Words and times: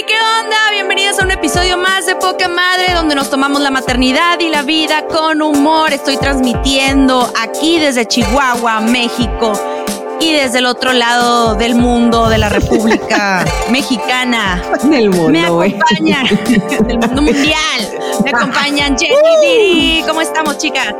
¡Hey! 0.00 0.06
¿Qué 0.06 0.14
onda? 0.14 0.56
Bienvenidos 0.72 1.18
a 1.18 1.24
un 1.24 1.30
episodio 1.30 1.76
más 1.76 2.06
de 2.06 2.14
Poca 2.14 2.48
Madre, 2.48 2.94
donde 2.94 3.14
nos 3.14 3.28
tomamos 3.28 3.60
la 3.60 3.70
maternidad 3.70 4.38
y 4.40 4.48
la 4.48 4.62
vida 4.62 5.06
con 5.06 5.42
humor. 5.42 5.92
Estoy 5.92 6.16
transmitiendo 6.16 7.30
aquí 7.38 7.78
desde 7.78 8.06
Chihuahua, 8.06 8.80
México. 8.80 9.52
Y 10.20 10.32
desde 10.32 10.58
el 10.58 10.66
otro 10.66 10.92
lado 10.92 11.54
del 11.54 11.74
mundo, 11.74 12.28
de 12.28 12.38
la 12.38 12.48
República 12.48 13.44
Mexicana, 13.70 14.62
Del 14.84 15.10
mundo, 15.10 15.30
me 15.30 15.44
acompañan, 15.44 16.26
del 16.86 16.98
mundo 16.98 17.22
mundial, 17.22 17.88
me 18.24 18.30
acompañan 18.30 18.96
Jenny 18.98 19.36
Diri. 19.42 20.04
¿Cómo 20.06 20.20
estamos, 20.22 20.56
chicas? 20.58 20.94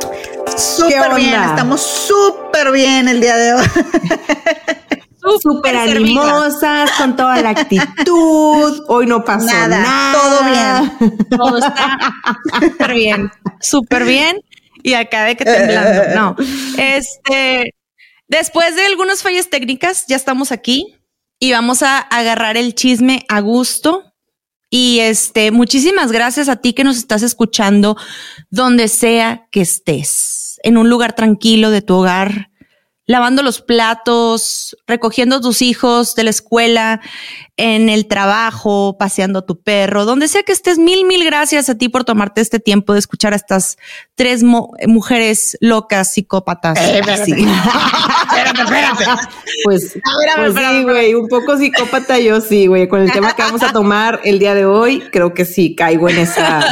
Súper 0.57 1.15
bien, 1.15 1.41
estamos 1.41 1.81
súper 1.81 2.71
bien 2.71 3.07
el 3.07 3.19
día 3.21 3.35
de 3.37 3.53
hoy. 3.53 3.65
Súper 5.41 5.75
animosas, 5.75 6.91
con 6.97 7.15
toda 7.15 7.41
la 7.41 7.49
actitud. 7.49 8.83
Hoy 8.87 9.05
no 9.05 9.23
pasó 9.23 9.45
Nada, 9.45 9.79
nada. 9.79 10.13
todo 10.13 10.43
bien. 10.49 11.29
Todo 11.37 11.57
está 11.57 12.13
súper 12.59 12.93
bien, 12.93 13.31
súper 13.59 14.03
bien. 14.05 14.41
Y 14.83 14.93
acá 14.93 15.25
de 15.25 15.37
que 15.37 15.45
temblando. 15.45 16.15
No. 16.15 16.35
Este, 16.77 17.75
después 18.27 18.75
de 18.75 18.85
algunas 18.85 19.21
fallas 19.21 19.49
técnicas, 19.49 20.05
ya 20.07 20.15
estamos 20.15 20.51
aquí 20.51 20.95
y 21.39 21.51
vamos 21.51 21.83
a 21.83 21.99
agarrar 21.99 22.57
el 22.57 22.73
chisme 22.75 23.25
a 23.29 23.41
gusto. 23.41 24.03
Y 24.69 24.99
este, 24.99 25.51
muchísimas 25.51 26.11
gracias 26.13 26.47
a 26.47 26.55
ti 26.55 26.73
que 26.73 26.85
nos 26.85 26.97
estás 26.97 27.23
escuchando 27.23 27.97
donde 28.49 28.87
sea 28.87 29.47
que 29.51 29.61
estés, 29.61 30.59
en 30.63 30.77
un 30.77 30.89
lugar 30.89 31.13
tranquilo 31.13 31.71
de 31.71 31.81
tu 31.81 31.95
hogar, 31.95 32.50
lavando 33.11 33.43
los 33.43 33.61
platos, 33.61 34.75
recogiendo 34.87 35.35
a 35.35 35.41
tus 35.41 35.61
hijos 35.61 36.15
de 36.15 36.23
la 36.23 36.29
escuela, 36.29 37.01
en 37.63 37.89
el 37.89 38.07
trabajo, 38.07 38.97
paseando 38.97 39.39
a 39.39 39.45
tu 39.45 39.61
perro, 39.61 40.05
donde 40.05 40.27
sea 40.27 40.41
que 40.41 40.51
estés, 40.51 40.79
mil, 40.79 41.05
mil 41.05 41.23
gracias 41.23 41.69
a 41.69 41.75
ti 41.77 41.89
por 41.89 42.03
tomarte 42.03 42.41
este 42.41 42.59
tiempo 42.59 42.93
de 42.93 42.99
escuchar 42.99 43.33
a 43.33 43.35
estas 43.35 43.77
tres 44.15 44.41
mo- 44.41 44.73
mujeres 44.87 45.57
locas, 45.61 46.11
psicópatas. 46.11 46.75
Así. 46.79 47.33
espérate, 47.33 48.61
espérate. 48.63 49.05
Pues, 49.63 49.93
pues 50.37 50.55
sí, 50.55 50.83
güey, 50.83 51.13
un 51.13 51.27
poco 51.27 51.55
psicópata 51.55 52.17
yo 52.17 52.41
sí, 52.41 52.65
güey. 52.65 52.87
Con 52.87 53.01
el 53.01 53.11
tema 53.11 53.35
que 53.35 53.43
vamos 53.43 53.61
a 53.61 53.71
tomar 53.71 54.19
el 54.23 54.39
día 54.39 54.55
de 54.55 54.65
hoy, 54.65 55.03
creo 55.11 55.35
que 55.35 55.45
sí 55.45 55.75
caigo 55.75 56.09
en 56.09 56.17
esa. 56.17 56.65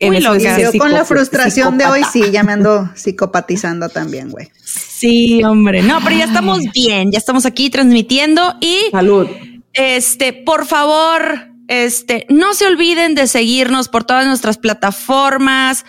Muy 0.00 0.16
eso 0.18 0.32
de 0.32 0.38
loca. 0.38 0.58
Yo 0.58 0.72
con 0.78 0.92
la 0.92 1.04
frustración 1.04 1.76
de 1.76 1.84
hoy 1.84 2.02
sí, 2.10 2.30
ya 2.30 2.42
me 2.44 2.52
ando 2.52 2.88
psicopatizando 2.94 3.90
también, 3.90 4.30
güey. 4.30 4.50
Sí, 5.08 5.44
hombre. 5.44 5.82
No, 5.82 6.00
pero 6.02 6.16
ya 6.16 6.24
estamos 6.24 6.60
bien, 6.72 7.12
ya 7.12 7.18
estamos 7.18 7.44
aquí 7.44 7.68
transmitiendo 7.68 8.54
y 8.60 8.90
Salud. 8.90 9.28
Este, 9.74 10.32
por 10.32 10.66
favor, 10.66 11.48
este, 11.68 12.26
no 12.30 12.54
se 12.54 12.66
olviden 12.66 13.14
de 13.14 13.26
seguirnos 13.26 13.88
por 13.88 14.04
todas 14.04 14.26
nuestras 14.26 14.56
plataformas. 14.56 15.84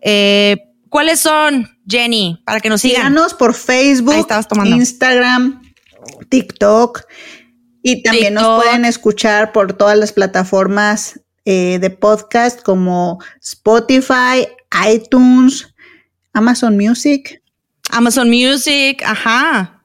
Eh, 0.00 0.58
¿Cuáles 0.88 1.20
son, 1.20 1.68
Jenny? 1.88 2.40
Para 2.44 2.60
que 2.60 2.68
nos 2.68 2.82
sigan. 2.82 3.08
Síganos 3.08 3.34
por 3.34 3.54
Facebook. 3.54 4.26
Instagram, 4.66 5.62
TikTok 6.28 7.02
y 7.82 8.02
también 8.02 8.34
nos 8.34 8.44
TikTok. 8.44 8.62
pueden 8.62 8.84
escuchar 8.84 9.52
por 9.52 9.72
todas 9.72 9.98
las 9.98 10.12
plataformas 10.12 11.20
eh, 11.44 11.78
de 11.80 11.90
podcast 11.90 12.62
como 12.62 13.18
Spotify, 13.42 14.46
iTunes, 14.88 15.74
Amazon 16.32 16.76
Music. 16.76 17.41
Amazon 17.92 18.28
Music, 18.28 19.02
ajá. 19.06 19.78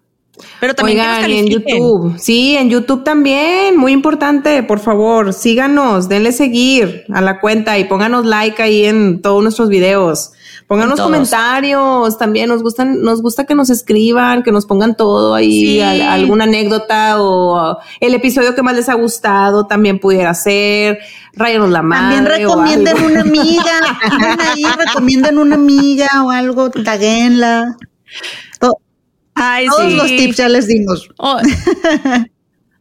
Pero 0.59 0.75
también 0.75 0.99
Oigan, 0.99 1.31
y 1.31 1.37
en. 1.39 1.47
YouTube. 1.47 2.15
Sí, 2.19 2.55
en 2.57 2.69
YouTube 2.69 3.03
también. 3.03 3.75
Muy 3.75 3.91
importante, 3.91 4.61
por 4.63 4.79
favor, 4.79 5.33
síganos, 5.33 6.09
denle 6.09 6.31
seguir 6.31 7.05
a 7.11 7.21
la 7.21 7.39
cuenta 7.39 7.77
y 7.79 7.85
pónganos 7.85 8.23
like 8.25 8.61
ahí 8.61 8.85
en 8.85 9.21
todos 9.23 9.41
nuestros 9.41 9.67
videos. 9.69 10.31
Pónganos 10.67 10.99
comentarios 10.99 12.17
también. 12.19 12.49
Nos 12.49 12.61
gustan, 12.61 13.01
nos 13.01 13.21
gusta 13.21 13.45
que 13.45 13.55
nos 13.55 13.69
escriban, 13.69 14.43
que 14.43 14.51
nos 14.51 14.65
pongan 14.65 14.95
todo 14.95 15.33
ahí, 15.33 15.61
Sí. 15.61 15.81
al- 15.81 16.01
alguna 16.01 16.43
anécdota 16.43 17.21
o 17.21 17.77
el 17.99 18.13
episodio 18.13 18.53
que 18.53 18.61
más 18.61 18.75
les 18.75 18.89
ha 18.89 18.93
gustado 18.95 19.65
también 19.65 19.97
pudiera 19.99 20.33
ser. 20.35 20.99
Ráyanos 21.33 21.69
la 21.71 21.81
madre. 21.81 22.17
También 22.17 22.45
o 22.47 22.49
recomienden 22.51 22.95
algo. 22.97 23.07
una 23.09 23.21
amiga, 23.21 23.79
ahí, 24.53 24.63
recomienden 24.85 25.37
una 25.39 25.55
amiga 25.55 26.07
o 26.25 26.29
algo, 26.31 26.69
taguenla. 26.69 27.77
Ay, 29.39 29.67
todos 29.67 29.91
sí. 29.91 29.95
los 29.95 30.07
tips 30.07 30.37
ya 30.37 30.49
les 30.49 30.67
dimos. 30.67 31.09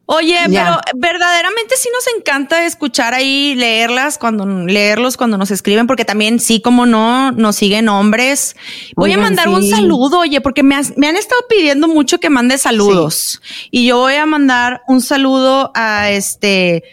Oye, 0.09 0.37
Ya. 0.47 0.79
pero 0.93 0.99
verdaderamente 1.01 1.75
sí 1.77 1.89
nos 1.93 2.05
encanta 2.17 2.65
escuchar 2.65 3.13
ahí, 3.13 3.55
leerlas 3.55 4.17
cuando, 4.17 4.45
leerlos 4.45 5.17
cuando 5.17 5.37
nos 5.37 5.51
escriben, 5.51 5.85
porque 5.85 6.05
también 6.05 6.39
sí, 6.39 6.61
como 6.61 6.85
no, 6.85 7.33
nos 7.33 7.57
siguen 7.57 7.89
hombres. 7.89 8.55
Voy 8.95 9.09
Oigan, 9.09 9.19
a 9.19 9.23
mandar 9.23 9.49
un 9.49 9.67
saludo, 9.67 10.19
oye, 10.19 10.39
porque 10.39 10.63
me, 10.63 10.75
has- 10.75 10.93
me 10.97 11.07
han 11.09 11.17
estado 11.17 11.41
pidiendo 11.49 11.89
mucho 11.89 12.19
que 12.21 12.29
mande 12.29 12.57
saludos. 12.57 13.41
Y 13.69 13.85
yo 13.85 13.97
voy 13.97 14.13
a 14.15 14.25
mandar 14.25 14.81
un 14.87 15.01
saludo 15.01 15.71
a 15.75 16.09
este 16.09 16.83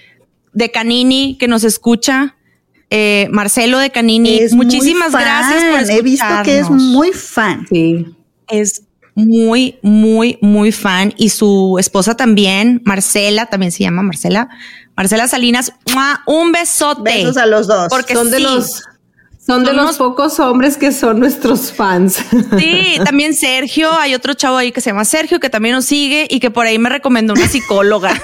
de 0.52 0.70
Canini 0.72 1.36
que 1.38 1.46
nos 1.46 1.62
escucha. 1.62 2.34
eh, 2.90 3.28
Marcelo 3.30 3.78
de 3.78 3.90
Canini, 3.90 4.38
Es 4.38 4.52
muchísimas 4.54 5.12
gracias 5.12 5.64
por 5.64 5.90
He 5.90 6.02
visto 6.02 6.26
que 6.44 6.54
es 6.58 6.62
escucharnos 6.62 6.82
muy 6.82 7.12
fan. 7.12 7.66
Sí. 7.70 8.06
Es 8.48 8.82
muy, 9.14 9.78
muy, 9.82 10.38
muy 10.40 10.72
fan 10.72 11.14
y 11.16 11.28
su 11.28 11.76
esposa 11.78 12.16
también, 12.16 12.82
Marcela, 12.84 13.46
también 13.46 13.72
se 13.72 13.84
llama 13.84 14.02
Marcela, 14.02 14.48
Marcela 14.96 15.28
Salinas, 15.28 15.72
¡mua! 15.92 16.22
un 16.26 16.52
besote. 16.52 17.02
Besos 17.02 17.36
a 17.36 17.46
los 17.46 17.66
dos. 17.66 17.88
Porque 17.88 18.14
son 18.14 18.30
de 18.30 18.38
sí. 18.38 18.42
los 18.42 18.82
Son 19.46 19.62
de 19.62 19.74
los 19.74 19.98
pocos 19.98 20.40
hombres 20.40 20.78
que 20.78 20.90
son 20.90 21.20
nuestros 21.20 21.72
fans. 21.72 22.24
Sí, 22.58 22.98
también 23.04 23.34
Sergio, 23.34 23.92
hay 23.98 24.14
otro 24.14 24.34
chavo 24.34 24.56
ahí 24.56 24.70
que 24.70 24.80
se 24.80 24.90
llama 24.90 25.04
Sergio 25.04 25.40
que 25.40 25.50
también 25.50 25.74
nos 25.74 25.84
sigue 25.84 26.26
y 26.30 26.38
que 26.40 26.50
por 26.50 26.66
ahí 26.66 26.78
me 26.78 26.88
recomendó 26.88 27.34
una 27.34 27.48
psicóloga. 27.48 28.12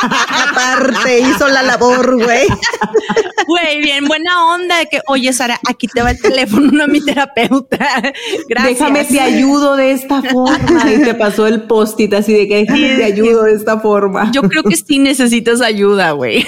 Aparte, 0.00 1.20
hizo 1.20 1.46
la 1.48 1.62
labor, 1.62 2.22
güey. 2.22 2.46
Güey, 3.46 3.82
bien 3.82 4.06
buena 4.06 4.46
onda 4.54 4.78
de 4.78 4.86
que, 4.86 5.00
oye, 5.06 5.30
Sara, 5.34 5.60
aquí 5.68 5.86
te 5.86 6.00
va 6.02 6.12
el 6.12 6.20
teléfono, 6.20 6.70
no 6.72 6.88
mi 6.88 7.04
terapeuta. 7.04 7.86
Gracias. 8.48 8.78
Déjame 8.78 9.04
te 9.04 9.20
ayudo 9.20 9.76
de 9.76 9.92
esta 9.92 10.22
forma. 10.22 10.90
Y 10.90 11.02
te 11.02 11.14
pasó 11.14 11.46
el 11.46 11.62
post-it 11.64 12.14
así 12.14 12.32
de 12.32 12.48
que 12.48 12.56
déjame 12.56 12.94
te 12.96 13.04
ayudo 13.04 13.42
de 13.42 13.52
esta 13.52 13.78
forma. 13.80 14.30
Yo 14.32 14.42
creo 14.44 14.62
que 14.62 14.76
sí 14.76 14.98
necesitas 14.98 15.60
ayuda, 15.60 16.12
güey. 16.12 16.42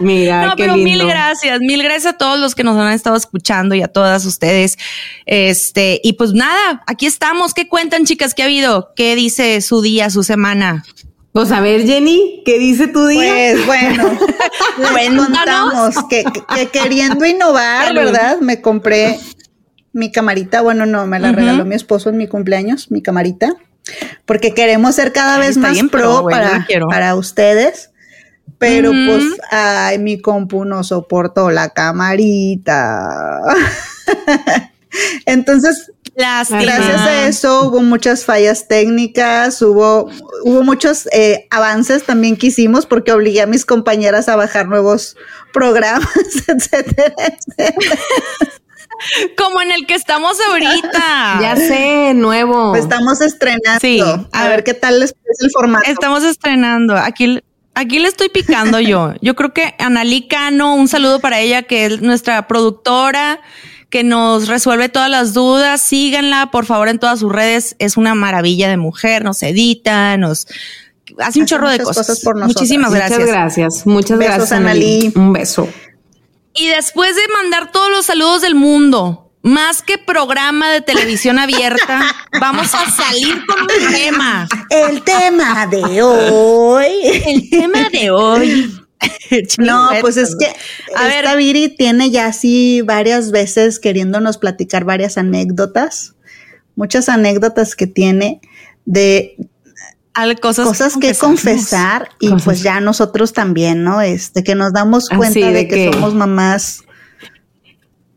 Mira, 0.00 0.48
no, 0.48 0.56
pero 0.56 0.76
mil 0.76 1.06
gracias, 1.06 1.58
mil 1.60 1.82
gracias 1.82 2.12
a 2.12 2.18
todos 2.18 2.38
los 2.38 2.54
que 2.54 2.64
nos 2.64 2.76
han 2.76 2.92
estado 2.92 3.15
escuchando 3.16 3.74
y 3.74 3.82
a 3.82 3.88
todas 3.88 4.24
ustedes. 4.24 4.76
Este, 5.26 6.00
y 6.02 6.14
pues 6.14 6.32
nada, 6.32 6.82
aquí 6.86 7.06
estamos. 7.06 7.54
¿Qué 7.54 7.68
cuentan, 7.68 8.04
chicas? 8.04 8.34
¿Qué 8.34 8.42
ha 8.42 8.46
habido? 8.46 8.92
¿Qué 8.94 9.16
dice 9.16 9.60
su 9.60 9.80
día, 9.82 10.10
su 10.10 10.22
semana? 10.22 10.84
Pues 11.36 11.52
a 11.52 11.60
ver, 11.60 11.82
Jenny, 11.82 12.42
¿qué 12.46 12.58
dice 12.58 12.88
tu 12.88 13.06
día? 13.06 13.30
Pues 13.30 13.66
bueno, 13.66 14.18
les 14.94 15.08
contamos 15.10 15.94
que, 16.08 16.24
que, 16.54 16.68
queriendo 16.68 17.26
innovar, 17.26 17.92
¿verdad? 17.94 18.40
Me 18.40 18.62
compré 18.62 19.18
mi 19.92 20.10
camarita. 20.10 20.62
Bueno, 20.62 20.86
no, 20.86 21.06
me 21.06 21.18
la 21.18 21.32
regaló 21.32 21.66
mi 21.66 21.74
esposo 21.74 22.08
en 22.08 22.16
mi 22.16 22.26
cumpleaños, 22.26 22.90
mi 22.90 23.02
camarita, 23.02 23.54
porque 24.24 24.54
queremos 24.54 24.94
ser 24.94 25.12
cada 25.12 25.38
vez 25.38 25.58
más 25.58 25.78
pro, 25.90 26.26
para, 26.30 26.66
para 26.88 27.14
ustedes. 27.14 27.90
Pero 28.58 28.90
pues, 28.90 29.24
ay, 29.50 29.98
mi 29.98 30.20
compu 30.20 30.64
no 30.64 30.82
soportó 30.82 31.50
la 31.50 31.70
camarita. 31.70 33.40
Entonces, 35.26 35.92
gracias 36.14 36.50
a 36.52 37.26
eso 37.26 37.68
hubo 37.68 37.80
muchas 37.80 38.24
fallas 38.24 38.66
técnicas, 38.68 39.60
hubo, 39.60 40.08
hubo 40.44 40.62
muchos 40.62 41.06
eh, 41.12 41.46
avances 41.50 42.04
también 42.04 42.36
que 42.36 42.46
hicimos 42.46 42.86
porque 42.86 43.12
obligué 43.12 43.42
a 43.42 43.46
mis 43.46 43.66
compañeras 43.66 44.28
a 44.28 44.36
bajar 44.36 44.68
nuevos 44.68 45.16
programas, 45.52 46.08
etcétera, 46.48 47.14
etcétera. 47.18 47.96
Como 49.36 49.60
en 49.60 49.72
el 49.72 49.86
que 49.86 49.94
estamos 49.94 50.38
ahorita. 50.48 51.38
ya 51.42 51.56
sé, 51.56 52.14
nuevo. 52.14 52.74
estamos 52.74 53.20
estrenando. 53.20 53.80
Sí. 53.80 54.00
A, 54.32 54.48
ver, 54.48 54.64
qué 54.64 54.74
tal 54.74 55.00
les 55.00 55.12
parece 55.12 55.44
el 55.44 55.50
formato. 55.50 55.90
Estamos 55.90 56.24
estrenando. 56.24 56.96
Aquí 56.96 57.42
Aquí 57.78 57.98
le 57.98 58.08
estoy 58.08 58.30
picando 58.30 58.80
yo. 58.80 59.12
Yo 59.20 59.36
creo 59.36 59.52
que 59.52 59.74
Analí 59.78 60.26
Cano, 60.28 60.74
un 60.74 60.88
saludo 60.88 61.20
para 61.20 61.40
ella, 61.40 61.64
que 61.64 61.84
es 61.84 62.00
nuestra 62.00 62.48
productora, 62.48 63.42
que 63.90 64.02
nos 64.02 64.48
resuelve 64.48 64.88
todas 64.88 65.10
las 65.10 65.34
dudas. 65.34 65.82
Síganla, 65.82 66.50
por 66.50 66.64
favor, 66.64 66.88
en 66.88 66.98
todas 66.98 67.20
sus 67.20 67.30
redes. 67.30 67.76
Es 67.78 67.98
una 67.98 68.14
maravilla 68.14 68.70
de 68.70 68.78
mujer, 68.78 69.24
nos 69.24 69.42
edita, 69.42 70.16
nos 70.16 70.46
hace 71.18 71.38
un 71.38 71.44
chorro 71.44 71.68
de 71.68 71.80
cosas. 71.80 72.18
por 72.20 72.42
Muchísimas 72.42 72.94
gracias. 72.94 73.18
Muchas 73.18 73.34
gracias. 73.34 73.86
Muchas 73.86 74.18
gracias, 74.18 74.52
Analí. 74.52 75.12
Un 75.14 75.34
beso. 75.34 75.68
Y 76.54 76.68
después 76.68 77.14
de 77.14 77.22
mandar 77.42 77.72
todos 77.72 77.90
los 77.90 78.06
saludos 78.06 78.40
del 78.40 78.54
mundo, 78.54 79.25
más 79.46 79.80
que 79.80 79.96
programa 79.96 80.72
de 80.72 80.80
televisión 80.80 81.38
abierta, 81.38 82.02
vamos 82.40 82.74
a 82.74 82.90
salir 82.90 83.46
con 83.46 83.60
un 83.60 83.92
tema. 83.94 84.48
El 84.68 85.02
tema 85.02 85.66
de 85.68 86.02
hoy. 86.02 86.88
El 87.24 87.48
tema 87.48 87.88
de 87.92 88.10
hoy. 88.10 88.74
no, 89.58 89.90
pues 90.00 90.16
es 90.16 90.34
que 90.36 90.46
a 90.46 91.06
esta 91.06 91.34
ver, 91.34 91.36
Viri 91.36 91.68
tiene 91.68 92.10
ya 92.10 92.26
así 92.26 92.82
varias 92.82 93.30
veces 93.30 93.78
queriéndonos 93.78 94.36
platicar 94.36 94.84
varias 94.84 95.16
anécdotas, 95.16 96.16
muchas 96.74 97.08
anécdotas 97.08 97.76
que 97.76 97.86
tiene 97.86 98.40
de 98.84 99.36
cosas, 100.40 100.66
cosas 100.66 100.96
que 100.96 101.14
confesar 101.14 102.08
y 102.18 102.30
pues 102.42 102.64
ya 102.64 102.80
nosotros 102.80 103.32
también, 103.32 103.84
¿no? 103.84 104.00
Este, 104.00 104.42
que 104.42 104.56
nos 104.56 104.72
damos 104.72 105.08
cuenta 105.08 105.52
de, 105.52 105.68
que 105.68 105.92
somos 105.92 106.14
mamás 106.14 106.85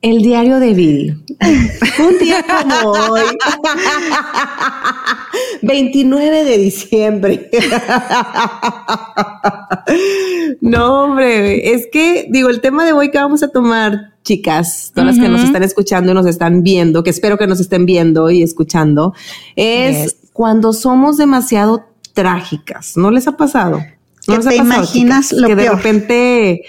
el 0.02 0.22
diario 0.22 0.60
de 0.60 0.74
Bill. 0.74 1.24
Un 2.00 2.20
día 2.20 2.46
como 2.48 2.92
hoy. 2.92 3.22
29 5.62 6.44
de 6.44 6.58
diciembre. 6.58 7.50
no, 10.62 11.04
hombre, 11.04 11.74
es 11.74 11.88
que 11.92 12.28
digo, 12.30 12.50
el 12.50 12.62
tema 12.62 12.86
de 12.86 12.94
hoy 12.94 13.12
que 13.12 13.18
vamos 13.18 13.44
a 13.44 13.50
tomar, 13.50 14.14
chicas, 14.24 14.92
todas 14.94 15.16
las 15.16 15.24
que 15.24 15.30
nos 15.30 15.42
están 15.42 15.64
escuchando 15.64 16.12
y 16.12 16.16
nos 16.16 16.26
están 16.26 16.64
viendo, 16.64 17.04
que 17.04 17.10
espero 17.10 17.38
que 17.38 17.48
nos 17.48 17.60
estén 17.60 17.86
viendo 17.86 18.30
y 18.30 18.44
escuchando, 18.44 19.14
es 19.56 20.18
cuando 20.34 20.74
somos 20.74 21.18
demasiado 21.18 21.86
trágicas. 22.14 22.96
¿No 22.96 23.12
les 23.12 23.28
ha 23.28 23.38
pasado? 23.38 23.82
¿No 24.28 24.38
les 24.38 24.46
ha 24.46 24.50
te 24.50 24.58
imaginas 24.58 25.32
lo 25.32 25.48
que 25.48 25.56
de 25.56 25.70
repente 25.70 26.62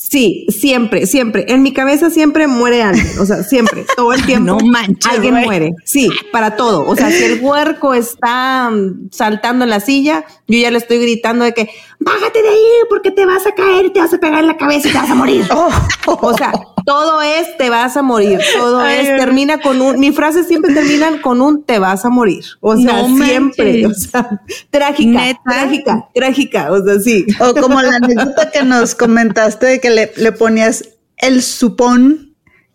Sí, 0.00 0.46
siempre, 0.48 1.06
siempre. 1.06 1.44
En 1.48 1.62
mi 1.64 1.72
cabeza 1.72 2.08
siempre 2.08 2.46
muere 2.46 2.82
alguien. 2.82 3.18
O 3.18 3.26
sea, 3.26 3.42
siempre, 3.42 3.84
todo 3.96 4.12
el 4.12 4.24
tiempo. 4.24 4.52
no 4.52 4.58
manches. 4.64 5.12
Alguien 5.12 5.34
muere. 5.34 5.72
Sí, 5.84 6.08
para 6.32 6.54
todo. 6.54 6.86
O 6.86 6.94
sea, 6.94 7.10
si 7.10 7.24
el 7.24 7.40
huerco 7.42 7.94
está 7.94 8.70
mm, 8.70 9.08
saltando 9.10 9.64
en 9.64 9.70
la 9.70 9.80
silla, 9.80 10.24
yo 10.46 10.56
ya 10.56 10.70
le 10.70 10.78
estoy 10.78 10.98
gritando 10.98 11.44
de 11.44 11.52
que 11.52 11.68
bájate 11.98 12.42
de 12.42 12.48
ahí 12.48 12.64
porque 12.88 13.10
te 13.10 13.26
vas 13.26 13.44
a 13.48 13.52
caer 13.52 13.86
y 13.86 13.90
te 13.90 13.98
vas 13.98 14.14
a 14.14 14.18
pegar 14.18 14.38
en 14.38 14.46
la 14.46 14.56
cabeza 14.56 14.88
y 14.88 14.92
te 14.92 14.98
vas 14.98 15.10
a 15.10 15.14
morir. 15.16 15.44
O 16.06 16.34
sea, 16.34 16.52
todo 16.88 17.20
es 17.20 17.54
te 17.58 17.68
vas 17.68 17.98
a 17.98 18.02
morir. 18.02 18.40
Todo 18.56 18.86
es 18.86 19.14
termina 19.18 19.60
con 19.60 19.78
un. 19.82 20.00
Mi 20.00 20.10
frase 20.10 20.42
siempre 20.42 20.72
terminan 20.72 21.18
con 21.18 21.42
un 21.42 21.62
te 21.62 21.78
vas 21.78 22.06
a 22.06 22.08
morir. 22.08 22.42
O 22.60 22.78
sea, 22.78 23.04
siempre. 23.04 23.86
O 23.86 23.92
sea, 23.92 24.40
trágica, 24.70 25.38
trágica, 25.44 26.08
trágica. 26.14 26.72
O 26.72 26.82
sea, 26.82 26.98
sí. 26.98 27.26
O 27.40 27.52
como 27.54 27.82
la 27.82 27.96
anécdota 27.96 28.50
que 28.50 28.62
nos 28.62 28.94
comentaste 28.94 29.66
de 29.66 29.80
que 29.80 29.90
le, 29.90 30.12
le 30.16 30.32
ponías 30.32 30.82
el 31.18 31.42
supón 31.42 32.27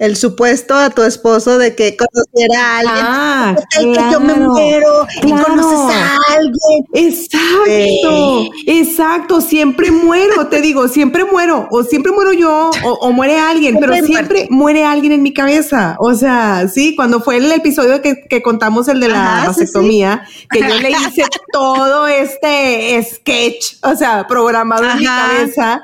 el 0.03 0.17
supuesto 0.17 0.75
a 0.75 0.89
tu 0.89 1.01
esposo 1.03 1.57
de 1.57 1.75
que 1.75 1.95
conociera 1.95 2.59
a 2.59 2.79
alguien. 2.79 3.05
Ah, 3.07 3.55
que 3.71 4.11
yo 4.11 4.19
me 4.19 4.33
muero 4.33 5.07
y 5.23 5.31
conoces 5.31 5.95
a 5.95 6.17
alguien. 6.35 6.85
Exacto, 6.93 8.51
exacto. 8.67 9.39
Siempre 9.39 9.91
muero, 9.91 10.47
te 10.47 10.59
digo, 10.59 10.89
siempre 10.89 11.23
muero. 11.23 11.69
O 11.71 11.83
siempre 11.83 12.11
muero 12.11 12.33
yo 12.33 12.71
o, 12.83 13.11
muere 13.13 13.39
alguien, 13.39 13.77
pero 13.79 13.93
siempre 14.05 14.47
muere 14.49 14.83
alguien 14.83 15.13
en 15.13 15.23
mi 15.23 15.33
cabeza. 15.33 15.95
O 15.99 16.13
sea, 16.15 16.67
sí, 16.67 16.97
cuando 16.97 17.21
fue 17.21 17.37
el 17.37 17.49
episodio 17.49 18.01
que, 18.01 18.25
que 18.29 18.41
contamos 18.41 18.89
el 18.89 18.99
de 18.99 19.07
la 19.07 19.45
vasectomía, 19.47 20.27
que 20.49 20.59
yo 20.59 20.79
le 20.79 20.91
hice 20.91 21.23
todo 21.53 22.07
este 22.07 23.01
sketch, 23.09 23.77
o 23.83 23.95
sea, 23.95 24.27
programado 24.27 24.83
en 24.83 24.97
mi 24.97 25.05
cabeza 25.05 25.81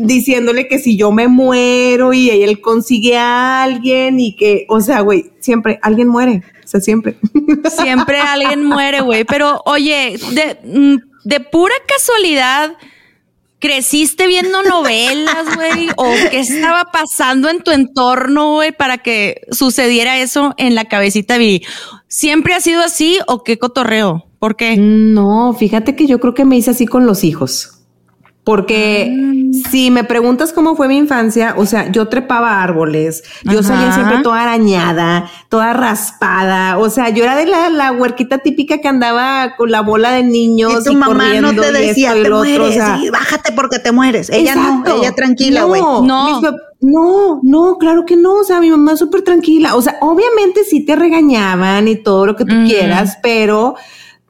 diciéndole 0.00 0.66
que 0.66 0.78
si 0.78 0.96
yo 0.96 1.12
me 1.12 1.28
muero 1.28 2.12
y 2.12 2.30
él 2.30 2.60
consigue 2.60 3.16
a 3.16 3.62
alguien 3.62 4.18
y 4.18 4.34
que, 4.34 4.66
o 4.68 4.80
sea, 4.80 5.00
güey, 5.00 5.30
siempre 5.40 5.78
alguien 5.82 6.08
muere, 6.08 6.42
o 6.64 6.68
sea, 6.68 6.80
siempre. 6.80 7.16
Siempre 7.70 8.18
alguien 8.18 8.64
muere, 8.64 9.00
güey, 9.00 9.24
pero 9.24 9.60
oye, 9.66 10.16
de, 10.32 10.58
mm, 10.64 11.28
de 11.28 11.40
pura 11.40 11.74
casualidad, 11.86 12.76
¿creciste 13.58 14.26
viendo 14.26 14.62
novelas, 14.62 15.56
güey? 15.56 15.88
¿O 15.96 16.10
qué 16.30 16.40
estaba 16.40 16.84
pasando 16.92 17.48
en 17.48 17.62
tu 17.62 17.70
entorno, 17.72 18.54
güey, 18.54 18.72
para 18.72 18.98
que 18.98 19.42
sucediera 19.50 20.18
eso 20.18 20.54
en 20.56 20.74
la 20.74 20.86
cabecita 20.86 21.38
de 21.38 21.62
¿Siempre 22.08 22.54
ha 22.54 22.60
sido 22.60 22.82
así 22.82 23.18
o 23.26 23.44
qué 23.44 23.58
cotorreo? 23.58 24.26
¿Por 24.38 24.56
qué? 24.56 24.76
No, 24.76 25.54
fíjate 25.58 25.94
que 25.94 26.06
yo 26.06 26.18
creo 26.18 26.34
que 26.34 26.44
me 26.44 26.56
hice 26.56 26.70
así 26.70 26.86
con 26.86 27.06
los 27.06 27.24
hijos. 27.24 27.79
Porque 28.42 29.12
ah. 29.12 29.68
si 29.70 29.90
me 29.90 30.02
preguntas 30.04 30.52
cómo 30.52 30.74
fue 30.74 30.88
mi 30.88 30.96
infancia, 30.96 31.54
o 31.58 31.66
sea, 31.66 31.92
yo 31.92 32.08
trepaba 32.08 32.62
árboles, 32.62 33.22
yo 33.44 33.62
salía 33.62 33.92
siempre 33.92 34.22
toda 34.22 34.42
arañada, 34.42 35.30
toda 35.50 35.74
raspada, 35.74 36.78
o 36.78 36.88
sea, 36.88 37.10
yo 37.10 37.24
era 37.24 37.36
de 37.36 37.46
la, 37.46 37.68
la 37.68 37.92
huerquita 37.92 38.38
típica 38.38 38.78
que 38.78 38.88
andaba 38.88 39.56
con 39.56 39.70
la 39.70 39.82
bola 39.82 40.12
de 40.12 40.22
niños 40.22 40.86
y 40.86 40.90
tu 40.90 40.96
mamá 40.96 41.34
no 41.40 41.54
te 41.54 41.70
decía, 41.70 42.14
te 42.14 42.30
mueres, 42.30 42.78
bájate 43.12 43.52
porque 43.52 43.78
te 43.78 43.92
mueres. 43.92 44.30
Ella 44.30 44.54
no, 44.54 44.84
ella 44.86 45.12
tranquila, 45.12 45.64
güey. 45.64 45.82
No, 45.82 46.02
no. 46.02 46.40
No, 46.82 47.40
no, 47.42 47.76
claro 47.76 48.06
que 48.06 48.16
no. 48.16 48.36
O 48.36 48.44
sea, 48.44 48.58
mi 48.58 48.70
mamá 48.70 48.96
súper 48.96 49.20
tranquila. 49.20 49.74
O 49.74 49.82
sea, 49.82 49.98
obviamente 50.00 50.64
sí 50.64 50.82
te 50.82 50.96
regañaban 50.96 51.86
y 51.88 51.96
todo 51.96 52.24
lo 52.24 52.36
que 52.36 52.46
tú 52.46 52.54
quieras, 52.66 53.18
pero 53.22 53.74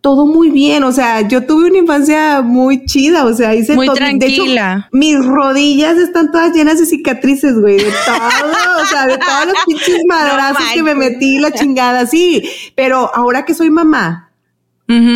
todo 0.00 0.26
muy 0.26 0.50
bien, 0.50 0.82
o 0.84 0.92
sea, 0.92 1.28
yo 1.28 1.46
tuve 1.46 1.66
una 1.66 1.78
infancia 1.78 2.40
muy 2.40 2.86
chida, 2.86 3.26
o 3.26 3.34
sea, 3.34 3.54
hice 3.54 3.74
muy 3.74 3.88
tranquila. 3.88 4.88
mis 4.92 5.22
rodillas 5.24 5.98
están 5.98 6.30
todas 6.30 6.54
llenas 6.54 6.78
de 6.78 6.86
cicatrices, 6.86 7.60
güey, 7.60 7.76
de 7.76 7.92
todo, 8.06 8.82
o 8.82 8.86
sea, 8.86 9.06
de 9.06 9.18
todos 9.18 9.46
los 9.46 9.54
pinches 9.66 10.00
madrazos 10.08 10.64
que 10.72 10.82
me 10.82 10.94
metí, 10.94 11.38
la 11.38 11.52
chingada, 11.52 12.06
sí, 12.06 12.48
pero 12.74 13.14
ahora 13.14 13.44
que 13.44 13.54
soy 13.54 13.70
mamá, 13.70 14.30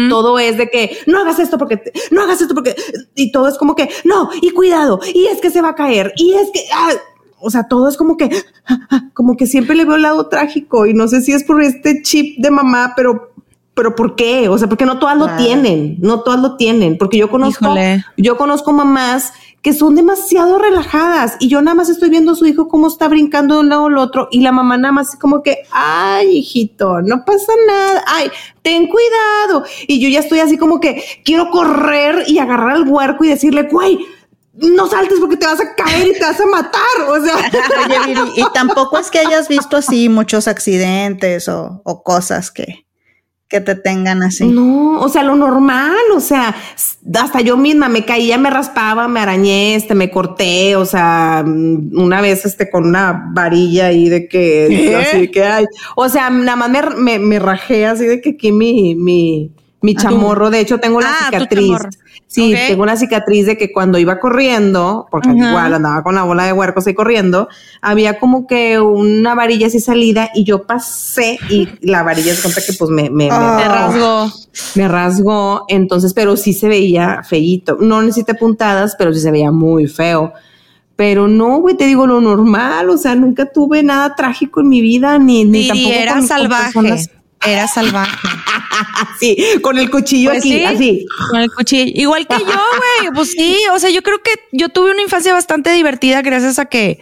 Todo 0.09 0.39
es 0.39 0.57
de 0.57 0.69
que 0.69 0.99
no 1.07 1.19
hagas 1.19 1.41
esto 1.41 1.59
porque 1.59 1.83
no 2.13 2.23
hagas 2.23 2.41
esto 2.41 2.55
porque 2.55 2.77
y 3.17 3.33
todo 3.33 3.49
es 3.49 3.59
como 3.59 3.75
que 3.75 3.89
no 4.05 4.31
y 4.41 4.51
cuidado 4.51 5.01
y 5.13 5.27
es 5.27 5.41
que 5.41 5.51
se 5.51 5.63
va 5.63 5.71
a 5.71 5.75
caer 5.75 6.13
y 6.17 6.35
es 6.35 6.49
que 6.53 6.61
ah, 6.73 6.93
o 7.41 7.51
sea, 7.51 7.65
todo 7.65 7.89
es 7.89 7.99
como 7.99 8.17
que, 8.17 8.31
como 9.13 9.37
que 9.37 9.47
siempre 9.47 9.77
le 9.77 9.85
veo 9.85 9.97
el 9.97 10.03
lado 10.03 10.29
trágico 10.29 10.87
y 10.87 10.95
no 10.95 11.09
sé 11.09 11.21
si 11.21 11.33
es 11.33 11.45
por 11.45 11.61
este 11.63 12.01
chip 12.03 12.39
de 12.39 12.51
mamá, 12.51 12.95
pero 12.97 13.34
pero 13.75 13.95
¿por 13.97 14.15
qué? 14.15 14.49
O 14.49 14.57
sea, 14.57 14.69
porque 14.69 14.87
no 14.87 14.99
todas 14.99 15.19
lo 15.19 15.37
tienen, 15.37 15.97
no 16.01 16.21
todas 16.21 16.41
lo 16.41 16.57
tienen, 16.57 16.97
porque 16.97 17.19
yo 17.19 17.29
conozco, 17.29 17.75
yo 18.17 18.37
conozco 18.37 18.73
mamás 18.73 19.33
que 19.63 19.73
son 19.73 19.95
demasiado 19.95 20.59
relajadas 20.59 21.37
y 21.41 21.49
yo 21.49 21.63
nada 21.63 21.75
más 21.75 21.89
estoy 21.89 22.11
viendo 22.11 22.33
a 22.33 22.35
su 22.35 22.45
hijo 22.45 22.69
cómo 22.69 22.87
está 22.87 23.09
brincando 23.09 23.55
de 23.55 23.61
un 23.63 23.71
lado 23.71 23.87
al 23.87 23.97
otro 23.97 24.29
y 24.31 24.43
la 24.43 24.53
mamá 24.53 24.77
nada 24.77 24.93
más 24.93 25.17
como 25.17 25.43
que, 25.43 25.63
ay, 25.71 26.37
hijito, 26.37 27.01
no 27.01 27.25
pasa 27.25 27.53
nada, 27.67 28.05
ay, 28.07 28.31
ten 28.61 28.87
cuidado. 28.87 29.65
Y 29.89 30.01
yo 30.01 30.09
ya 30.11 30.21
estoy 30.21 30.41
así 30.41 30.59
como 30.59 30.81
que 30.81 31.03
quiero 31.25 31.51
correr 31.51 32.25
y 32.27 32.39
agarrar 32.39 32.73
al 32.73 32.87
huerco 32.87 33.25
y 33.25 33.29
decirle, 33.29 33.63
güey, 33.63 33.99
no 34.53 34.87
saltes 34.87 35.19
porque 35.19 35.39
te 35.39 35.47
vas 35.47 35.61
a 35.61 35.75
caer 35.75 36.09
y 36.09 36.13
te 36.13 36.21
vas 36.21 36.39
a 36.39 36.47
matar. 36.47 37.09
O 37.09 37.25
sea, 37.25 37.35
y, 38.37 38.45
tampoco 38.53 38.99
es 38.99 39.11
que 39.11 39.21
hayas 39.21 39.49
visto 39.49 39.79
así 39.79 40.11
muchos 40.11 40.47
accidentes 40.47 41.49
o 41.49 42.03
cosas 42.05 42.51
que, 42.51 42.84
que 43.49 43.61
te 43.61 43.75
tengan 43.75 44.23
así. 44.23 44.47
No, 44.47 45.01
o 45.01 45.09
sea, 45.09 45.23
lo 45.23 45.37
normal, 45.37 45.97
o 46.15 46.21
sea, 46.21 46.55
hasta 47.15 47.41
yo 47.41 47.57
misma 47.57 47.89
me 47.89 48.05
caía, 48.05 48.39
me 48.39 48.51
raspaba, 48.51 49.07
me 49.07 49.21
arañé, 49.21 49.75
este, 49.75 49.95
me 49.95 50.11
corté, 50.11 50.77
o 50.77 50.85
sea, 50.85 51.45
mm, 51.47 51.99
una 51.99 52.21
vez 52.21 52.47
este 52.47 52.71
con 52.71 52.87
una 52.87 53.31
varilla 53.33 53.87
ahí 53.87 54.09
de 54.09 54.29
que, 54.29 54.97
así 54.97 55.31
que 55.31 55.45
hay, 55.45 55.67
o 55.95 56.09
sea, 56.09 56.31
nada 56.31 56.57
más 56.57 56.97
me, 56.97 57.19
me, 57.19 57.39
rajé 57.39 57.87
así 57.87 58.07
de 58.07 58.21
que 58.21 58.31
aquí 58.31 58.51
mi, 58.51 58.95
mi, 58.95 59.53
mi 59.83 59.95
chamorro, 59.95 60.51
de 60.51 60.61
hecho 60.61 60.79
tengo 60.79 61.01
la 61.01 61.11
ah, 61.11 61.27
cicatriz. 61.27 61.79
Sí, 62.35 62.53
tengo 62.67 62.83
una 62.83 62.97
cicatriz 62.97 63.47
de 63.47 63.57
que 63.57 63.73
cuando 63.73 63.97
iba 63.97 64.19
corriendo, 64.19 65.07
porque 65.09 65.29
igual 65.29 65.73
andaba 65.73 66.03
con 66.03 66.17
la 66.17 66.25
bola 66.25 66.45
de 66.45 66.53
huercos 66.53 66.85
ahí 66.85 66.95
corriendo, 66.95 67.49
había 67.81 68.19
como 68.19 68.49
que 68.49 68.81
una 68.81 69.37
varilla 69.37 69.69
así 69.69 69.79
salida 69.79 70.31
y 70.35 70.43
yo 70.43 70.67
pasé 70.67 71.39
y 71.49 71.69
la 71.81 72.03
varilla 72.03 72.35
se 72.35 72.43
cuenta 72.43 72.61
que 72.67 72.73
pues 72.73 72.91
me, 72.91 73.09
me, 73.09 73.29
me, 73.29 73.69
rasgó. 73.69 74.33
Me 74.75 74.89
rasgó, 74.89 75.65
entonces, 75.69 76.13
pero 76.13 76.37
sí 76.37 76.55
se 76.55 76.67
veía 76.67 77.23
feíto. 77.23 77.77
No 77.81 78.03
necesité 78.03 78.35
puntadas, 78.35 78.97
pero 78.99 79.15
sí 79.15 79.21
se 79.21 79.31
veía 79.31 79.53
muy 79.53 79.87
feo. 79.87 80.33
Pero 80.97 81.29
no, 81.29 81.61
güey, 81.61 81.77
te 81.77 81.87
digo 81.87 82.05
lo 82.09 82.21
normal, 82.21 82.91
o 82.91 82.99
sea, 82.99 83.15
nunca 83.15 83.47
tuve 83.47 83.85
nada 83.85 84.17
trágico 84.17 84.61
en 84.61 84.69
mi 84.69 84.81
vida, 84.81 85.21
ni, 85.21 85.45
ni 85.45 85.69
tampoco 85.69 85.93
era 85.93 86.21
salvaje. 86.23 87.09
Era 87.47 87.67
salvaje. 87.67 88.17
sí, 89.21 89.37
con 89.63 89.79
el 89.79 89.91
cuchillo 89.91 90.31
pues 90.31 90.41
aquí, 90.41 90.65
así. 90.65 91.07
Con 91.31 91.41
el 91.41 91.51
cuchillo. 91.53 91.93
Igual 91.95 92.27
que 92.27 92.39
yo, 92.39 92.45
güey. 92.47 93.15
Pues 93.15 93.33
sí, 93.33 93.59
o 93.73 93.79
sea, 93.79 93.91
yo 93.91 94.03
creo 94.03 94.23
que 94.23 94.33
yo 94.53 94.69
tuve 94.69 94.91
una 94.91 95.03
infancia 95.03 95.33
bastante 95.33 95.71
divertida 95.71 96.23
gracias 96.23 96.59
a 96.59 96.67
que 96.67 97.01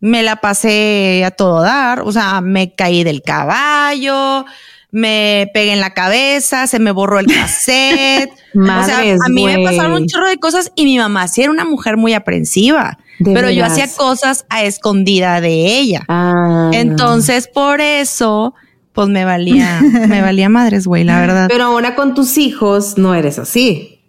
me 0.00 0.22
la 0.22 0.36
pasé 0.36 1.24
a 1.24 1.30
todo 1.30 1.62
dar. 1.62 2.00
O 2.00 2.12
sea, 2.12 2.40
me 2.40 2.74
caí 2.74 3.04
del 3.04 3.22
caballo, 3.22 4.44
me 4.90 5.50
pegué 5.52 5.72
en 5.72 5.80
la 5.80 5.94
cabeza, 5.94 6.66
se 6.66 6.78
me 6.78 6.90
borró 6.90 7.18
el 7.18 7.26
cassette. 7.34 8.30
o 8.54 8.84
sea, 8.84 9.00
a 9.00 9.28
mí 9.28 9.44
me 9.44 9.62
pasaron 9.62 9.92
un 9.92 10.06
chorro 10.06 10.28
de 10.28 10.38
cosas 10.38 10.72
y 10.74 10.84
mi 10.84 10.98
mamá 10.98 11.28
sí 11.28 11.42
era 11.42 11.50
una 11.50 11.64
mujer 11.64 11.96
muy 11.96 12.14
aprensiva. 12.14 12.98
pero 13.24 13.50
yo 13.50 13.64
hacía 13.64 13.88
cosas 13.88 14.46
a 14.48 14.64
escondida 14.64 15.40
de 15.40 15.78
ella. 15.78 16.04
Ah. 16.08 16.70
Entonces, 16.72 17.48
por 17.48 17.80
eso 17.80 18.54
pues 18.92 19.08
me 19.08 19.24
valía, 19.24 19.80
me 19.80 20.20
valía 20.22 20.48
madres, 20.48 20.86
güey, 20.86 21.04
la 21.04 21.20
verdad. 21.20 21.46
Pero 21.48 21.64
ahora 21.64 21.94
con 21.94 22.14
tus 22.14 22.38
hijos 22.38 22.98
no 22.98 23.14
eres 23.14 23.38
así. 23.38 24.02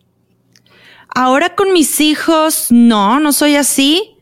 Ahora 1.13 1.55
con 1.55 1.73
mis 1.73 1.99
hijos, 2.01 2.67
no, 2.69 3.19
no 3.19 3.33
soy 3.33 3.55
así, 3.55 4.15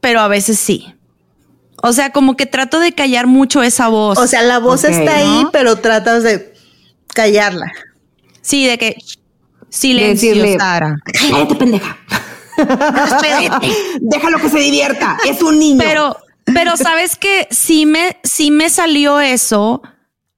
pero 0.00 0.20
a 0.20 0.28
veces 0.28 0.58
sí. 0.58 0.94
O 1.82 1.92
sea, 1.92 2.10
como 2.10 2.36
que 2.36 2.46
trato 2.46 2.78
de 2.78 2.92
callar 2.92 3.26
mucho 3.26 3.62
esa 3.62 3.88
voz. 3.88 4.18
O 4.18 4.26
sea, 4.26 4.42
la 4.42 4.58
voz 4.58 4.84
está 4.84 5.16
ahí, 5.16 5.46
pero 5.52 5.76
tratas 5.76 6.22
de 6.22 6.54
callarla. 7.12 7.72
Sí, 8.40 8.66
de 8.66 8.78
que 8.78 8.96
silencio, 9.68 10.34
de 10.34 10.58
Sara. 10.58 10.96
Cállate, 11.04 11.54
pendeja. 11.56 11.98
Déjalo 14.00 14.38
que 14.38 14.48
se 14.48 14.58
divierta. 14.58 15.16
Es 15.26 15.42
un 15.42 15.58
niño. 15.58 15.82
Pero 15.82 16.16
pero 16.46 16.76
sabes 16.76 17.16
que 17.16 17.48
sí 17.50 17.86
me, 17.86 18.16
sí 18.22 18.50
me 18.50 18.70
salió 18.70 19.20
eso 19.20 19.82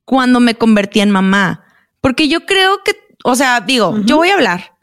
cuando 0.05 0.41
me 0.41 0.55
convertí 0.55 1.01
en 1.01 1.11
mamá. 1.11 1.65
Porque 2.01 2.29
yo 2.29 2.45
creo 2.47 2.83
que, 2.85 2.93
o 3.25 3.35
sea, 3.35 3.61
digo, 3.61 3.99
yo 4.05 4.17
voy 4.17 4.31
a 4.31 4.35
hablar. 4.35 4.75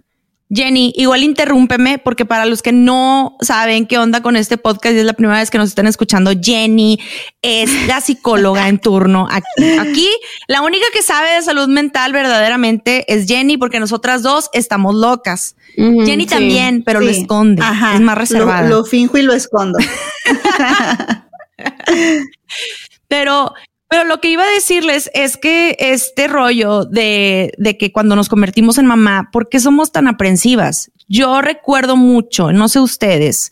Jenny, 0.53 0.91
igual 0.97 1.23
interrúmpeme 1.23 1.97
porque 1.97 2.25
para 2.25 2.45
los 2.45 2.61
que 2.61 2.73
no 2.73 3.37
saben 3.39 3.85
qué 3.85 3.97
onda 3.97 4.21
con 4.21 4.35
este 4.35 4.57
podcast 4.57 4.95
y 4.95 4.99
es 4.99 5.05
la 5.05 5.13
primera 5.13 5.39
vez 5.39 5.49
que 5.49 5.57
nos 5.57 5.69
están 5.69 5.87
escuchando, 5.87 6.31
Jenny 6.41 6.99
es 7.41 7.87
la 7.87 8.01
psicóloga 8.01 8.67
en 8.67 8.77
turno 8.77 9.27
aquí. 9.31 9.77
Aquí 9.79 10.09
la 10.47 10.61
única 10.61 10.85
que 10.93 11.03
sabe 11.03 11.35
de 11.35 11.41
salud 11.41 11.69
mental 11.69 12.11
verdaderamente 12.11 13.05
es 13.07 13.27
Jenny 13.27 13.55
porque 13.57 13.79
nosotras 13.79 14.23
dos 14.23 14.49
estamos 14.51 14.93
locas. 14.93 15.55
Jenny 15.77 16.25
también, 16.25 16.83
pero 16.83 16.99
lo 16.99 17.09
esconde. 17.09 17.63
Es 17.93 18.01
más 18.01 18.17
reservada. 18.17 18.67
Lo, 18.67 18.79
lo 18.79 18.83
finjo 18.83 19.17
y 19.17 19.21
lo 19.21 19.31
escondo. 19.31 19.79
pero 23.07 23.53
pero 23.91 24.05
lo 24.05 24.21
que 24.21 24.29
iba 24.29 24.43
a 24.43 24.51
decirles 24.51 25.11
es 25.13 25.35
que 25.35 25.75
este 25.77 26.29
rollo 26.29 26.85
de, 26.85 27.51
de 27.57 27.77
que 27.77 27.91
cuando 27.91 28.15
nos 28.15 28.29
convertimos 28.29 28.77
en 28.77 28.85
mamá, 28.85 29.27
¿por 29.33 29.49
qué 29.49 29.59
somos 29.59 29.91
tan 29.91 30.07
aprensivas? 30.07 30.89
Yo 31.09 31.41
recuerdo 31.41 31.97
mucho, 31.97 32.53
no 32.53 32.69
sé 32.69 32.79
ustedes, 32.79 33.51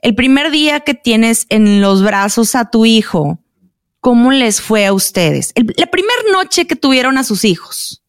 el 0.00 0.14
primer 0.14 0.50
día 0.50 0.80
que 0.80 0.94
tienes 0.94 1.44
en 1.50 1.82
los 1.82 2.02
brazos 2.02 2.54
a 2.54 2.70
tu 2.70 2.86
hijo, 2.86 3.38
¿cómo 4.00 4.32
les 4.32 4.62
fue 4.62 4.86
a 4.86 4.94
ustedes? 4.94 5.52
la 5.54 5.86
primera 5.88 6.22
noche 6.32 6.66
que 6.66 6.76
tuvieron 6.76 7.18
a 7.18 7.24
sus 7.24 7.44
hijos. 7.44 8.02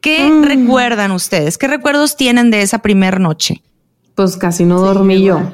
¿Qué 0.00 0.30
mm. 0.30 0.44
recuerdan 0.44 1.10
ustedes? 1.10 1.58
¿Qué 1.58 1.68
recuerdos 1.68 2.16
tienen 2.16 2.50
de 2.50 2.62
esa 2.62 2.78
primera 2.78 3.18
noche? 3.18 3.62
Pues 4.14 4.38
casi 4.38 4.64
no 4.64 4.80
dormí 4.80 5.22
yo. 5.22 5.52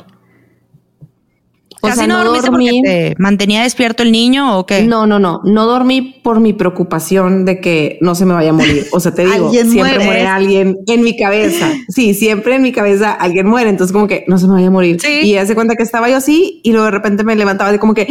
¿Casi 1.82 2.06
no, 2.06 2.24
dormiste 2.24 2.50
porque 2.50 2.80
te 2.82 3.14
mantenía 3.18 3.62
despierto 3.62 4.02
el 4.02 4.12
niño 4.12 4.58
o 4.58 4.66
qué? 4.66 4.82
No, 4.82 5.06
no, 5.06 5.18
no. 5.18 5.40
No 5.44 5.66
dormí 5.66 6.02
por 6.22 6.40
mi 6.40 6.52
preocupación 6.52 7.44
de 7.44 7.60
que 7.60 7.98
no 8.00 8.14
se 8.14 8.24
me 8.24 8.34
vaya 8.34 8.50
a 8.50 8.52
morir. 8.52 8.86
O 8.92 9.00
sea, 9.00 9.12
te 9.12 9.26
digo, 9.32 9.50
siempre 9.50 9.98
muere. 9.98 10.26
alguien 10.26 10.78
en 10.86 11.02
mi 11.02 11.16
cabeza. 11.16 11.72
Sí, 11.88 12.14
siempre 12.14 12.56
en 12.56 12.62
mi 12.62 12.72
cabeza 12.72 13.12
alguien 13.12 13.46
muere. 13.46 13.70
Entonces, 13.70 13.92
como 13.92 14.06
que 14.06 14.24
no 14.26 14.38
se 14.38 14.46
me 14.46 14.54
vaya 14.54 14.68
a 14.68 14.70
morir. 14.70 14.98
Y 15.22 15.36
hace 15.36 15.54
cuenta 15.54 15.76
que 15.76 15.82
estaba 15.82 16.08
yo 16.08 16.16
así 16.16 16.60
y 16.62 16.72
luego 16.72 16.86
de 16.86 16.92
repente 16.92 17.24
me 17.24 17.36
levantaba 17.36 17.70
de 17.72 17.78
como 17.78 17.94
que, 17.94 18.06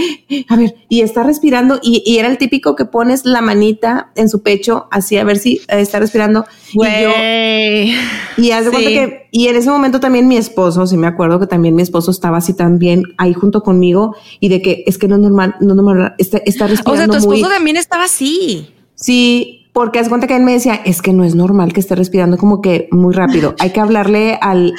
a 0.47 0.55
ver, 0.55 0.75
y 0.89 1.01
está 1.01 1.23
respirando. 1.23 1.79
Y, 1.81 2.15
era 2.17 2.27
el 2.29 2.37
típico 2.37 2.75
que 2.75 2.85
pones 2.85 3.25
la 3.25 3.41
manita 3.41 4.11
en 4.15 4.29
su 4.29 4.41
pecho 4.41 4.87
así 4.91 5.17
a 5.17 5.23
ver 5.23 5.37
si 5.37 5.61
está 5.67 5.99
respirando. 5.99 6.45
Y 6.75 7.01
yo. 7.03 7.11
Y 8.37 8.49
cuenta 8.49 8.89
que, 8.89 9.27
y 9.31 9.47
en 9.47 9.55
ese 9.55 9.69
momento 9.69 9.99
también 9.99 10.27
mi 10.27 10.37
esposo, 10.37 10.85
sí 10.87 10.97
me 10.97 11.07
acuerdo 11.07 11.39
que 11.39 11.47
también 11.47 11.75
mi 11.75 11.81
esposo 11.81 12.11
estaba 12.11 12.37
así 12.37 12.53
también 12.53 13.03
ahí 13.17 13.33
junto 13.33 13.63
conmigo 13.63 14.15
y 14.39 14.49
de 14.49 14.61
que 14.61 14.83
es 14.85 14.97
que 14.97 15.07
no 15.07 15.15
es 15.15 15.21
normal, 15.21 15.55
no 15.61 15.69
es 15.69 15.75
normal, 15.75 16.15
está, 16.17 16.39
está 16.39 16.67
respirando. 16.67 17.13
O 17.13 17.19
sea, 17.19 17.29
tu 17.29 17.33
esposo 17.33 17.49
también 17.49 17.77
estaba 17.77 18.05
así. 18.05 18.69
Sí, 18.95 19.65
porque 19.75 19.99
hace 19.99 20.07
cuenta 20.07 20.25
que 20.25 20.37
él 20.37 20.43
me 20.43 20.53
decía, 20.53 20.75
es 20.85 21.01
que 21.01 21.11
no 21.11 21.25
es 21.25 21.35
normal 21.35 21.73
que 21.73 21.81
esté 21.81 21.95
respirando 21.95 22.37
como 22.37 22.61
que 22.61 22.87
muy 22.91 23.13
rápido. 23.13 23.55
Hay 23.59 23.71
que 23.71 23.81
hablarle 23.81 24.39
al, 24.41 24.73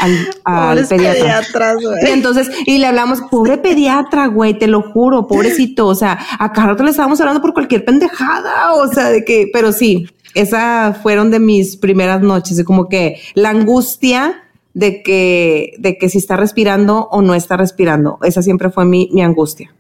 al, 0.45 0.87
pediatra. 0.89 1.75
y 2.03 2.11
entonces, 2.13 2.51
y 2.65 2.79
le 2.79 2.87
hablamos, 2.87 3.21
pobre 3.31 3.59
pediatra, 3.59 4.27
güey, 4.29 4.59
te 4.59 4.69
lo 4.69 4.81
juro, 4.81 5.27
pobrecito. 5.27 5.87
O 5.87 5.95
sea, 5.95 6.19
a 6.39 6.51
cada 6.55 6.69
rato 6.69 6.83
le 6.83 6.93
estábamos 6.93 7.21
hablando 7.21 7.43
por 7.43 7.53
cualquier 7.53 7.85
pendejada. 7.85 8.73
O 8.73 8.89
sea, 8.89 9.11
de 9.11 9.23
que, 9.23 9.51
pero 9.53 9.71
sí, 9.71 10.07
esas 10.37 10.99
fueron 10.99 11.31
de 11.31 11.41
mis 11.41 11.77
primeras 11.77 12.21
noches, 12.21 12.59
de 12.59 12.65
como 12.65 12.89
que 12.89 13.21
la 13.35 13.51
angustia 13.51 14.45
de 14.75 15.03
que, 15.03 15.73
de 15.79 15.97
que 15.97 16.11
si 16.11 16.19
está 16.19 16.37
respirando 16.37 17.09
o 17.11 17.23
no 17.23 17.35
está 17.35 17.57
respirando. 17.57 18.19
Esa 18.23 18.43
siempre 18.43 18.69
fue 18.69 18.85
mi, 18.85 19.09
mi 19.13 19.23
angustia. 19.23 19.75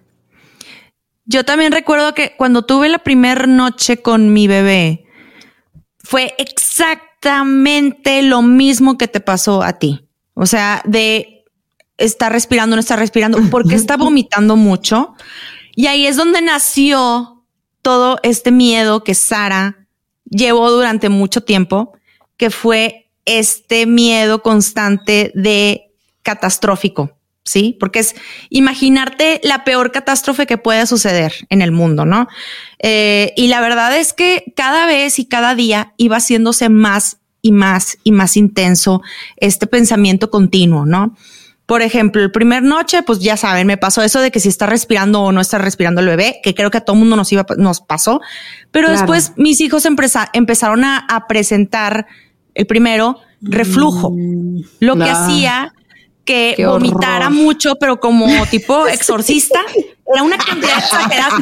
Yo 1.26 1.44
también 1.44 1.72
recuerdo 1.72 2.14
que 2.14 2.32
cuando 2.38 2.62
tuve 2.62 2.88
la 2.88 3.00
primera 3.00 3.46
noche 3.46 3.98
con 3.98 4.32
mi 4.32 4.46
bebé, 4.46 5.04
fue 5.98 6.34
exactamente 6.38 8.22
lo 8.22 8.40
mismo 8.40 8.96
que 8.96 9.08
te 9.08 9.20
pasó 9.20 9.62
a 9.62 9.74
ti. 9.74 10.08
O 10.32 10.46
sea, 10.46 10.80
de 10.86 11.44
estar 11.98 12.32
respirando, 12.32 12.76
no 12.76 12.80
estar 12.80 12.98
respirando, 12.98 13.38
porque 13.50 13.74
está 13.74 13.96
vomitando 13.98 14.56
mucho. 14.56 15.14
Y 15.74 15.88
ahí 15.88 16.06
es 16.06 16.16
donde 16.16 16.40
nació 16.40 17.44
todo 17.82 18.18
este 18.22 18.50
miedo 18.50 19.04
que 19.04 19.14
Sara 19.14 19.85
llevó 20.28 20.70
durante 20.70 21.08
mucho 21.08 21.42
tiempo, 21.42 21.92
que 22.36 22.50
fue 22.50 23.10
este 23.24 23.86
miedo 23.86 24.42
constante 24.42 25.32
de 25.34 25.92
catastrófico, 26.22 27.16
¿sí? 27.44 27.76
Porque 27.78 28.00
es 28.00 28.14
imaginarte 28.50 29.40
la 29.42 29.64
peor 29.64 29.92
catástrofe 29.92 30.46
que 30.46 30.58
pueda 30.58 30.86
suceder 30.86 31.32
en 31.50 31.62
el 31.62 31.72
mundo, 31.72 32.04
¿no? 32.04 32.28
Eh, 32.78 33.32
y 33.36 33.48
la 33.48 33.60
verdad 33.60 33.96
es 33.96 34.12
que 34.12 34.52
cada 34.56 34.86
vez 34.86 35.18
y 35.18 35.26
cada 35.26 35.54
día 35.54 35.92
iba 35.96 36.16
haciéndose 36.16 36.68
más 36.68 37.18
y 37.42 37.52
más 37.52 37.98
y 38.02 38.12
más 38.12 38.36
intenso 38.36 39.02
este 39.36 39.66
pensamiento 39.66 40.30
continuo, 40.30 40.84
¿no? 40.86 41.16
Por 41.66 41.82
ejemplo, 41.82 42.22
el 42.22 42.30
primer 42.30 42.62
noche, 42.62 43.02
pues 43.02 43.18
ya 43.18 43.36
saben, 43.36 43.66
me 43.66 43.76
pasó 43.76 44.02
eso 44.02 44.20
de 44.20 44.30
que 44.30 44.38
si 44.38 44.48
está 44.48 44.66
respirando 44.66 45.20
o 45.22 45.32
no 45.32 45.40
está 45.40 45.58
respirando 45.58 46.00
el 46.00 46.06
bebé, 46.06 46.40
que 46.42 46.54
creo 46.54 46.70
que 46.70 46.78
a 46.78 46.80
todo 46.80 46.94
mundo 46.94 47.16
nos 47.16 47.32
iba, 47.32 47.44
nos 47.58 47.80
pasó. 47.80 48.20
Pero 48.70 48.88
después 48.88 49.32
mis 49.36 49.60
hijos 49.60 49.84
empezaron 49.84 50.84
a, 50.84 51.24
presentar 51.28 52.06
el 52.54 52.66
primero 52.66 53.18
reflujo, 53.40 54.12
mm, 54.12 54.60
lo 54.80 54.96
que 54.96 55.10
hacía 55.10 55.74
que 56.26 56.54
vomitara 56.66 57.30
mucho, 57.30 57.76
pero 57.76 57.98
como 57.98 58.26
tipo 58.50 58.86
exorcista. 58.86 59.60
Era 60.12 60.22
una 60.22 60.36
cantidad 60.38 60.78
exagerada. 60.78 61.38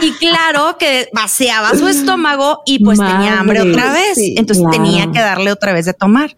y 0.00 0.12
claro 0.12 0.78
que 0.78 1.08
vaciaba 1.12 1.74
su 1.74 1.86
estómago 1.86 2.62
y 2.64 2.82
pues 2.82 2.98
tenía 2.98 3.40
hambre 3.40 3.60
otra 3.60 3.92
vez. 3.92 4.16
Entonces 4.36 4.64
tenía 4.70 5.10
que 5.10 5.18
darle 5.18 5.52
otra 5.52 5.72
vez 5.72 5.84
de 5.84 5.92
tomar. 5.92 6.36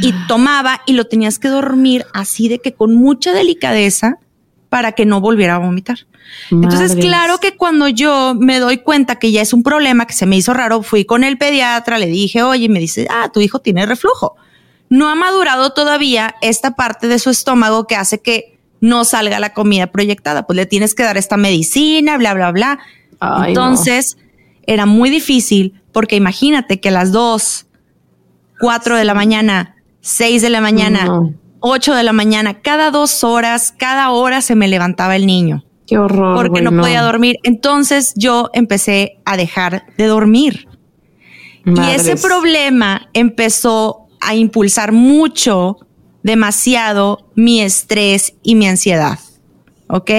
Y 0.00 0.14
tomaba 0.26 0.80
y 0.86 0.92
lo 0.92 1.06
tenías 1.06 1.38
que 1.38 1.48
dormir 1.48 2.06
así 2.14 2.48
de 2.48 2.60
que 2.60 2.72
con 2.72 2.94
mucha 2.94 3.32
delicadeza 3.32 4.18
para 4.70 4.92
que 4.92 5.04
no 5.04 5.20
volviera 5.20 5.56
a 5.56 5.58
vomitar. 5.58 6.06
Entonces, 6.50 6.96
claro 6.96 7.38
que 7.38 7.56
cuando 7.56 7.88
yo 7.88 8.34
me 8.38 8.58
doy 8.58 8.78
cuenta 8.78 9.18
que 9.18 9.32
ya 9.32 9.42
es 9.42 9.52
un 9.52 9.62
problema 9.62 10.06
que 10.06 10.12
se 10.12 10.26
me 10.26 10.36
hizo 10.36 10.54
raro, 10.54 10.82
fui 10.82 11.04
con 11.04 11.24
el 11.24 11.38
pediatra, 11.38 11.98
le 11.98 12.06
dije, 12.06 12.42
oye, 12.42 12.68
me 12.68 12.80
dice, 12.80 13.06
ah, 13.10 13.30
tu 13.32 13.40
hijo 13.40 13.60
tiene 13.60 13.86
reflujo. 13.86 14.36
No 14.88 15.08
ha 15.08 15.14
madurado 15.14 15.70
todavía 15.70 16.34
esta 16.42 16.72
parte 16.76 17.08
de 17.08 17.18
su 17.18 17.30
estómago 17.30 17.86
que 17.86 17.96
hace 17.96 18.20
que 18.20 18.58
no 18.80 19.04
salga 19.04 19.40
la 19.40 19.52
comida 19.52 19.88
proyectada, 19.88 20.46
pues 20.46 20.56
le 20.56 20.66
tienes 20.66 20.94
que 20.94 21.02
dar 21.02 21.16
esta 21.16 21.36
medicina, 21.36 22.16
bla, 22.18 22.34
bla, 22.34 22.52
bla. 22.52 22.78
Entonces, 23.46 24.18
era 24.66 24.86
muy 24.86 25.10
difícil 25.10 25.80
porque 25.92 26.16
imagínate 26.16 26.80
que 26.80 26.90
a 26.90 26.92
las 26.92 27.12
2, 27.12 27.66
4 28.60 28.96
de 28.96 29.04
la 29.04 29.14
mañana, 29.14 29.76
6 30.00 30.42
de 30.42 30.50
la 30.50 30.60
mañana, 30.60 31.22
8 31.60 31.94
de 31.94 32.02
la 32.02 32.12
mañana, 32.12 32.60
cada 32.60 32.90
dos 32.90 33.24
horas, 33.24 33.74
cada 33.76 34.10
hora 34.10 34.40
se 34.40 34.54
me 34.54 34.68
levantaba 34.68 35.16
el 35.16 35.26
niño. 35.26 35.64
Qué 35.86 35.98
horror. 35.98 36.36
Porque 36.36 36.62
no, 36.62 36.70
podía 36.70 37.02
dormir. 37.02 37.36
Entonces 37.44 38.12
yo 38.16 38.50
empecé 38.52 39.18
a 39.24 39.36
dejar 39.36 39.86
de 39.96 40.06
dormir. 40.06 40.68
Y 41.64 41.80
ese 41.90 42.16
problema 42.16 43.08
empezó 43.12 44.05
a 44.26 44.34
impulsar 44.34 44.92
mucho 44.92 45.78
demasiado 46.22 47.30
mi 47.36 47.62
estrés 47.62 48.34
y 48.42 48.56
mi 48.56 48.66
ansiedad. 48.66 49.18
¿Ok? 49.88 50.10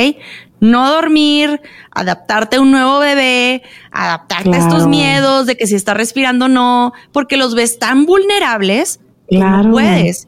No 0.60 0.90
dormir, 0.90 1.62
adaptarte 1.92 2.56
a 2.56 2.62
un 2.62 2.72
nuevo 2.72 3.00
bebé, 3.00 3.62
adaptarte 3.92 4.56
a 4.56 4.58
estos 4.58 4.88
miedos 4.88 5.46
de 5.46 5.58
que 5.58 5.68
si 5.68 5.76
está 5.76 5.94
respirando 5.94 6.46
o 6.46 6.48
no, 6.48 6.94
porque 7.12 7.38
los 7.38 7.54
ves 7.54 7.78
tan 7.78 8.06
vulnerables 8.06 9.00
que 9.30 9.38
no 9.38 9.70
puedes. 9.70 10.28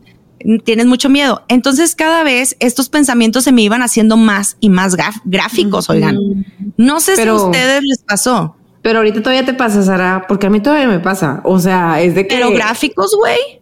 Tienes 0.65 0.85
mucho 0.85 1.09
miedo. 1.09 1.43
Entonces 1.47 1.95
cada 1.95 2.23
vez 2.23 2.55
estos 2.59 2.89
pensamientos 2.89 3.45
se 3.45 3.51
me 3.51 3.61
iban 3.61 3.81
haciendo 3.81 4.17
más 4.17 4.57
y 4.59 4.69
más 4.69 4.95
gráficos, 5.23 5.89
oigan. 5.89 6.17
No 6.77 6.99
sé 6.99 7.15
si 7.15 7.27
a 7.27 7.33
ustedes 7.33 7.81
les 7.83 8.03
pasó. 8.03 8.55
Pero 8.81 8.99
ahorita 8.99 9.21
todavía 9.21 9.45
te 9.45 9.53
pasa, 9.53 9.83
Sara, 9.83 10.25
porque 10.27 10.47
a 10.47 10.49
mí 10.49 10.61
todavía 10.61 10.87
me 10.87 10.99
pasa. 10.99 11.41
O 11.43 11.59
sea, 11.59 12.01
es 12.01 12.15
de 12.15 12.27
que... 12.27 12.35
Pero 12.35 12.51
gráficos, 12.51 13.15
güey. 13.17 13.58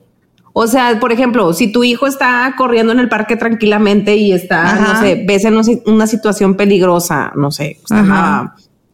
O 0.53 0.67
sea, 0.67 0.99
por 0.99 1.11
ejemplo, 1.11 1.53
si 1.53 1.71
tu 1.71 1.83
hijo 1.83 2.07
está 2.07 2.53
corriendo 2.57 2.91
en 2.91 2.99
el 2.99 3.09
parque 3.09 3.35
tranquilamente 3.35 4.15
y 4.15 4.31
está, 4.31 4.75
no 4.75 4.99
sé, 4.99 5.23
ves 5.27 5.45
en 5.45 5.55
una 5.85 6.07
situación 6.07 6.55
peligrosa, 6.55 7.31
no 7.35 7.51
sé, 7.51 7.77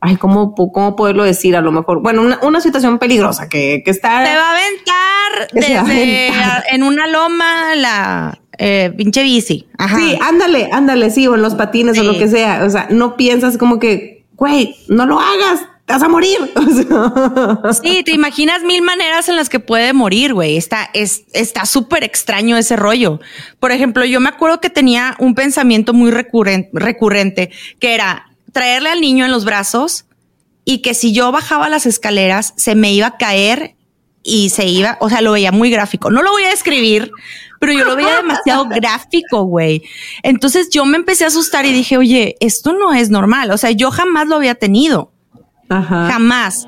ay, 0.02 0.18
¿cómo, 0.18 0.54
¿cómo 0.54 0.96
poderlo 0.98 1.24
decir? 1.24 1.56
A 1.56 1.62
lo 1.62 1.72
mejor, 1.72 2.02
bueno, 2.02 2.22
una, 2.42 2.60
situación 2.60 3.00
peligrosa 3.00 3.48
que, 3.48 3.82
que, 3.86 3.92
está... 3.92 4.24
Te 4.24 4.36
va 4.36 4.50
a 4.50 4.52
aventar 4.52 5.48
desde 5.54 6.32
en 6.74 6.84
una 6.84 7.08
loma 7.08 7.76
la 7.76 8.40
eh, 8.58 8.94
pinche 8.96 9.24
bici. 9.24 9.68
Sí, 9.96 10.18
ándale, 10.22 10.70
ándale, 10.72 11.10
sí, 11.10 11.28
o 11.28 11.36
en 11.36 11.42
los 11.42 11.56
patines 11.56 11.98
o 11.98 12.04
lo 12.04 12.18
que 12.18 12.28
sea. 12.28 12.64
O 12.66 12.70
sea, 12.70 12.88
no 12.90 13.16
piensas 13.16 13.58
como 13.58 13.80
que, 13.80 14.26
güey, 14.34 14.76
no 14.90 15.06
lo 15.06 15.20
hagas, 15.20 15.62
te 15.86 15.94
vas 15.94 16.04
a 16.04 16.08
morir. 16.08 16.38
sí, 17.84 18.04
te 18.04 18.13
imaginas 18.13 18.63
mil 18.63 18.82
maneras 18.82 19.28
en 19.28 19.36
las 19.36 19.50
que 19.50 19.60
puede 19.60 19.94
morir, 19.94 20.34
güey. 20.34 20.58
Está, 20.58 20.90
es, 20.94 21.24
está 21.34 21.66
súper 21.66 22.04
extraño 22.04 22.58
ese 22.58 22.75
rollo. 22.75 23.20
Por 23.60 23.72
ejemplo, 23.72 24.06
yo 24.06 24.20
me 24.20 24.30
acuerdo 24.30 24.62
que 24.62 24.70
tenía 24.70 25.16
un 25.20 25.36
pensamiento 25.36 25.94
muy 25.94 26.12
recurrente, 26.12 26.70
recurrente 26.74 27.52
que 27.80 27.94
era 27.94 28.30
traerle 28.52 28.90
al 28.90 29.02
niño 29.02 29.25
en 29.25 29.32
los 29.32 29.46
brazos 29.46 30.06
y 30.66 30.82
que 30.82 30.94
si 30.94 31.12
yo 31.12 31.32
bajaba 31.32 31.70
las 31.70 31.86
escaleras 31.86 32.54
se 32.56 32.75
me 32.75 32.94
iba 32.94 33.08
a 33.08 33.18
caer 33.18 33.75
y 34.24 34.50
se 34.52 34.65
iba, 34.65 34.98
o 35.02 35.10
sea, 35.10 35.22
lo 35.22 35.34
veía 35.34 35.52
muy 35.52 35.69
gráfico. 35.69 36.10
No 36.10 36.22
lo 36.22 36.32
voy 36.32 36.43
a 36.43 36.50
describir, 36.50 37.12
pero 37.60 37.74
yo 37.74 37.84
lo 37.84 37.96
veía 37.96 38.17
demasiado 38.17 38.65
gráfico, 38.69 39.43
güey. 39.43 39.84
Entonces 40.22 40.69
yo 40.69 40.86
me 40.86 40.98
empecé 40.98 41.26
a 41.26 41.28
asustar 41.28 41.65
y 41.65 41.74
dije, 41.74 41.98
oye, 41.98 42.38
esto 42.39 42.72
no 42.72 42.93
es 42.93 43.10
normal. 43.10 43.52
O 43.52 43.58
sea, 43.58 43.72
yo 43.72 43.91
jamás 43.91 44.28
lo 44.28 44.36
había 44.36 44.56
tenido. 44.56 45.12
Jamás. 45.82 46.68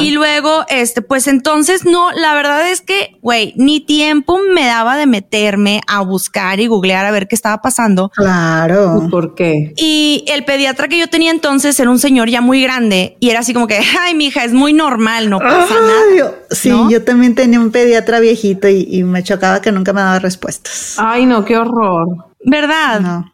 Y 0.00 0.10
luego, 0.10 0.64
este, 0.68 1.00
pues 1.00 1.26
entonces 1.26 1.84
no, 1.86 2.12
la 2.12 2.34
verdad 2.34 2.68
es 2.70 2.80
que, 2.80 3.16
güey, 3.22 3.54
ni 3.56 3.80
tiempo 3.80 4.38
me 4.54 4.66
daba 4.66 4.96
de 4.96 5.06
meterme 5.06 5.80
a 5.86 6.02
buscar 6.02 6.60
y 6.60 6.66
googlear 6.66 7.06
a 7.06 7.10
ver 7.10 7.28
qué 7.28 7.34
estaba 7.34 7.62
pasando. 7.62 8.10
Claro. 8.10 9.08
¿Por 9.10 9.34
qué? 9.34 9.72
Y 9.76 10.24
el 10.28 10.44
pediatra 10.44 10.88
que 10.88 10.98
yo 10.98 11.08
tenía 11.08 11.30
entonces 11.30 11.78
era 11.80 11.90
un 11.90 11.98
señor 11.98 12.28
ya 12.28 12.40
muy 12.40 12.62
grande 12.62 13.16
y 13.20 13.30
era 13.30 13.40
así 13.40 13.54
como 13.54 13.66
que, 13.66 13.80
ay, 14.00 14.14
mija, 14.14 14.44
es 14.44 14.52
muy 14.52 14.72
normal, 14.72 15.30
no 15.30 15.38
pasa 15.38 15.74
nada. 15.74 16.34
sí, 16.50 16.70
yo 16.90 17.02
también 17.02 17.34
tenía 17.34 17.58
un 17.58 17.70
pediatra 17.70 18.20
viejito 18.20 18.68
y, 18.68 18.86
y, 18.90 19.02
me 19.02 19.22
chocaba 19.22 19.60
que 19.62 19.72
nunca 19.72 19.92
me 19.92 20.00
daba 20.00 20.18
respuestas. 20.18 20.96
Ay, 20.98 21.24
no, 21.24 21.44
qué 21.44 21.56
horror. 21.56 22.08
¿Verdad? 22.44 23.00
No. 23.00 23.32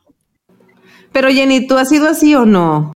Pero 1.13 1.29
Jenny, 1.29 1.67
¿tú 1.67 1.77
has 1.77 1.89
sido 1.89 2.09
así 2.09 2.35
o 2.37 2.47
no? 2.47 2.93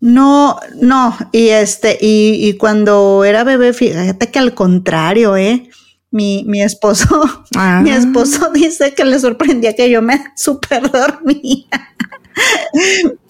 No, 0.00 0.60
no, 0.80 1.16
y 1.32 1.48
este, 1.48 1.96
y, 2.00 2.46
y, 2.46 2.56
cuando 2.58 3.24
era 3.24 3.44
bebé, 3.44 3.72
fíjate 3.72 4.30
que 4.30 4.38
al 4.38 4.54
contrario, 4.54 5.36
¿eh? 5.36 5.70
Mi, 6.10 6.44
mi 6.46 6.62
esposo, 6.62 7.24
mi 7.82 7.90
ah. 7.90 7.96
esposo 7.96 8.50
dice 8.50 8.94
que 8.94 9.04
le 9.04 9.18
sorprendía 9.18 9.74
que 9.74 9.90
yo 9.90 10.02
me 10.02 10.22
super 10.36 10.90
dormía. 10.90 11.66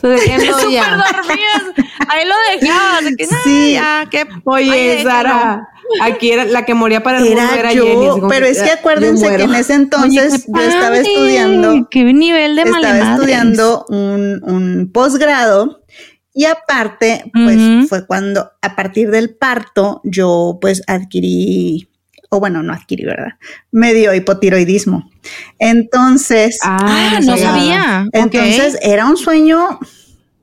Súper 0.00 0.18
dormías. 0.38 0.88
Ahí 2.09 2.24
lo 2.26 2.35
dejabas. 2.61 3.05
sí. 3.44 3.79
qué, 4.11 4.26
Oye, 4.44 5.02
Sara. 5.02 5.68
Aquí 6.00 6.33
era 6.33 6.44
la 6.44 6.64
que 6.64 6.74
moría 6.74 7.05
para 7.05 7.18
el 7.18 7.29
era 7.29 7.55
era 7.57 7.72
yo, 7.72 8.26
pero 8.29 8.44
es 8.44 8.61
que 8.61 8.72
acuérdense 8.72 9.37
que 9.37 9.44
en 9.44 9.55
ese 9.55 9.74
entonces 9.74 10.44
yo 10.48 10.61
estaba 10.61 10.98
estudiando. 10.98 11.88
Qué 11.88 12.02
nivel 12.12 12.57
de 12.57 12.62
Estaba 12.62 13.14
estudiando 13.14 13.87
un, 13.88 14.42
un 14.42 14.90
posgrado 14.92 15.83
y 16.38 16.44
aparte, 16.44 17.31
pues 17.33 17.88
fue 17.88 18.07
cuando 18.07 18.53
a 18.61 18.77
partir 18.77 19.11
del 19.11 19.35
parto 19.35 20.03
yo 20.05 20.59
pues 20.61 20.83
adquirí, 20.87 21.88
o 22.29 22.40
bueno, 22.40 22.62
no 22.62 22.75
adquirí, 22.75 23.07
¿verdad? 23.07 23.38
Me 23.72 23.94
dio 23.94 24.12
hipotiroidismo. 24.12 25.11
Entonces, 25.59 26.59
ah, 26.62 27.20
no 27.25 27.38
sabía. 27.38 28.07
Entonces 28.12 28.77
era 28.83 29.07
un 29.07 29.16
sueño 29.16 29.79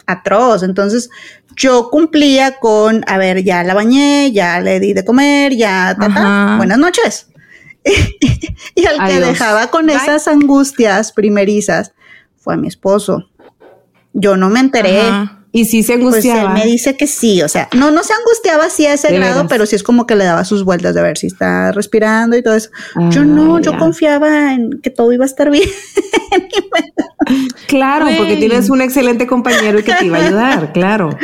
atroz. 0.07 0.63
Entonces 0.63 1.11
yo 1.55 1.91
cumplía 1.91 2.57
con, 2.57 3.05
a 3.05 3.19
ver, 3.19 3.43
ya 3.43 3.63
la 3.63 3.75
bañé, 3.75 4.31
ya 4.31 4.59
le 4.61 4.79
di 4.79 4.93
de 4.93 5.05
comer, 5.05 5.55
ya, 5.55 5.95
buenas 6.57 6.79
noches. 6.79 7.27
y 8.73 8.85
al 8.87 9.07
que 9.07 9.19
dejaba 9.19 9.67
con 9.67 9.91
esas 9.91 10.27
angustias 10.27 11.11
primerizas 11.11 11.93
fue 12.35 12.55
a 12.55 12.57
mi 12.57 12.67
esposo. 12.67 13.29
Yo 14.13 14.37
no 14.37 14.49
me 14.49 14.59
enteré. 14.59 15.03
Y 15.55 15.65
sí 15.65 15.83
se 15.83 15.93
angustiaba. 15.93 16.49
Pues 16.49 16.61
él 16.61 16.65
me 16.65 16.71
dice 16.71 16.97
que 16.97 17.05
sí, 17.05 17.43
o 17.43 17.47
sea, 17.47 17.69
no, 17.75 17.91
no 17.91 18.03
se 18.03 18.11
angustiaba 18.11 18.65
así 18.65 18.87
a 18.87 18.93
ese 18.93 19.13
grado, 19.13 19.47
pero 19.47 19.67
sí 19.67 19.75
es 19.75 19.83
como 19.83 20.07
que 20.07 20.15
le 20.15 20.23
daba 20.23 20.45
sus 20.45 20.65
vueltas 20.65 20.95
de 20.95 21.03
ver 21.03 21.15
si 21.15 21.27
está 21.27 21.71
respirando 21.71 22.35
y 22.35 22.41
todo 22.41 22.55
eso. 22.55 22.71
yo 23.11 23.21
ah, 23.21 23.25
no, 23.25 23.59
yo 23.59 23.77
confiaba 23.77 24.51
en 24.51 24.81
que 24.81 24.89
todo 24.89 25.13
iba 25.13 25.25
a 25.25 25.27
estar 25.27 25.51
bien. 25.51 25.69
claro, 27.67 28.07
porque 28.17 28.35
tienes 28.37 28.71
un 28.71 28.81
excelente 28.81 29.27
compañero 29.27 29.77
y 29.77 29.83
que 29.83 29.93
te 29.93 30.05
iba 30.05 30.17
a 30.17 30.21
ayudar, 30.25 30.73
claro. 30.73 31.15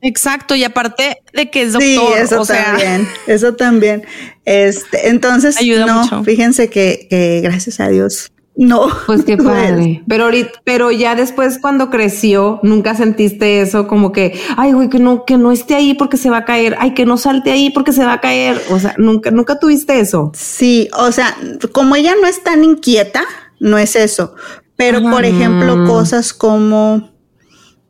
Exacto, 0.00 0.54
y 0.54 0.62
aparte 0.62 1.20
de 1.32 1.50
que 1.50 1.62
es 1.62 1.72
doctor, 1.72 1.88
sí, 1.88 2.22
eso 2.22 2.44
también, 2.44 3.08
eso 3.26 3.54
también. 3.54 4.04
Este, 4.44 5.08
entonces, 5.08 5.56
Ayuda 5.58 5.86
no, 5.86 6.22
fíjense 6.22 6.70
que, 6.70 7.08
que 7.10 7.40
gracias 7.42 7.80
a 7.80 7.88
Dios 7.88 8.30
no. 8.60 8.88
Pues 9.06 9.24
qué 9.24 9.36
padre. 9.38 10.02
Pero 10.06 10.24
ahorita, 10.24 10.60
pero 10.64 10.90
ya 10.90 11.14
después 11.14 11.58
cuando 11.58 11.88
creció, 11.88 12.60
nunca 12.62 12.94
sentiste 12.94 13.62
eso 13.62 13.88
como 13.88 14.12
que, 14.12 14.38
ay, 14.58 14.72
güey, 14.72 14.90
que 14.90 14.98
no, 14.98 15.24
que 15.24 15.38
no 15.38 15.50
esté 15.50 15.74
ahí 15.74 15.94
porque 15.94 16.18
se 16.18 16.28
va 16.28 16.38
a 16.38 16.44
caer, 16.44 16.76
ay, 16.78 16.92
que 16.92 17.06
no 17.06 17.16
salte 17.16 17.52
ahí 17.52 17.70
porque 17.70 17.92
se 17.92 18.04
va 18.04 18.12
a 18.12 18.20
caer. 18.20 18.60
O 18.68 18.78
sea, 18.78 18.94
nunca, 18.98 19.30
nunca 19.30 19.58
tuviste 19.58 19.98
eso. 19.98 20.30
Sí, 20.34 20.90
o 20.92 21.10
sea, 21.10 21.34
como 21.72 21.96
ella 21.96 22.14
no 22.20 22.28
es 22.28 22.42
tan 22.42 22.62
inquieta, 22.62 23.24
no 23.60 23.78
es 23.78 23.96
eso. 23.96 24.34
Pero, 24.76 25.00
por 25.02 25.24
ejemplo, 25.24 25.86
cosas 25.86 26.34
como 26.34 27.10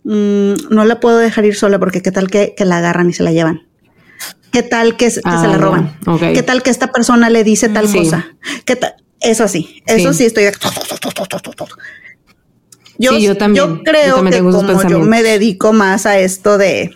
mm, 0.05 0.53
no 0.71 0.85
la 0.85 1.01
puedo 1.01 1.19
dejar 1.19 1.47
ir 1.47 1.57
sola 1.57 1.81
porque 1.81 2.01
qué 2.01 2.13
tal 2.13 2.31
que, 2.31 2.55
la 2.59 2.79
agarran 2.79 3.11
y 3.11 3.13
se 3.13 3.25
la 3.25 3.33
llevan. 3.33 3.67
¿Qué 4.53 4.63
tal 4.63 4.97
que, 4.97 5.11
se 5.11 5.21
la 5.25 5.41
ah, 5.41 5.59
roban? 5.59 5.97
¿Qué 6.21 6.45
tal 6.45 6.63
que 6.63 6.71
esta 6.71 6.93
persona 6.93 7.29
le 7.29 7.43
dice 7.43 7.69
tal 7.69 7.91
cosa? 7.93 8.37
¿Qué 8.65 8.77
tal? 8.77 8.95
Eso 9.21 9.49
sí, 9.49 9.83
eso 9.87 10.13
sí, 10.13 10.25
estoy. 10.25 10.45
Yo, 12.99 13.19
yo, 13.19 13.37
también, 13.37 13.65
yo 13.65 13.83
creo 13.83 14.25
que 14.25 14.39
como 14.41 14.89
yo 14.89 15.01
me 15.01 15.23
dedico 15.23 15.73
más 15.73 16.07
a 16.07 16.19
esto 16.19 16.59
de, 16.59 16.91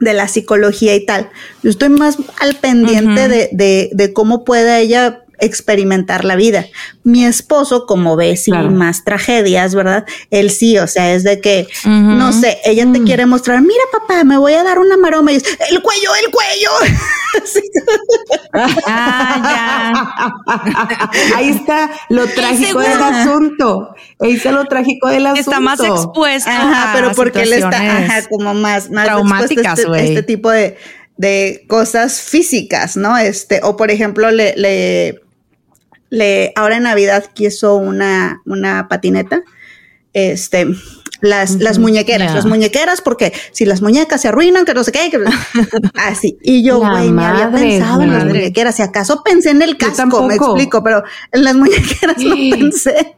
de 0.00 0.12
la 0.12 0.28
psicología 0.28 0.94
y 0.94 1.06
tal, 1.06 1.30
yo 1.62 1.70
estoy 1.70 1.88
más 1.88 2.18
al 2.38 2.56
pendiente 2.56 3.28
de, 3.28 3.48
de, 3.52 3.90
de 3.92 4.12
cómo 4.12 4.44
pueda 4.44 4.78
ella 4.78 5.25
experimentar 5.38 6.24
la 6.24 6.36
vida. 6.36 6.66
Mi 7.04 7.24
esposo, 7.24 7.86
como 7.86 8.16
ve, 8.16 8.36
sí, 8.36 8.52
más 8.52 9.04
tragedias, 9.04 9.74
¿verdad? 9.74 10.04
Él 10.30 10.50
sí, 10.50 10.78
o 10.78 10.86
sea, 10.86 11.14
es 11.14 11.24
de 11.24 11.40
que, 11.40 11.68
no 11.84 12.32
sé, 12.32 12.58
ella 12.64 12.90
te 12.92 13.00
mm. 13.00 13.04
quiere 13.04 13.26
mostrar, 13.26 13.60
mira 13.62 13.84
papá, 13.92 14.24
me 14.24 14.38
voy 14.38 14.54
a 14.54 14.62
dar 14.62 14.78
una 14.78 14.96
maroma 14.96 15.32
y 15.32 15.34
dice, 15.34 15.58
el 15.70 15.82
cuello, 15.82 16.10
el 16.24 16.30
cuello. 16.30 16.70
ah, 18.86 20.32
ya. 20.46 21.36
Ahí 21.36 21.50
está 21.50 21.90
lo 22.08 22.26
trágico 22.26 22.80
del 22.80 23.02
asunto. 23.02 23.94
Ahí 24.20 24.32
está 24.32 24.52
lo 24.52 24.64
trágico 24.66 25.08
del 25.08 25.26
asunto. 25.26 25.50
Está 25.50 25.60
más 25.60 25.80
expuesta. 25.80 26.56
Ajá, 26.56 26.92
pero 26.94 27.12
porque 27.12 27.42
él 27.42 27.52
está 27.52 28.26
como 28.28 28.54
más, 28.54 28.90
más 28.90 29.06
traumáticas, 29.06 29.78
este, 29.78 30.08
este, 30.08 30.22
tipo 30.22 30.50
de 30.50 30.76
de 31.16 31.64
cosas 31.68 32.20
físicas, 32.20 32.96
¿no? 32.96 33.16
Este, 33.16 33.60
o 33.62 33.76
por 33.76 33.90
ejemplo, 33.90 34.30
le, 34.30 34.54
le 34.56 35.22
le, 36.10 36.52
ahora 36.56 36.76
en 36.76 36.84
Navidad 36.84 37.24
quiso 37.34 37.76
una, 37.76 38.42
una 38.44 38.88
patineta. 38.88 39.42
Este, 40.12 40.66
las, 41.20 41.56
las 41.56 41.78
muñequeras, 41.78 42.34
las 42.34 42.46
muñequeras, 42.46 43.00
porque 43.00 43.32
si 43.52 43.64
las 43.64 43.82
muñecas 43.82 44.20
se 44.20 44.28
arruinan, 44.28 44.64
que 44.64 44.74
no 44.74 44.84
sé 44.84 44.92
qué, 44.92 45.10
así. 45.94 46.38
Y 46.42 46.62
yo, 46.62 46.78
güey, 46.78 47.10
me 47.10 47.24
había 47.24 47.50
pensado 47.50 48.02
en 48.02 48.12
las 48.12 48.24
muñequeras. 48.24 48.76
Si 48.76 48.82
acaso 48.82 49.22
pensé 49.22 49.50
en 49.50 49.62
el 49.62 49.76
casco, 49.76 50.26
me 50.26 50.34
explico, 50.34 50.82
pero 50.82 51.02
en 51.32 51.44
las 51.44 51.54
muñequeras 51.54 52.18
no 52.18 52.34
pensé. 52.34 53.16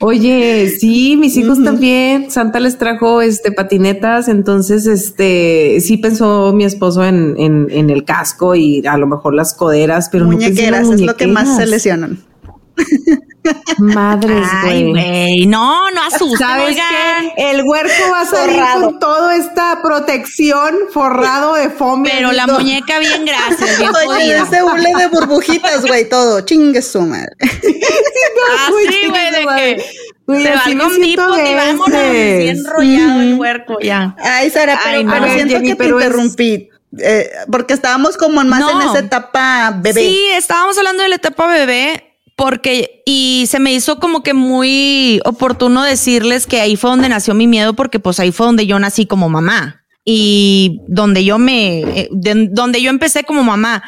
Oye, 0.00 0.68
sí, 0.78 1.16
mis 1.16 1.36
hijos 1.36 1.62
también. 1.62 2.30
Santa 2.30 2.60
les 2.60 2.78
trajo 2.78 3.22
este 3.22 3.52
patinetas, 3.52 4.28
entonces 4.28 4.86
este 4.86 5.78
sí 5.80 5.98
pensó 5.98 6.52
mi 6.52 6.64
esposo 6.64 7.04
en, 7.04 7.36
en, 7.38 7.68
en 7.70 7.90
el 7.90 8.04
casco 8.04 8.54
y 8.54 8.84
a 8.86 8.96
lo 8.96 9.06
mejor 9.06 9.34
las 9.34 9.54
coderas, 9.54 10.08
pero 10.10 10.26
muñequeras, 10.26 10.86
no 10.86 10.94
es 10.94 11.00
lo 11.00 11.16
que 11.16 11.26
más 11.26 11.56
se 11.56 11.66
lesionan. 11.66 12.18
Madres, 13.78 14.46
güey. 14.62 15.46
No, 15.46 15.90
no 15.90 16.02
asusten, 16.02 16.38
¿Sabes 16.38 16.76
qué? 16.76 17.50
El 17.50 17.62
huerco 17.64 18.10
va 18.10 18.20
a 18.20 18.26
salir 18.26 18.62
con 18.74 18.98
toda 18.98 19.36
esta 19.36 19.80
protección 19.82 20.74
forrado 20.92 21.54
de 21.54 21.70
foamy. 21.70 22.10
Pero 22.10 22.32
la 22.32 22.46
muñeca 22.46 22.98
bien 22.98 23.24
gracias, 23.24 23.78
bien 23.78 23.90
Oye, 24.08 24.36
ese 24.36 24.62
hule 24.62 24.92
de 24.98 25.06
burbujitas, 25.08 25.86
güey, 25.86 26.08
todo. 26.08 26.40
Chingue 26.42 26.82
su 26.82 27.02
madre. 27.02 27.30
ah, 27.40 28.70
sí, 28.90 29.08
güey, 29.08 29.30
de 29.30 29.38
que... 29.38 29.84
Güey, 30.26 30.42
se 30.42 30.54
va 30.54 30.62
con 30.62 31.00
tipo 31.00 31.22
y 31.38 31.54
vámonos 31.54 31.88
bien 31.90 32.58
enrollado 32.58 33.20
el 33.22 33.34
huerco 33.34 33.78
ya. 33.80 34.14
Ay, 34.18 34.50
Sara, 34.50 34.78
pero, 34.84 35.08
pero 35.08 35.32
siento 35.32 35.60
que 35.60 35.74
te 35.74 35.86
interrumpí. 35.86 36.68
Eh, 36.98 37.30
porque 37.50 37.74
estábamos 37.74 38.16
como 38.16 38.42
más 38.44 38.62
en 38.70 38.88
esa 38.88 38.98
etapa 38.98 39.72
bebé. 39.76 40.00
Sí, 40.00 40.26
estábamos 40.34 40.76
hablando 40.78 41.02
de 41.02 41.10
la 41.10 41.16
etapa 41.16 41.46
bebé 41.46 42.07
porque, 42.38 43.02
y 43.04 43.46
se 43.48 43.58
me 43.58 43.72
hizo 43.72 43.98
como 43.98 44.22
que 44.22 44.32
muy 44.32 45.20
oportuno 45.24 45.82
decirles 45.82 46.46
que 46.46 46.60
ahí 46.60 46.76
fue 46.76 46.90
donde 46.90 47.08
nació 47.08 47.34
mi 47.34 47.48
miedo, 47.48 47.74
porque 47.74 47.98
pues 47.98 48.20
ahí 48.20 48.30
fue 48.30 48.46
donde 48.46 48.64
yo 48.64 48.78
nací 48.78 49.06
como 49.06 49.28
mamá 49.28 49.84
y 50.04 50.82
donde 50.86 51.24
yo 51.24 51.38
me, 51.38 51.80
eh, 51.80 52.08
donde 52.12 52.80
yo 52.80 52.90
empecé 52.90 53.24
como 53.24 53.42
mamá. 53.42 53.82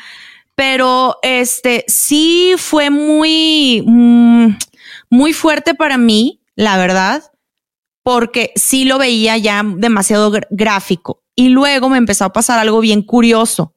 Pero 0.56 1.18
este 1.22 1.84
sí 1.86 2.54
fue 2.56 2.90
muy, 2.90 3.84
mm, 3.86 4.56
muy 5.10 5.32
fuerte 5.32 5.76
para 5.76 5.96
mí, 5.96 6.42
la 6.56 6.76
verdad, 6.76 7.22
porque 8.02 8.52
sí 8.56 8.84
lo 8.84 8.98
veía 8.98 9.38
ya 9.38 9.62
demasiado 9.64 10.32
gráfico. 10.50 11.22
Y 11.36 11.50
luego 11.50 11.88
me 11.88 11.98
empezó 11.98 12.24
a 12.24 12.32
pasar 12.32 12.58
algo 12.58 12.80
bien 12.80 13.02
curioso. 13.02 13.76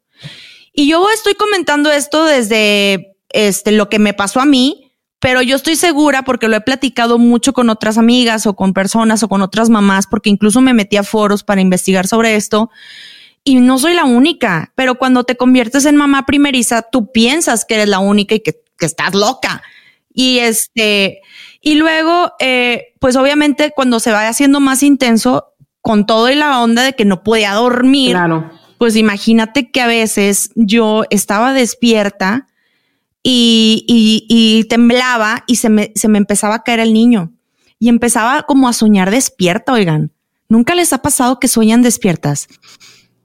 Y 0.73 0.87
yo 0.87 1.07
estoy 1.11 1.35
comentando 1.35 1.91
esto 1.91 2.25
desde 2.25 3.12
este, 3.33 3.71
lo 3.71 3.89
que 3.89 3.99
me 3.99 4.13
pasó 4.13 4.39
a 4.39 4.45
mí, 4.45 4.91
pero 5.19 5.41
yo 5.41 5.55
estoy 5.55 5.75
segura 5.75 6.23
porque 6.23 6.47
lo 6.47 6.55
he 6.55 6.61
platicado 6.61 7.17
mucho 7.17 7.53
con 7.53 7.69
otras 7.69 7.97
amigas 7.97 8.45
o 8.45 8.55
con 8.55 8.73
personas 8.73 9.23
o 9.23 9.27
con 9.27 9.41
otras 9.41 9.69
mamás, 9.69 10.07
porque 10.07 10.29
incluso 10.29 10.61
me 10.61 10.73
metí 10.73 10.97
a 10.97 11.03
foros 11.03 11.43
para 11.43 11.61
investigar 11.61 12.07
sobre 12.07 12.35
esto. 12.35 12.69
Y 13.43 13.55
no 13.55 13.77
soy 13.77 13.93
la 13.93 14.05
única, 14.05 14.71
pero 14.75 14.95
cuando 14.95 15.23
te 15.23 15.35
conviertes 15.35 15.85
en 15.85 15.95
mamá 15.95 16.25
primeriza, 16.25 16.81
tú 16.81 17.11
piensas 17.11 17.65
que 17.65 17.75
eres 17.75 17.89
la 17.89 17.99
única 17.99 18.35
y 18.35 18.39
que, 18.39 18.61
estás 18.79 19.15
loca. 19.15 19.63
Y 20.13 20.39
este, 20.39 21.21
y 21.61 21.75
luego, 21.75 22.33
eh, 22.39 22.93
pues 22.99 23.15
obviamente 23.15 23.71
cuando 23.73 24.01
se 24.01 24.11
va 24.11 24.27
haciendo 24.27 24.59
más 24.59 24.83
intenso, 24.83 25.53
con 25.79 26.05
todo 26.05 26.29
y 26.29 26.35
la 26.35 26.61
onda 26.61 26.83
de 26.83 26.93
que 26.93 27.05
no 27.05 27.23
podía 27.23 27.53
dormir, 27.53 28.11
claro. 28.11 28.51
pues 28.77 28.97
imagínate 28.97 29.71
que 29.71 29.79
a 29.79 29.87
veces 29.87 30.49
yo 30.55 31.03
estaba 31.09 31.53
despierta 31.53 32.47
y, 33.23 34.65
temblaba 34.69 35.43
y 35.47 35.55
se 35.55 35.69
me, 35.69 35.91
se 35.95 36.07
me 36.07 36.17
empezaba 36.17 36.55
a 36.55 36.63
caer 36.63 36.81
el 36.81 36.93
niño 36.93 37.31
y 37.79 37.89
empezaba 37.89 38.43
como 38.43 38.67
a 38.67 38.73
soñar 38.73 39.11
despierta, 39.11 39.73
oigan. 39.73 40.11
¿Nunca 40.49 40.75
les 40.75 40.93
ha 40.93 41.01
pasado 41.01 41.39
que 41.39 41.47
sueñan 41.47 41.81
despiertas? 41.81 42.47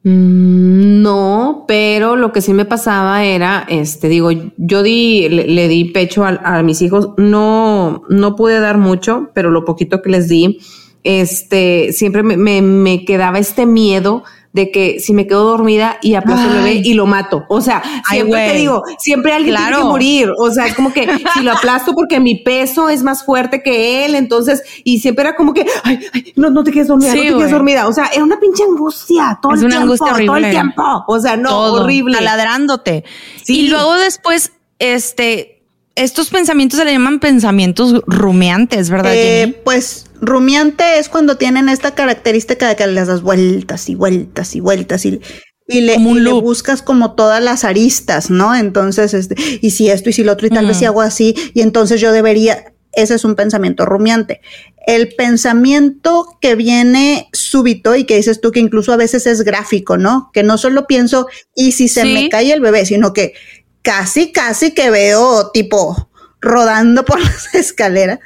Mm, 0.05 1.03
no, 1.03 1.65
pero 1.69 2.17
lo 2.17 2.33
que 2.33 2.41
sí 2.41 2.53
me 2.53 2.65
pasaba 2.65 3.25
era, 3.25 3.67
este, 3.69 4.09
digo, 4.09 4.31
yo 4.57 4.83
di, 4.83 5.29
le, 5.29 5.69
di 5.69 5.85
pecho 5.87 6.25
a, 6.25 6.63
mis 6.63 6.81
hijos, 6.83 7.11
no, 7.19 8.03
no 8.09 8.37
pude 8.37 8.61
dar 8.61 8.79
mucho, 8.79 9.31
pero 9.35 9.51
lo 9.51 9.65
poquito 9.65 10.01
que 10.01 10.11
les 10.11 10.29
di, 10.29 10.61
este, 11.05 11.93
siempre 11.93 12.23
me, 12.23 12.63
me 12.63 13.05
quedaba 13.05 13.39
este 13.39 13.67
miedo 13.67 14.25
de 14.59 14.73
que 14.73 14.99
si 14.99 15.13
me 15.13 15.29
quedo 15.29 15.45
dormida 15.45 15.99
y 16.03 16.17
aplasto 16.17 16.49
el 16.49 16.57
bebé 16.57 16.83
y 16.83 16.95
lo 16.95 17.07
mato. 17.07 17.47
O 17.49 17.61
sea, 17.61 17.81
siempre 18.11 18.49
te 18.51 18.59
digo, 18.59 18.83
siempre 18.99 19.33
alguien 19.33 19.55
tiene 19.55 19.77
que 19.77 19.85
morir. 19.85 20.33
O 20.37 20.51
sea, 20.51 20.75
como 20.75 20.93
que 20.93 21.07
si 21.35 21.43
lo 21.43 21.53
aplasto 21.53 21.95
porque 21.95 22.19
mi 22.19 22.43
peso 22.43 22.89
es 22.89 23.05
más 23.05 23.25
fuerte 23.25 23.63
que 23.63 24.05
él, 24.05 24.17
entonces, 24.17 24.65
y 24.83 24.99
siempre 24.99 25.23
era 25.23 25.37
como 25.37 25.55
que, 25.55 25.65
ay, 25.85 26.01
no, 26.35 26.51
no 26.51 26.65
te 26.65 26.73
quedes 26.73 26.89
dormida, 26.89 27.15
no 27.15 27.21
te 27.21 27.29
quedes 27.29 27.53
dormida. 27.53 27.87
O 27.87 27.93
sea, 27.93 28.11
era 28.13 28.25
una 28.25 28.41
pinche 28.41 28.65
angustia 28.65 29.39
todo 29.41 29.53
el 29.53 29.61
tiempo, 29.61 29.77
angustia 29.77 30.27
todo 30.27 30.37
el 30.37 30.51
tiempo. 30.51 31.05
O 31.07 31.21
sea, 31.21 31.37
no, 31.37 31.75
horrible. 31.75 32.17
Taladrándote. 32.17 33.05
Y 33.47 33.69
luego 33.69 33.95
después, 33.95 34.51
este, 34.81 35.63
estos 35.95 36.31
pensamientos 36.31 36.81
se 36.81 36.85
le 36.85 36.91
llaman 36.91 37.21
pensamientos 37.21 38.03
rumiantes, 38.09 38.91
¿verdad? 38.91 39.13
Eh, 39.15 39.61
pues 39.65 40.08
rumiante 40.21 40.99
es 40.99 41.09
cuando 41.09 41.37
tienen 41.37 41.69
esta 41.69 41.95
característica 41.95 42.69
de 42.69 42.77
que 42.77 42.87
les 42.87 43.07
das 43.07 43.23
vueltas 43.23 43.89
y 43.89 43.95
vueltas 43.95 44.55
y 44.55 44.61
vueltas 44.61 45.05
y, 45.05 45.21
y, 45.67 45.81
le, 45.83 45.99
buscas 45.99 46.83
como 46.83 47.15
todas 47.15 47.43
las 47.43 47.65
aristas, 47.65 48.31
¿no? 48.31 48.55
Entonces, 48.55 49.15
este, 49.15 49.37
y 49.61 49.71
si 49.71 49.91
esto 49.91 50.11
y 50.11 50.13
si 50.13 50.25
lo 50.25 50.33
otro 50.33 50.47
y 50.47 50.51
tal 50.51 50.67
vez 50.67 50.79
si 50.79 50.85
hago 50.85 51.03
así 51.03 51.35
y 51.55 51.61
entonces 51.61 52.01
yo 52.01 52.13
debería, 52.13 52.73
ese 52.93 53.15
es 53.15 53.25
un 53.25 53.35
pensamiento 53.35 53.85
rumiante. 53.85 54.41
El 54.87 55.15
pensamiento 55.15 56.39
que 56.41 56.55
viene 56.55 57.29
súbito 57.33 57.95
y 57.95 58.05
que 58.05 58.17
dices 58.17 58.41
tú 58.41 58.51
que 58.51 58.61
incluso 58.61 58.93
a 58.93 58.97
veces 58.97 59.27
es 59.27 59.43
gráfico, 59.43 59.99
¿no? 59.99 60.31
Que 60.33 60.43
no 60.43 60.57
solo 60.57 60.87
pienso, 60.87 61.29
y 61.55 61.73
si 61.73 61.89
se 61.89 62.05
me 62.05 62.29
cae 62.29 62.53
el 62.53 62.61
bebé, 62.61 62.87
sino 62.87 63.13
que 63.13 63.35
casi, 63.83 64.33
casi 64.33 64.73
que 64.73 64.91
veo 64.91 65.51
tipo 65.51 66.11
rodando 66.41 67.05
por 67.05 67.21
las 67.25 67.55
escaleras. 67.55 68.21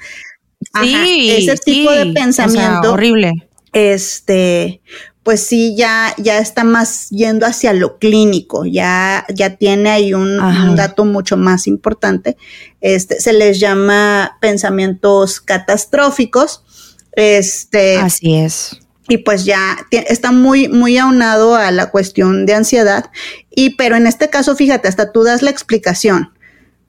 Sí, 0.80 1.30
ese 1.30 1.56
tipo 1.56 1.90
de 1.90 2.06
pensamiento. 2.12 2.92
horrible. 2.92 3.32
Este, 3.72 4.80
pues 5.22 5.46
sí, 5.46 5.74
ya, 5.76 6.14
ya 6.18 6.38
está 6.38 6.64
más 6.64 7.08
yendo 7.10 7.46
hacia 7.46 7.72
lo 7.72 7.98
clínico, 7.98 8.64
ya, 8.66 9.24
ya 9.32 9.56
tiene 9.56 9.90
ahí 9.90 10.14
un, 10.14 10.40
un, 10.40 10.76
dato 10.76 11.04
mucho 11.04 11.36
más 11.36 11.66
importante. 11.66 12.36
Este, 12.80 13.20
se 13.20 13.32
les 13.32 13.60
llama 13.60 14.38
pensamientos 14.40 15.40
catastróficos. 15.40 16.64
Este. 17.12 17.98
Así 17.98 18.34
es 18.34 18.78
y 19.08 19.18
pues 19.18 19.44
ya 19.44 19.76
está 19.90 20.32
muy, 20.32 20.68
muy 20.68 20.96
aunado 20.96 21.54
a 21.54 21.70
la 21.70 21.90
cuestión 21.90 22.46
de 22.46 22.54
ansiedad. 22.54 23.10
Y 23.50 23.76
pero 23.76 23.96
en 23.96 24.06
este 24.06 24.30
caso, 24.30 24.56
fíjate, 24.56 24.88
hasta 24.88 25.12
tú 25.12 25.22
das 25.24 25.42
la 25.42 25.50
explicación. 25.50 26.32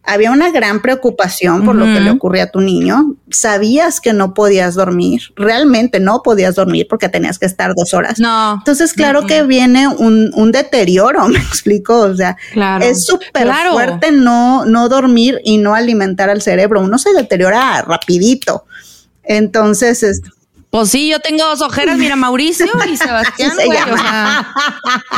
Había 0.05 0.31
una 0.31 0.51
gran 0.51 0.81
preocupación 0.81 1.63
por 1.63 1.75
lo 1.75 1.85
que 1.85 2.01
le 2.01 2.11
ocurría 2.11 2.43
a 2.43 2.51
tu 2.51 2.59
niño. 2.59 3.15
Sabías 3.29 4.01
que 4.01 4.11
no 4.11 4.33
podías 4.33 4.75
dormir. 4.75 5.21
Realmente 5.37 6.01
no 6.01 6.21
podías 6.21 6.55
dormir 6.55 6.87
porque 6.89 7.07
tenías 7.07 7.39
que 7.39 7.45
estar 7.45 7.73
dos 7.73 7.93
horas. 7.93 8.19
No. 8.19 8.55
Entonces, 8.55 8.91
claro 8.93 9.25
que 9.25 9.43
viene 9.43 9.87
un, 9.87 10.31
un, 10.35 10.51
deterioro, 10.51 11.27
me 11.29 11.39
explico. 11.39 12.01
O 12.01 12.15
sea, 12.15 12.35
es 12.81 13.05
súper 13.05 13.49
fuerte 13.71 14.11
no, 14.11 14.65
no 14.65 14.89
dormir 14.89 15.39
y 15.45 15.57
no 15.57 15.73
alimentar 15.73 16.29
al 16.29 16.41
cerebro. 16.41 16.81
Uno 16.81 16.97
se 16.97 17.13
deteriora 17.13 17.81
rapidito. 17.83 18.65
Entonces, 19.23 20.21
Pues 20.73 20.89
sí, 20.89 21.07
yo 21.07 21.19
tengo 21.19 21.45
dos 21.45 21.61
ojeras, 21.61 21.99
mira, 21.99 22.15
Mauricio 22.15 22.65
y 22.91 22.97
Sebastián, 22.97 23.51
güey. 23.63 23.77
O 23.77 23.95
sea, 23.95 24.55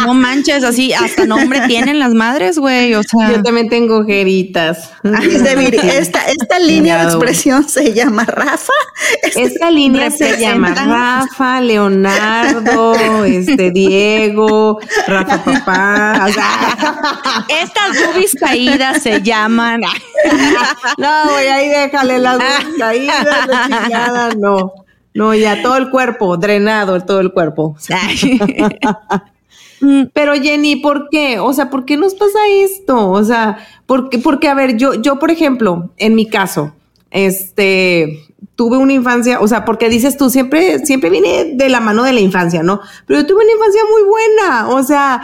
no 0.05 0.13
manches, 0.13 0.65
así, 0.65 0.91
hasta 0.91 1.25
nombre 1.25 1.61
tienen 1.65 1.97
las 1.97 2.13
madres, 2.13 2.59
güey. 2.59 2.93
O 2.93 3.03
sea. 3.03 3.31
Yo 3.31 3.41
también 3.41 3.69
tengo 3.69 3.99
ojeritas. 3.99 4.91
esta, 5.01 6.25
esta 6.25 6.59
línea 6.59 6.97
de 6.97 7.03
expresión 7.05 7.69
se 7.69 7.93
llama 7.93 8.25
Rafa. 8.25 8.73
esta 9.33 9.71
línea 9.71 10.11
se 10.11 10.37
llama 10.37 10.73
Rafa, 10.75 11.61
Leonardo, 11.61 12.93
este 13.23 13.71
Diego, 13.71 14.81
Rafa 15.07 15.41
Papá. 15.41 16.27
Estas 17.47 18.05
boobies 18.05 18.35
caídas 18.37 19.01
se 19.01 19.21
llaman. 19.21 19.79
no, 20.97 21.31
güey, 21.31 21.47
ahí 21.47 21.69
déjale 21.69 22.19
las 22.19 22.39
boobies 22.39 22.77
caídas, 22.77 23.47
la 23.47 23.67
chingada, 23.69 24.29
no. 24.35 24.84
No, 25.15 25.33
ya 25.33 25.61
todo 25.61 25.77
el 25.77 25.89
cuerpo, 25.89 26.35
drenado 26.35 26.99
todo 26.99 27.21
el 27.21 27.31
cuerpo. 27.31 27.77
Pero 30.13 30.33
Jenny, 30.33 30.75
¿por 30.75 31.07
qué? 31.09 31.39
O 31.39 31.53
sea, 31.53 31.69
¿por 31.69 31.85
qué 31.85 31.95
nos 31.95 32.15
pasa 32.15 32.39
esto? 32.49 33.11
O 33.11 33.23
sea, 33.23 33.57
porque, 33.85 34.19
porque 34.19 34.49
a 34.49 34.53
ver, 34.53 34.75
yo, 34.75 34.95
yo, 34.95 35.17
por 35.17 35.31
ejemplo, 35.31 35.89
en 35.95 36.15
mi 36.15 36.27
caso, 36.27 36.73
este, 37.11 38.25
tuve 38.55 38.75
una 38.75 38.91
infancia, 38.91 39.39
o 39.39 39.47
sea, 39.47 39.63
porque 39.63 39.87
dices 39.87 40.17
tú, 40.17 40.29
siempre, 40.29 40.85
siempre 40.85 41.09
viene 41.09 41.53
de 41.55 41.69
la 41.69 41.79
mano 41.79 42.03
de 42.03 42.11
la 42.11 42.19
infancia, 42.19 42.61
¿no? 42.61 42.81
Pero 43.07 43.21
yo 43.21 43.25
tuve 43.25 43.43
una 43.43 43.53
infancia 43.53 43.81
muy 43.89 44.03
buena, 44.03 44.69
o 44.69 44.83
sea, 44.83 45.21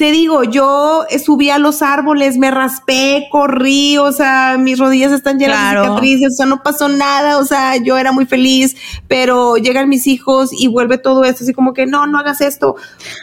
te 0.00 0.12
digo, 0.12 0.44
yo 0.44 1.04
subí 1.22 1.50
a 1.50 1.58
los 1.58 1.82
árboles, 1.82 2.38
me 2.38 2.50
raspé, 2.50 3.28
corrí, 3.30 3.98
o 3.98 4.12
sea, 4.12 4.56
mis 4.58 4.78
rodillas 4.78 5.12
están 5.12 5.38
llenas 5.38 5.74
de 5.74 5.82
cicatrices, 5.82 6.32
o 6.32 6.36
sea, 6.36 6.46
no 6.46 6.62
pasó 6.62 6.88
nada, 6.88 7.36
o 7.36 7.44
sea, 7.44 7.76
yo 7.76 7.98
era 7.98 8.10
muy 8.10 8.24
feliz, 8.24 8.76
pero 9.08 9.58
llegan 9.58 9.90
mis 9.90 10.06
hijos 10.06 10.52
y 10.54 10.68
vuelve 10.68 10.96
todo 10.96 11.22
esto 11.24 11.44
así 11.44 11.52
como 11.52 11.74
que 11.74 11.84
no, 11.84 12.06
no 12.06 12.18
hagas 12.18 12.40
esto. 12.40 12.76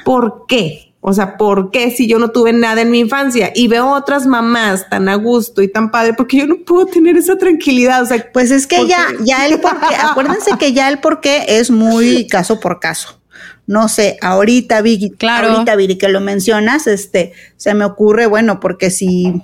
¿Por 0.05 0.45
qué? 0.47 0.93
O 1.01 1.13
sea, 1.13 1.35
¿por 1.35 1.71
qué 1.71 1.89
si 1.89 2.07
yo 2.07 2.19
no 2.19 2.29
tuve 2.29 2.53
nada 2.53 2.81
en 2.81 2.91
mi 2.91 2.99
infancia? 2.99 3.51
Y 3.55 3.67
veo 3.67 3.89
otras 3.89 4.27
mamás 4.27 4.87
tan 4.87 5.09
a 5.09 5.15
gusto 5.15 5.63
y 5.63 5.71
tan 5.71 5.89
padre, 5.89 6.13
porque 6.13 6.37
yo 6.37 6.45
no 6.45 6.57
puedo 6.57 6.85
tener 6.85 7.17
esa 7.17 7.39
tranquilidad. 7.39 8.03
O 8.03 8.05
sea, 8.05 8.31
pues 8.31 8.51
es 8.51 8.67
que 8.67 8.85
ya, 8.85 9.07
ya 9.21 9.47
el 9.47 9.59
porqué, 9.59 9.95
acuérdense 9.95 10.51
que 10.59 10.73
ya 10.73 10.89
el 10.89 10.99
porqué 10.99 11.43
es 11.57 11.71
muy 11.71 12.27
caso 12.27 12.59
por 12.59 12.79
caso 12.79 13.16
no 13.67 13.89
sé, 13.89 14.17
ahorita, 14.21 14.81
Vicky, 14.81 15.11
claro. 15.11 15.49
ahorita, 15.49 15.75
Viri, 15.75 15.97
que 15.97 16.07
lo 16.07 16.21
mencionas, 16.21 16.87
este, 16.87 17.33
se 17.57 17.73
me 17.73 17.83
ocurre, 17.83 18.25
bueno, 18.25 18.61
porque 18.61 18.89
si, 18.89 19.41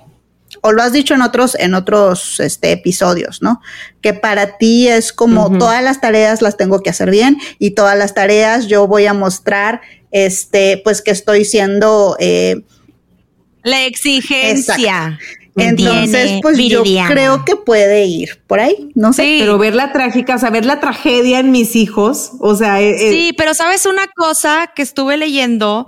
o 0.62 0.72
lo 0.72 0.82
has 0.82 0.94
dicho 0.94 1.12
en 1.12 1.20
otros, 1.20 1.54
en 1.60 1.74
otros, 1.74 2.40
este, 2.40 2.72
episodios, 2.72 3.42
¿no? 3.42 3.60
Que 4.00 4.14
para 4.14 4.56
ti 4.56 4.88
es 4.88 5.12
como 5.12 5.58
todas 5.58 5.84
las 5.84 6.00
tareas 6.00 6.40
las 6.40 6.56
tengo 6.56 6.80
que 6.80 6.88
hacer 6.88 7.10
bien 7.10 7.36
y 7.58 7.72
todas 7.72 7.98
las 7.98 8.14
tareas 8.14 8.66
yo 8.66 8.86
voy 8.86 9.04
a 9.04 9.12
mostrar, 9.12 9.82
este, 10.10 10.80
pues 10.82 11.02
que 11.02 11.10
estoy 11.10 11.44
siendo, 11.44 12.16
eh, 12.18 12.62
la 13.62 13.84
exigencia. 13.84 15.18
Entonces, 15.56 16.40
pues 16.42 16.58
yo 16.58 16.82
creo 16.82 17.44
que 17.44 17.54
puede 17.54 18.06
ir 18.06 18.40
por 18.46 18.60
ahí, 18.60 18.90
no 18.94 19.12
sé. 19.12 19.36
Pero 19.38 19.56
ver 19.56 19.74
la 19.74 19.92
trágica, 19.92 20.34
o 20.34 20.38
sea, 20.38 20.50
ver 20.50 20.64
la 20.64 20.80
tragedia 20.80 21.38
en 21.38 21.52
mis 21.52 21.76
hijos, 21.76 22.32
o 22.40 22.56
sea. 22.56 22.80
Eh, 22.80 22.90
eh, 22.90 23.12
sí, 23.12 23.34
pero 23.36 23.54
sabes 23.54 23.86
una 23.86 24.06
cosa 24.08 24.72
que 24.74 24.82
estuve 24.82 25.16
leyendo, 25.16 25.86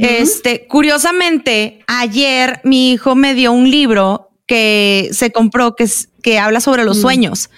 este, 0.00 0.66
curiosamente, 0.66 1.80
ayer 1.86 2.60
mi 2.64 2.92
hijo 2.92 3.14
me 3.14 3.34
dio 3.34 3.52
un 3.52 3.70
libro 3.70 4.30
que 4.46 5.10
se 5.12 5.30
compró 5.30 5.76
que, 5.76 5.88
que 6.22 6.38
habla 6.38 6.60
sobre 6.60 6.84
los 6.84 6.98
mm. 6.98 7.00
sueños. 7.02 7.50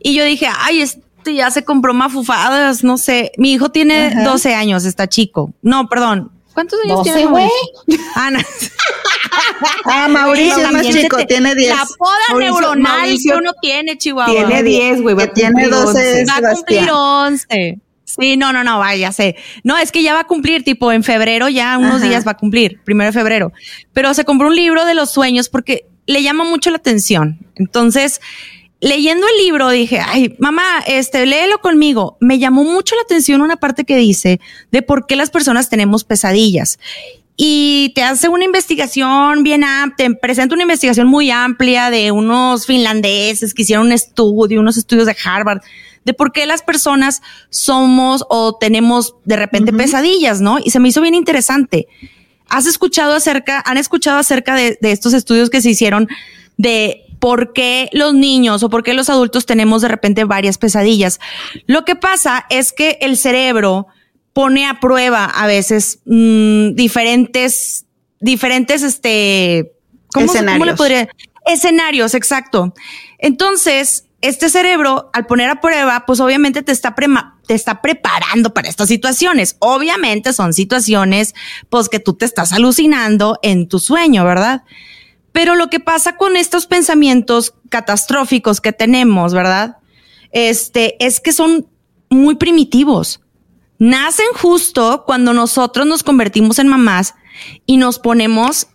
Y 0.00 0.14
yo 0.14 0.24
dije, 0.24 0.46
ay, 0.60 0.82
este 0.82 1.34
ya 1.34 1.50
se 1.50 1.64
compró 1.64 1.94
mafufadas, 1.94 2.84
no 2.84 2.98
sé. 2.98 3.32
Mi 3.36 3.52
hijo 3.52 3.70
tiene 3.70 4.24
12 4.24 4.54
años, 4.54 4.84
está 4.84 5.08
chico. 5.08 5.52
No, 5.62 5.88
perdón, 5.88 6.30
¿Cuántos 6.58 6.80
años 6.84 6.98
12, 6.98 7.12
tiene? 7.12 7.30
güey. 7.30 7.48
Ana. 8.16 8.44
ah, 9.84 10.08
Mauricio 10.08 10.58
es 10.58 10.72
más 10.72 10.88
chico, 10.88 11.24
tiene 11.24 11.54
10. 11.54 11.68
La 11.68 11.86
poda 11.96 12.36
neuronal 12.36 13.16
que 13.22 13.32
uno 13.32 13.52
tiene, 13.62 13.96
Chihuahua. 13.96 14.34
Tiene 14.34 14.64
10, 14.64 15.02
güey. 15.02 15.16
Tiene 15.34 15.68
12. 15.68 16.24
Va 16.26 16.50
a 16.50 16.54
cumplir 16.54 16.90
11. 16.90 17.78
Sí, 18.02 18.36
no, 18.36 18.52
no, 18.52 18.64
no, 18.64 18.80
vaya, 18.80 19.12
sé. 19.12 19.36
No, 19.62 19.78
es 19.78 19.92
que 19.92 20.02
ya 20.02 20.14
va 20.14 20.20
a 20.22 20.26
cumplir, 20.26 20.64
tipo 20.64 20.90
en 20.90 21.04
febrero, 21.04 21.48
ya 21.48 21.78
unos 21.78 22.02
días 22.02 22.26
va 22.26 22.32
a 22.32 22.36
cumplir, 22.36 22.80
primero 22.82 23.12
de 23.12 23.12
febrero. 23.12 23.52
Pero 23.92 24.12
se 24.12 24.24
compró 24.24 24.48
un 24.48 24.56
libro 24.56 24.84
de 24.84 24.94
los 24.94 25.12
sueños 25.12 25.48
porque 25.48 25.86
le 26.06 26.24
llama 26.24 26.42
mucho 26.42 26.70
la 26.70 26.78
atención. 26.78 27.38
Entonces, 27.54 28.20
leyendo 28.80 29.26
el 29.26 29.44
libro 29.44 29.70
dije, 29.70 30.00
ay, 30.04 30.36
mamá, 30.38 30.82
este, 30.86 31.26
léelo 31.26 31.60
conmigo. 31.60 32.16
Me 32.20 32.38
llamó 32.38 32.64
mucho 32.64 32.94
la 32.94 33.02
atención 33.02 33.40
una 33.40 33.56
parte 33.56 33.84
que 33.84 33.96
dice 33.96 34.40
de 34.70 34.82
por 34.82 35.06
qué 35.06 35.16
las 35.16 35.30
personas 35.30 35.68
tenemos 35.68 36.04
pesadillas. 36.04 36.78
Y 37.36 37.92
te 37.94 38.02
hace 38.02 38.28
una 38.28 38.44
investigación 38.44 39.44
bien 39.44 39.62
amplia, 39.62 40.08
te 40.08 40.14
presenta 40.16 40.54
una 40.54 40.64
investigación 40.64 41.06
muy 41.06 41.30
amplia 41.30 41.88
de 41.90 42.10
unos 42.10 42.66
finlandeses 42.66 43.54
que 43.54 43.62
hicieron 43.62 43.86
un 43.86 43.92
estudio, 43.92 44.58
unos 44.58 44.76
estudios 44.76 45.06
de 45.06 45.16
Harvard, 45.24 45.60
de 46.04 46.14
por 46.14 46.32
qué 46.32 46.46
las 46.46 46.62
personas 46.62 47.22
somos 47.50 48.24
o 48.28 48.56
tenemos 48.56 49.14
de 49.24 49.36
repente 49.36 49.72
pesadillas, 49.72 50.40
¿no? 50.40 50.58
Y 50.58 50.70
se 50.70 50.80
me 50.80 50.88
hizo 50.88 51.00
bien 51.00 51.14
interesante. 51.14 51.86
¿Has 52.48 52.66
escuchado 52.66 53.14
acerca, 53.14 53.62
han 53.64 53.76
escuchado 53.76 54.18
acerca 54.18 54.56
de, 54.56 54.76
de 54.80 54.90
estos 54.90 55.14
estudios 55.14 55.48
que 55.48 55.60
se 55.60 55.70
hicieron 55.70 56.08
de 56.56 57.07
por 57.18 57.52
qué 57.52 57.88
los 57.92 58.14
niños 58.14 58.62
o 58.62 58.70
por 58.70 58.82
qué 58.82 58.94
los 58.94 59.10
adultos 59.10 59.46
tenemos 59.46 59.82
de 59.82 59.88
repente 59.88 60.24
varias 60.24 60.58
pesadillas. 60.58 61.20
Lo 61.66 61.84
que 61.84 61.96
pasa 61.96 62.46
es 62.50 62.72
que 62.72 62.98
el 63.00 63.16
cerebro 63.16 63.86
pone 64.32 64.66
a 64.66 64.80
prueba 64.80 65.24
a 65.24 65.46
veces 65.46 66.00
mm, 66.04 66.74
diferentes, 66.74 67.86
diferentes, 68.20 68.82
este, 68.82 69.72
¿cómo, 70.12 70.26
escenarios. 70.26 70.66
le 70.66 70.74
podría? 70.74 71.08
Escenarios, 71.46 72.14
exacto. 72.14 72.74
Entonces, 73.18 74.04
este 74.20 74.48
cerebro, 74.48 75.10
al 75.12 75.26
poner 75.26 75.48
a 75.48 75.60
prueba, 75.60 76.04
pues 76.06 76.20
obviamente 76.20 76.62
te 76.62 76.72
está, 76.72 76.94
te 77.46 77.54
está 77.54 77.80
preparando 77.80 78.52
para 78.52 78.68
estas 78.68 78.88
situaciones. 78.88 79.56
Obviamente 79.60 80.32
son 80.32 80.52
situaciones, 80.52 81.34
pues 81.68 81.88
que 81.88 82.00
tú 82.00 82.14
te 82.14 82.24
estás 82.24 82.52
alucinando 82.52 83.38
en 83.42 83.68
tu 83.68 83.78
sueño, 83.78 84.24
¿verdad? 84.24 84.62
Pero 85.32 85.54
lo 85.54 85.68
que 85.70 85.80
pasa 85.80 86.16
con 86.16 86.36
estos 86.36 86.66
pensamientos 86.66 87.54
catastróficos 87.68 88.60
que 88.60 88.72
tenemos, 88.72 89.34
¿verdad? 89.34 89.78
Este, 90.32 91.02
es 91.04 91.20
que 91.20 91.32
son 91.32 91.66
muy 92.10 92.36
primitivos. 92.36 93.20
Nacen 93.78 94.26
justo 94.34 95.04
cuando 95.06 95.32
nosotros 95.32 95.86
nos 95.86 96.02
convertimos 96.02 96.58
en 96.58 96.68
mamás 96.68 97.14
y 97.66 97.76
nos 97.76 97.98
ponemos 97.98 98.68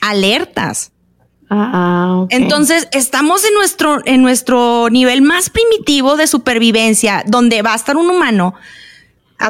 alertas. 0.00 0.92
Ah, 1.50 2.26
Entonces, 2.30 2.88
estamos 2.92 3.44
en 3.44 3.54
nuestro, 3.54 4.00
en 4.04 4.22
nuestro 4.22 4.88
nivel 4.88 5.22
más 5.22 5.50
primitivo 5.50 6.16
de 6.16 6.26
supervivencia, 6.26 7.24
donde 7.26 7.62
va 7.62 7.72
a 7.72 7.76
estar 7.76 7.96
un 7.96 8.08
humano 8.08 8.54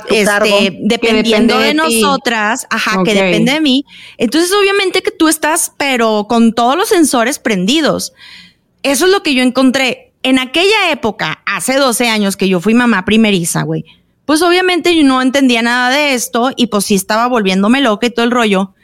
este, 0.08 0.78
dependiendo 0.80 1.58
de, 1.58 1.74
nosotras, 1.74 2.66
ajá, 2.70 3.02
que 3.04 3.14
depende 3.14 3.52
de 3.52 3.60
mí. 3.60 3.84
Entonces, 4.18 4.52
obviamente 4.52 5.02
que 5.02 5.10
tú 5.10 5.28
estás, 5.28 5.72
pero 5.76 6.26
con 6.28 6.52
todos 6.52 6.76
los 6.76 6.88
sensores 6.88 7.38
prendidos. 7.38 8.12
Eso 8.82 9.06
es 9.06 9.12
lo 9.12 9.22
que 9.22 9.34
yo 9.34 9.42
encontré. 9.42 10.12
En 10.22 10.38
aquella 10.38 10.90
época, 10.90 11.42
hace 11.46 11.76
12 11.76 12.08
años 12.08 12.36
que 12.36 12.48
yo 12.48 12.60
fui 12.60 12.74
mamá 12.74 13.04
primeriza, 13.04 13.62
güey, 13.62 13.84
pues 14.30 14.42
obviamente 14.42 14.94
yo 14.94 15.02
no 15.02 15.22
entendía 15.22 15.60
nada 15.60 15.90
de 15.90 16.14
esto 16.14 16.52
y 16.54 16.68
pues 16.68 16.84
sí 16.84 16.94
estaba 16.94 17.26
volviéndome 17.26 17.80
loca 17.80 18.06
y 18.06 18.10
todo 18.10 18.24
el 18.24 18.30
rollo. 18.30 18.74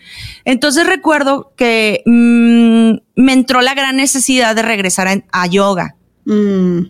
Entonces 0.44 0.86
recuerdo 0.86 1.52
que 1.56 2.02
mm, 2.04 3.20
me 3.22 3.32
entró 3.32 3.60
la 3.60 3.74
gran 3.74 3.96
necesidad 3.96 4.56
de 4.56 4.62
regresar 4.62 5.22
a, 5.30 5.46
yoga. 5.46 5.94
Mm. 6.24 6.86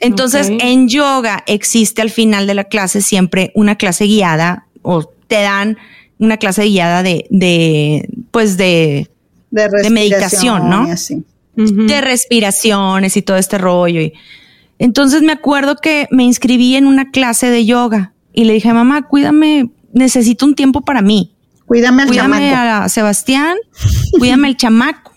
Entonces, 0.00 0.50
en 0.50 0.88
yoga 0.88 1.44
existe 1.46 2.02
al 2.02 2.10
final 2.10 2.46
de 2.46 2.54
la 2.54 2.64
clase 2.64 3.02
siempre 3.02 3.52
una 3.54 3.76
clase 3.76 4.04
guiada 4.04 4.66
o 4.82 5.04
te 5.04 5.42
dan 5.42 5.76
una 6.18 6.38
clase 6.38 6.64
guiada 6.64 7.02
de, 7.02 7.26
de 7.30 8.08
pues 8.30 8.56
de, 8.56 9.10
de, 9.50 9.90
meditación, 9.90 10.68
¿no? 10.68 10.86
De 11.56 12.00
respiraciones 12.00 13.16
y 13.16 13.22
todo 13.22 13.36
este 13.36 13.58
rollo. 13.58 14.00
Y, 14.00 14.14
entonces 14.78 15.20
me 15.20 15.32
acuerdo 15.32 15.76
que 15.76 16.08
me 16.10 16.24
inscribí 16.24 16.74
en 16.74 16.86
una 16.86 17.10
clase 17.10 17.50
de 17.50 17.66
yoga 17.66 18.12
y 18.32 18.44
le 18.44 18.54
dije, 18.54 18.72
mamá, 18.72 19.02
cuídame, 19.02 19.70
necesito 19.92 20.46
un 20.46 20.54
tiempo 20.54 20.80
para 20.80 21.02
mí. 21.02 21.34
Cuídame 21.66 22.02
al 22.02 22.08
cuídame 22.08 22.54
a 22.54 22.88
Sebastián, 22.88 23.56
cuídame 24.18 24.48
al 24.48 24.56
chamaco. 24.56 25.12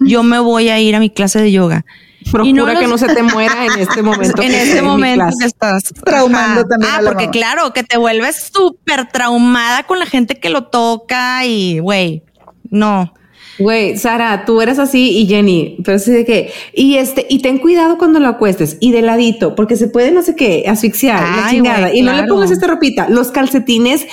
Yo 0.00 0.22
me 0.22 0.40
voy 0.40 0.68
a 0.68 0.80
ir 0.80 0.96
a 0.96 1.00
mi 1.00 1.10
clase 1.10 1.40
de 1.40 1.52
yoga. 1.52 1.84
Procura 2.30 2.78
que 2.78 2.86
no 2.86 2.98
se 2.98 3.06
te 3.06 3.22
muera 3.22 3.66
en 3.66 3.80
este 3.80 4.02
momento. 4.02 4.42
en 4.42 4.54
este 4.54 4.82
momento 4.82 5.26
que 5.38 5.46
estás 5.46 5.82
traumando 6.04 6.64
también. 6.64 6.92
Ah, 6.94 7.00
porque 7.04 7.30
claro, 7.30 7.72
que 7.72 7.82
te 7.82 7.96
vuelves 7.98 8.50
súper 8.52 9.08
traumada 9.08 9.84
con 9.84 9.98
la 9.98 10.06
gente 10.06 10.38
que 10.38 10.50
lo 10.50 10.64
toca 10.64 11.44
y, 11.44 11.78
güey, 11.78 12.22
no. 12.70 13.12
Güey, 13.58 13.96
Sara, 13.96 14.44
tú 14.44 14.60
eres 14.60 14.78
así 14.78 15.16
y 15.18 15.26
Jenny, 15.26 15.76
pero 15.84 15.98
sí 15.98 16.10
de 16.10 16.24
que, 16.24 16.52
y 16.72 16.96
este, 16.96 17.24
y 17.28 17.40
ten 17.40 17.58
cuidado 17.58 17.98
cuando 17.98 18.18
lo 18.18 18.28
acuestes 18.28 18.78
y 18.80 18.90
de 18.90 19.02
ladito, 19.02 19.54
porque 19.54 19.76
se 19.76 19.86
puede 19.86 20.10
no 20.10 20.22
sé 20.22 20.34
qué, 20.34 20.64
asfixiar, 20.66 21.22
la 21.22 21.50
chingada. 21.50 21.94
y 21.94 22.02
no 22.02 22.12
le 22.12 22.24
pongas 22.24 22.50
esta 22.50 22.66
ropita. 22.66 23.08
Los 23.08 23.30
calcetines, 23.30 24.06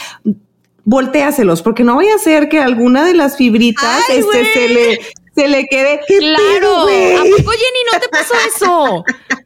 volteaselos, 0.84 1.64
porque 1.64 1.84
no 1.84 1.96
vaya 1.96 2.14
a 2.16 2.20
ser 2.20 2.50
que 2.50 2.60
alguna 2.60 3.04
de 3.04 3.16
las 3.16 3.36
fibritas 3.36 4.02
este, 4.10 4.46
se 4.54 4.70
le 4.70 5.00
se 5.36 5.48
le 5.48 5.66
quede. 5.68 6.02
Claro. 6.08 6.82
¿A 6.82 7.24
poco 7.38 7.52
Jenny 7.52 7.84
no 7.92 8.00
te 8.00 8.10
pasó 8.10 8.34
eso? 8.48 9.04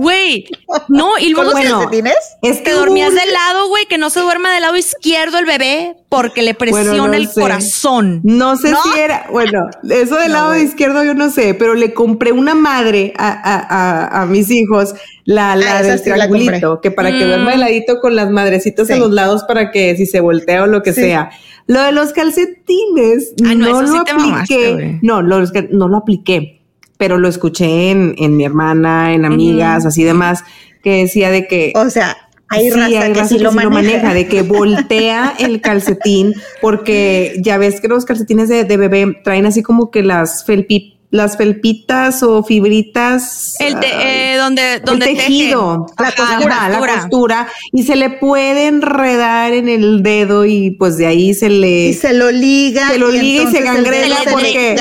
Güey, 0.00 0.46
no, 0.88 1.10
y 1.20 1.28
luego 1.28 1.52
bueno, 1.52 1.86
tienes? 1.90 2.14
Es 2.40 2.62
que 2.62 2.72
dormías 2.72 3.12
del 3.12 3.30
lado, 3.34 3.68
güey, 3.68 3.84
que 3.84 3.98
no 3.98 4.08
se 4.08 4.20
duerma 4.20 4.50
del 4.50 4.62
lado 4.62 4.78
izquierdo 4.78 5.38
el 5.38 5.44
bebé 5.44 5.94
porque 6.08 6.40
le 6.40 6.54
presiona 6.54 7.18
el 7.18 7.28
corazón. 7.30 8.22
No 8.24 8.56
sé 8.56 8.68
si 8.68 8.98
era, 8.98 9.26
bueno, 9.30 9.68
eso 9.90 10.16
del 10.16 10.32
lado 10.32 10.56
izquierdo 10.56 11.04
yo 11.04 11.12
no 11.12 11.28
sé, 11.28 11.52
pero 11.52 11.74
le 11.74 11.92
compré 11.92 12.32
una 12.32 12.54
madre 12.54 13.12
a, 13.18 14.22
a, 14.22 14.24
mis 14.24 14.50
hijos, 14.50 14.94
la, 15.26 15.54
la 15.54 15.76
ah, 15.76 15.82
del 15.82 16.02
triangulito, 16.02 16.80
que 16.80 16.90
para 16.90 17.10
que 17.10 17.26
duerma 17.26 17.50
de 17.50 17.58
mm. 17.58 17.60
ladito 17.60 18.00
con 18.00 18.16
las 18.16 18.30
madrecitas 18.30 18.90
a 18.90 18.96
los 18.96 19.10
lados 19.10 19.44
para 19.44 19.70
que 19.70 19.96
si 19.98 20.06
se 20.06 20.20
voltea 20.20 20.62
o 20.62 20.66
lo 20.66 20.82
que 20.82 20.94
sea. 20.94 21.30
Lo 21.66 21.82
de 21.82 21.92
los 21.92 22.14
calcetines, 22.14 23.34
no, 23.36 23.82
lo 23.82 23.98
apliqué. 23.98 24.98
no, 25.02 25.22
no 25.22 25.88
lo 25.88 25.96
apliqué 25.98 26.59
pero 27.00 27.16
lo 27.16 27.28
escuché 27.28 27.90
en, 27.90 28.14
en 28.18 28.36
mi 28.36 28.44
hermana, 28.44 29.14
en 29.14 29.24
amigas, 29.24 29.86
así 29.86 30.04
demás, 30.04 30.44
que 30.82 30.98
decía 30.98 31.30
de 31.30 31.46
que... 31.46 31.72
O 31.74 31.88
sea, 31.88 32.14
hay 32.50 32.68
raza, 32.68 33.10
que, 33.10 33.24
sí 33.24 33.38
lo, 33.38 33.52
maneja. 33.52 34.12
de 34.12 34.28
que 34.28 34.42
voltea 34.42 35.34
el 35.38 35.62
calcetín, 35.62 36.34
porque 36.60 37.40
ya 37.42 37.56
ves 37.56 37.80
que 37.80 37.88
los 37.88 38.04
calcetines 38.04 38.50
de, 38.50 38.64
de 38.64 38.76
bebé 38.76 39.18
traen 39.24 39.46
así 39.46 39.62
como 39.62 39.90
que 39.90 40.02
las 40.02 40.44
felpitas 40.44 40.99
las 41.10 41.36
felpitas 41.36 42.22
o 42.22 42.42
fibritas. 42.44 43.56
El 43.60 43.76
eh, 43.82 44.36
donde, 44.38 44.80
donde 44.80 45.10
el 45.10 45.16
tejido, 45.16 45.86
la, 45.98 46.12
costura, 46.12 46.68
la, 46.68 46.78
costura, 46.78 47.48
y 47.72 47.82
se 47.82 47.96
le 47.96 48.10
puede 48.10 48.68
enredar 48.68 49.52
en 49.52 49.68
el 49.68 50.02
dedo 50.02 50.46
y 50.46 50.70
pues 50.72 50.96
de 50.96 51.06
ahí 51.06 51.34
se 51.34 51.48
le. 51.48 51.88
Y 51.88 51.94
se 51.94 52.12
lo 52.12 52.30
liga. 52.30 52.88
Se 52.90 52.98
lo 52.98 53.10
liga 53.10 53.42
y 53.42 53.46
se 53.52 53.60
gangrena 53.60 54.16
porque. 54.30 54.76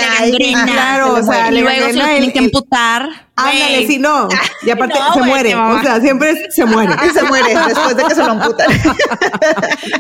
claro, 0.66 1.16
o 1.16 1.24
sea, 1.24 1.52
y 1.52 1.62
luego 1.62 1.88
se 1.88 1.94
lo 1.94 2.06
tienen 2.06 2.32
que 2.32 2.40
amputar. 2.40 3.29
Ándale, 3.40 3.88
sí, 3.88 4.00
no. 4.00 4.28
Y 4.62 4.70
aparte 4.70 4.96
se 5.14 5.22
muere. 5.22 5.56
O 5.56 5.82
sea, 5.82 6.02
siempre 6.02 6.36
se 6.52 6.66
muere. 6.66 6.94
Y 7.06 7.10
se 7.14 7.24
muere 7.24 7.54
después 7.68 7.96
de 7.96 8.04
que 8.04 8.16
se 8.16 8.24
lo 8.24 8.32
amputan. 8.32 8.68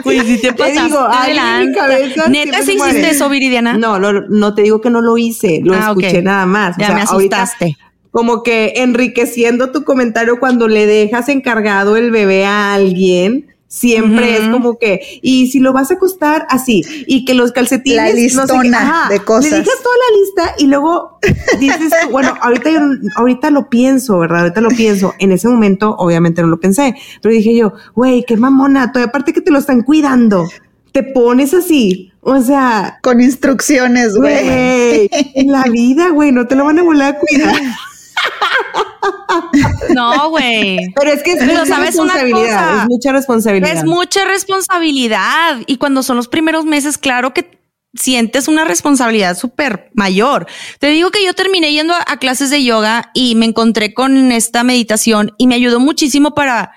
Pues 0.03 0.23
si 0.25 0.37
te 0.39 0.71
digo, 0.71 1.07
en 1.27 1.69
mi 1.69 1.75
cabeza 1.75 2.27
¿Neta 2.27 2.61
sí 2.61 2.73
hiciste 2.73 3.09
eso, 3.09 3.29
Viridiana? 3.29 3.77
No, 3.77 3.99
no, 3.99 4.11
no 4.13 4.53
te 4.53 4.63
digo 4.63 4.81
que 4.81 4.89
no 4.89 5.01
lo 5.01 5.17
hice. 5.17 5.61
Lo 5.63 5.73
ah, 5.73 5.87
escuché 5.89 6.21
nada 6.21 6.45
más. 6.45 6.75
Ya 6.77 6.93
me 6.93 7.01
asustaste. 7.01 7.77
como 8.11 8.43
que 8.43 8.73
enriqueciendo 8.77 9.71
tu 9.71 9.83
comentario 9.83 10.39
cuando 10.39 10.67
le 10.67 10.85
dejas 10.85 11.29
encargado 11.29 11.97
el 11.97 12.11
bebé 12.11 12.45
a 12.45 12.73
alguien 12.73 13.55
Siempre 13.71 14.35
es 14.35 14.49
como 14.49 14.79
que, 14.79 15.19
y 15.21 15.51
si 15.51 15.59
lo 15.59 15.73
vas 15.73 15.91
a 15.91 15.93
acostar 15.93 16.47
así, 16.49 16.81
y 17.05 17.23
que 17.23 17.35
los 17.35 17.51
calcetines. 17.51 17.97
La 17.97 18.09
listona 18.09 19.07
de 19.11 19.19
cosas. 19.19 19.51
Le 19.51 19.57
dejas 19.59 19.83
toda 19.83 19.95
la 19.95 20.17
lista 20.17 20.55
y 20.57 20.65
luego 20.65 21.19
dices, 21.59 21.93
bueno, 22.11 22.33
ahorita 22.41 22.71
yo, 22.71 22.79
ahorita 23.15 23.51
lo 23.51 23.69
pienso, 23.69 24.17
¿verdad? 24.17 24.39
Ahorita 24.39 24.61
lo 24.61 24.69
pienso. 24.69 25.13
En 25.19 25.31
ese 25.31 25.47
momento, 25.47 25.95
obviamente 25.99 26.41
no 26.41 26.47
lo 26.47 26.59
pensé, 26.59 26.95
pero 27.21 27.31
dije 27.31 27.55
yo, 27.55 27.73
güey, 27.93 28.25
qué 28.27 28.37
mamona, 28.37 28.91
todavía 28.91 29.09
aparte 29.09 29.33
que 29.33 29.41
te 29.41 29.51
lo 29.51 29.59
están 29.59 29.83
cuidando, 29.83 30.47
te 30.91 31.03
pones 31.03 31.53
así. 31.53 32.11
O 32.21 32.41
sea. 32.41 32.97
Con 33.03 33.21
instrucciones, 33.21 34.15
güey. 34.15 35.09
En 35.35 35.51
la 35.51 35.63
vida, 35.65 36.09
güey, 36.09 36.31
no 36.31 36.47
te 36.47 36.55
lo 36.55 36.65
van 36.65 36.79
a 36.79 36.83
volver 36.83 37.03
a 37.03 37.19
cuidar. 37.19 37.55
No, 39.93 40.29
güey. 40.29 40.79
Pero 40.95 41.11
es 41.11 41.23
que 41.23 41.33
es 41.33 41.43
mucha 41.43 41.65
¿sabes 41.65 41.87
responsabilidad. 41.87 42.81
es 42.81 42.87
mucha 42.87 43.11
responsabilidad. 43.11 43.77
Es 43.77 43.85
mucha 43.85 44.25
responsabilidad. 44.25 45.61
Y 45.65 45.77
cuando 45.77 46.03
son 46.03 46.17
los 46.17 46.27
primeros 46.27 46.65
meses, 46.65 46.97
claro 46.97 47.33
que 47.33 47.59
sientes 47.93 48.47
una 48.47 48.65
responsabilidad 48.65 49.37
súper 49.37 49.89
mayor. 49.93 50.47
Te 50.79 50.87
digo 50.87 51.11
que 51.11 51.23
yo 51.25 51.33
terminé 51.33 51.71
yendo 51.71 51.93
a, 51.93 52.17
clases 52.17 52.49
de 52.49 52.63
yoga 52.63 53.11
y 53.13 53.35
me 53.35 53.45
encontré 53.45 53.93
con 53.93 54.31
esta 54.31 54.63
meditación 54.63 55.33
y 55.37 55.47
me 55.47 55.55
ayudó 55.55 55.79
muchísimo 55.79 56.35
para, 56.35 56.71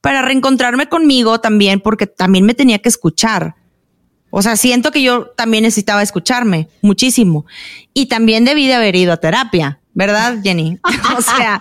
para 0.00 0.22
reencontrarme 0.22 0.88
conmigo 0.88 1.40
también, 1.40 1.80
porque 1.80 2.06
también 2.06 2.44
me 2.44 2.54
tenía 2.54 2.78
que 2.78 2.88
escuchar. 2.88 3.56
O 4.30 4.40
sea, 4.40 4.56
siento 4.56 4.92
que 4.92 5.02
yo 5.02 5.26
también 5.36 5.64
necesitaba 5.64 6.02
escucharme 6.02 6.68
muchísimo. 6.80 7.44
Y 7.92 8.06
también 8.06 8.44
debí 8.44 8.66
de 8.66 8.74
haber 8.74 8.96
ido 8.96 9.12
a 9.12 9.18
terapia 9.18 9.81
¿verdad, 9.94 10.38
Jenny? 10.42 10.78
o 11.16 11.22
sea, 11.22 11.58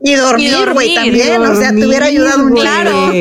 y 0.00 0.14
dormir, 0.14 0.72
güey, 0.72 0.94
también, 0.94 1.42
o 1.42 1.56
sea, 1.56 1.70
te 1.74 1.86
hubiera 1.86 2.06
ayudado 2.06 2.44
un 2.44 2.52
Claro, 2.52 3.12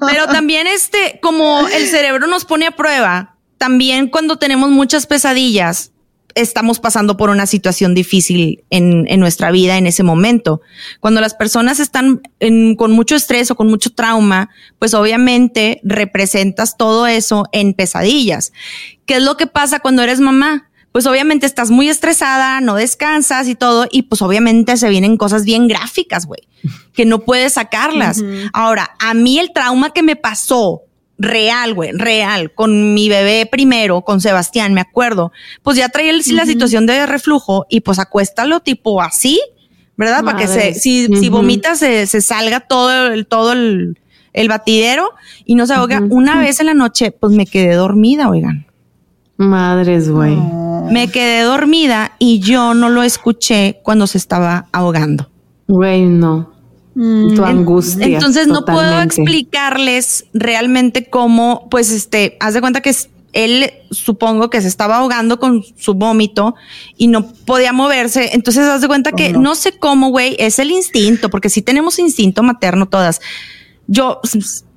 pero 0.00 0.26
también 0.26 0.66
este, 0.66 1.18
como 1.22 1.66
el 1.68 1.86
cerebro 1.86 2.26
nos 2.26 2.44
pone 2.44 2.66
a 2.66 2.72
prueba, 2.72 3.36
también 3.58 4.08
cuando 4.08 4.36
tenemos 4.36 4.70
muchas 4.70 5.06
pesadillas, 5.06 5.92
estamos 6.34 6.80
pasando 6.80 7.16
por 7.16 7.30
una 7.30 7.46
situación 7.46 7.94
difícil 7.94 8.64
en, 8.70 9.06
en 9.08 9.20
nuestra 9.20 9.50
vida 9.50 9.78
en 9.78 9.86
ese 9.86 10.02
momento. 10.02 10.60
Cuando 11.00 11.20
las 11.20 11.34
personas 11.34 11.80
están 11.80 12.22
con 12.76 12.92
mucho 12.92 13.14
estrés 13.14 13.50
o 13.50 13.54
con 13.54 13.68
mucho 13.68 13.90
trauma, 13.90 14.50
pues 14.78 14.94
obviamente 14.94 15.80
representas 15.84 16.76
todo 16.76 17.06
eso 17.06 17.46
en 17.52 17.74
pesadillas. 17.74 18.52
¿Qué 19.06 19.16
es 19.16 19.22
lo 19.22 19.36
que 19.36 19.46
pasa 19.46 19.78
cuando 19.78 20.02
eres 20.02 20.20
mamá? 20.20 20.70
Pues 20.94 21.06
obviamente 21.06 21.44
estás 21.44 21.72
muy 21.72 21.88
estresada, 21.88 22.60
no 22.60 22.76
descansas 22.76 23.48
y 23.48 23.56
todo, 23.56 23.88
y 23.90 24.02
pues 24.02 24.22
obviamente 24.22 24.76
se 24.76 24.88
vienen 24.88 25.16
cosas 25.16 25.44
bien 25.44 25.66
gráficas, 25.66 26.24
güey, 26.24 26.42
que 26.92 27.04
no 27.04 27.18
puedes 27.18 27.54
sacarlas. 27.54 28.22
Ahora, 28.52 28.92
a 29.00 29.12
mí 29.12 29.40
el 29.40 29.52
trauma 29.52 29.90
que 29.90 30.04
me 30.04 30.14
pasó, 30.14 30.82
real, 31.18 31.74
güey, 31.74 31.90
real, 31.90 32.54
con 32.54 32.94
mi 32.94 33.08
bebé 33.08 33.44
primero, 33.50 34.02
con 34.02 34.20
Sebastián, 34.20 34.72
me 34.72 34.82
acuerdo, 34.82 35.32
pues 35.64 35.76
ya 35.76 35.88
traía 35.88 36.12
la 36.12 36.46
situación 36.46 36.86
de 36.86 37.06
reflujo 37.06 37.66
y 37.68 37.80
pues 37.80 37.98
acuéstalo 37.98 38.60
tipo 38.60 39.02
así, 39.02 39.40
¿verdad? 39.96 40.22
Para 40.22 40.38
que 40.38 40.46
se, 40.46 40.74
si, 40.74 41.08
si 41.08 41.28
vomitas 41.28 41.80
se, 41.80 42.06
se, 42.06 42.20
salga 42.20 42.60
todo 42.60 43.08
el, 43.08 43.26
todo 43.26 43.52
el, 43.52 43.98
el 44.32 44.48
batidero 44.48 45.10
y 45.44 45.56
no 45.56 45.66
se 45.66 45.74
ahoga. 45.74 46.00
Una 46.08 46.38
vez 46.38 46.60
en 46.60 46.66
la 46.66 46.74
noche, 46.74 47.10
pues 47.10 47.32
me 47.32 47.46
quedé 47.46 47.74
dormida, 47.74 48.28
oigan. 48.28 48.68
Madres, 49.36 50.08
güey. 50.08 50.38
Me 50.90 51.08
quedé 51.08 51.42
dormida 51.42 52.12
y 52.18 52.40
yo 52.40 52.74
no 52.74 52.88
lo 52.88 53.02
escuché 53.02 53.80
cuando 53.82 54.06
se 54.06 54.18
estaba 54.18 54.66
ahogando. 54.72 55.28
Güey, 55.68 56.06
no. 56.06 56.52
Mm. 56.94 57.34
Tu 57.34 57.44
angustia. 57.44 58.06
Entonces 58.06 58.46
no 58.46 58.64
puedo 58.64 59.00
explicarles 59.00 60.26
realmente 60.32 61.06
cómo, 61.08 61.68
pues, 61.70 61.90
este, 61.90 62.36
haz 62.40 62.54
de 62.54 62.60
cuenta 62.60 62.80
que 62.80 62.94
él 63.34 63.72
supongo 63.90 64.48
que 64.48 64.62
se 64.62 64.68
estaba 64.68 64.98
ahogando 64.98 65.40
con 65.40 65.64
su 65.76 65.94
vómito 65.94 66.54
y 66.96 67.08
no 67.08 67.26
podía 67.26 67.72
moverse. 67.72 68.30
Entonces 68.32 68.66
haz 68.66 68.80
de 68.80 68.86
cuenta 68.86 69.12
que 69.12 69.32
no. 69.32 69.54
sé 69.56 69.76
cómo, 69.76 70.10
güey, 70.10 70.36
es 70.38 70.58
el 70.60 70.70
instinto, 70.70 71.30
porque 71.30 71.50
sí 71.50 71.60
tenemos 71.60 71.98
instinto 71.98 72.42
materno 72.42 72.86
todas. 72.86 73.20
Yo 73.88 74.20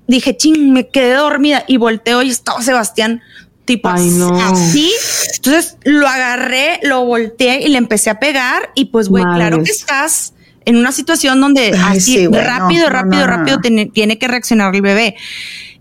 dije, 0.07 0.35
ching, 0.35 0.73
me 0.73 0.89
quedé 0.89 1.13
dormida 1.13 1.63
y 1.67 1.77
volteo 1.77 2.23
y 2.23 2.29
estaba 2.29 2.61
Sebastián 2.61 3.21
tipo 3.67 3.89
así. 3.89 4.91
Entonces 5.35 5.77
lo 5.83 6.07
agarré, 6.07 6.79
lo 6.81 7.05
volteé 7.05 7.61
y 7.61 7.67
le 7.67 7.77
empecé 7.77 8.09
a 8.09 8.19
pegar 8.19 8.71
y 8.73 8.85
pues, 8.85 9.09
güey, 9.09 9.23
claro 9.23 9.61
que 9.63 9.71
estás 9.71 10.33
en 10.65 10.77
una 10.77 10.91
situación 10.91 11.39
donde 11.39 11.77
así 11.85 12.25
rápido, 12.27 12.89
rápido, 12.89 13.27
rápido 13.27 13.59
tiene 13.59 14.17
que 14.17 14.27
reaccionar 14.27 14.73
el 14.73 14.81
bebé. 14.81 15.15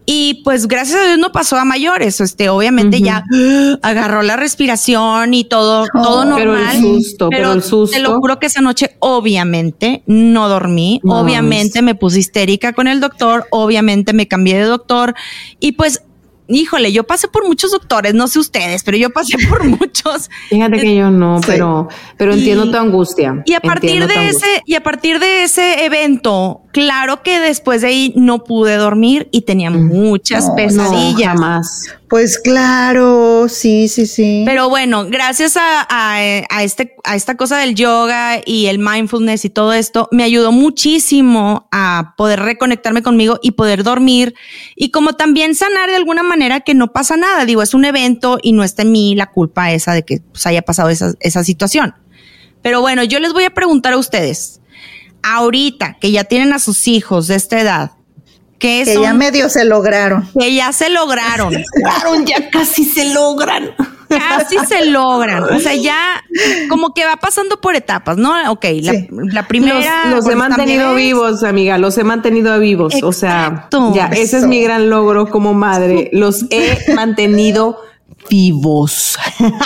Y 0.09 0.43
pues 0.45 0.69
gracias 0.69 1.01
a 1.01 1.05
Dios 1.05 1.19
no 1.19 1.33
pasó 1.33 1.57
a 1.57 1.65
mayores. 1.65 2.21
Este, 2.21 2.49
obviamente 2.49 3.01
ya 3.01 3.25
agarró 3.83 4.23
la 4.23 4.37
respiración 4.37 5.35
y 5.35 5.45
todo, 5.45 5.87
todo 5.93 6.25
normal. 6.25 6.63
Pero 6.73 6.95
el 6.95 7.03
susto, 7.03 7.29
pero, 7.29 7.53
el 7.53 7.63
susto. 7.63 7.97
Te 7.97 8.01
lo 8.01 8.15
juro 8.21 8.39
que 8.39 8.47
esa 8.47 8.61
noche, 8.61 8.97
obviamente, 9.01 10.05
no 10.07 10.49
dormí. 10.49 11.01
obviamente 11.05 11.83
me 11.83 11.97
puse 11.97 12.21
histérica 12.21 12.73
con 12.73 12.87
el 12.87 13.01
doctor. 13.01 13.47
Obviamente 13.51 14.13
me 14.13 14.29
cambié 14.29 14.59
de 14.59 14.65
doctor. 14.65 15.17
Y 15.59 15.73
pues 15.73 16.03
híjole, 16.49 16.93
yo 16.93 17.05
pasé 17.05 17.29
por 17.29 17.47
muchos 17.47 17.73
doctores, 17.73 18.15
no 18.15 18.29
sé 18.29 18.39
ustedes, 18.39 18.83
pero 18.83 18.97
yo 18.97 19.11
pasé 19.11 19.37
por 19.49 19.65
muchos. 19.65 20.31
Fíjate 20.49 20.79
que 20.79 20.97
yo 20.97 21.11
no, 21.11 21.41
pero, 21.47 21.89
pero 22.17 22.35
entiendo 22.35 22.71
tu 22.71 22.77
angustia. 22.77 23.43
Y 23.45 23.55
a 23.55 23.61
partir 23.61 24.07
de 24.07 24.29
ese, 24.29 24.63
y 24.65 24.75
a 24.75 24.83
partir 24.83 25.19
de 25.19 25.45
ese 25.45 25.85
evento, 25.85 26.63
claro 26.73 27.23
que 27.23 27.41
después 27.41 27.83
de 27.83 27.89
ahí 27.89 28.13
no 28.17 28.45
pude 28.45 28.77
dormir 28.77 29.29
y 29.33 29.43
tenía 29.43 29.71
muchas 29.71 30.51
pesadillas. 30.51 31.35
No, 31.35 31.41
jamás. 31.41 31.97
Pues 32.09 32.39
claro, 32.39 33.49
sí, 33.49 33.89
sí, 33.89 34.07
sí. 34.07 34.45
Pero 34.47 34.69
bueno, 34.69 35.07
gracias 35.07 35.57
a, 35.59 36.45
este, 36.63 36.95
a 37.03 37.17
esta 37.17 37.37
cosa 37.37 37.59
del 37.59 37.75
yoga 37.75 38.41
y 38.45 38.67
el 38.67 38.79
mindfulness 38.79 39.45
y 39.45 39.51
todo 39.51 39.73
esto, 39.73 40.09
me 40.13 40.23
ayudó 40.23 40.53
muchísimo 40.53 41.69
a 41.73 42.15
poder 42.17 42.41
reconectarme 42.41 43.03
conmigo 43.03 43.41
y 43.43 43.53
poder 43.53 43.83
dormir 43.83 44.35
y 44.77 44.93
como 44.93 45.15
también 45.15 45.57
sanar 45.57 45.91
de 45.91 45.97
alguna 45.97 46.23
manera 46.23 46.61
que 46.61 46.75
no 46.75 46.93
pasa 46.93 47.17
nada. 47.17 47.45
Digo, 47.45 47.61
es 47.61 47.75
un 47.75 47.85
evento 47.85 48.39
y 48.41 48.53
no 48.53 48.63
está 48.63 48.83
en 48.83 48.93
mí 48.93 49.17
la 49.17 49.27
culpa 49.33 49.73
esa 49.73 49.93
de 49.93 50.05
que 50.05 50.21
pues, 50.21 50.47
haya 50.47 50.63
pasado 50.63 50.91
esa, 50.91 51.13
esa 51.19 51.43
situación. 51.43 51.95
Pero 52.63 52.81
bueno, 52.81 53.03
yo 53.03 53.19
les 53.19 53.33
voy 53.33 53.45
a 53.45 53.51
preguntar 53.51 53.95
a 53.95 53.99
ustedes, 53.99 54.61
ahorita 55.25 55.99
que 56.01 56.13
ya 56.13 56.23
tienen 56.23 56.53
a 56.53 56.61
sus 56.61 56.87
hijos 56.87 57.27
de 57.27 57.35
esta 57.35 57.61
edad, 57.61 57.93
que, 58.59 58.85
ya 59.01 59.13
medio 59.13 59.49
se 59.49 59.65
lograron. 59.65 60.29
Que 60.39 60.55
ya 60.55 60.73
se 60.73 60.89
lograron. 60.91 61.53
ya 62.25 62.51
casi 62.51 62.85
se 62.85 63.13
logran. 63.13 63.75
Casi 64.09 64.57
se 64.67 64.87
logran. 64.87 65.43
O 65.45 65.59
sea, 65.59 65.75
ya 65.75 66.23
como 66.69 66.95
que 66.95 67.05
va 67.05 67.17
pasando 67.17 67.61
por 67.61 67.77
etapas, 67.77 68.17
¿no? 68.17 68.33
Ok, 68.51 68.65
la, 69.11 69.47
primera. 69.47 70.07
Los, 70.07 70.27
he 70.29 70.37
mantenido 70.37 70.95
vivos, 70.95 71.43
amiga, 71.43 71.77
los 71.79 71.99
he 71.99 72.05
mantenido 72.05 72.59
vivos. 72.59 72.95
O 73.03 73.13
sea, 73.13 73.69
ya, 73.95 74.07
ese 74.07 74.39
es 74.39 74.47
mi 74.47 74.63
gran 74.63 74.91
logro 74.91 75.29
como 75.29 75.55
madre. 75.55 76.09
Los 76.13 76.47
he 76.51 76.95
mantenido 76.95 77.81
vivos. 78.29 79.17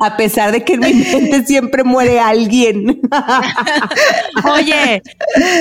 A 0.00 0.16
pesar 0.16 0.52
de 0.52 0.64
que 0.64 0.74
en 0.74 0.80
mi 0.80 0.92
mente 0.92 1.44
siempre 1.46 1.84
muere 1.84 2.20
alguien. 2.20 3.00
Oye, 4.52 5.02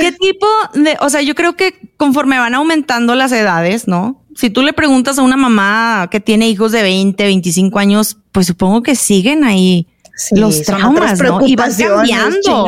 ¿qué 0.01 0.11
tipo 0.19 0.47
de, 0.73 0.97
o 0.99 1.09
sea, 1.09 1.21
yo 1.21 1.35
creo 1.35 1.55
que 1.55 1.73
conforme 1.97 2.37
van 2.37 2.55
aumentando 2.55 3.15
las 3.15 3.31
edades, 3.31 3.87
¿no? 3.87 4.23
Si 4.35 4.49
tú 4.49 4.61
le 4.61 4.73
preguntas 4.73 5.17
a 5.17 5.23
una 5.23 5.37
mamá 5.37 6.07
que 6.11 6.19
tiene 6.19 6.49
hijos 6.49 6.71
de 6.71 6.81
20, 6.81 7.23
25 7.23 7.79
años, 7.79 8.17
pues 8.31 8.47
supongo 8.47 8.83
que 8.83 8.95
siguen 8.95 9.43
ahí 9.43 9.87
los 10.31 10.63
traumas, 10.63 11.21
¿no? 11.21 11.45
Y 11.45 11.55
van 11.55 11.71
cambiando. 11.73 12.67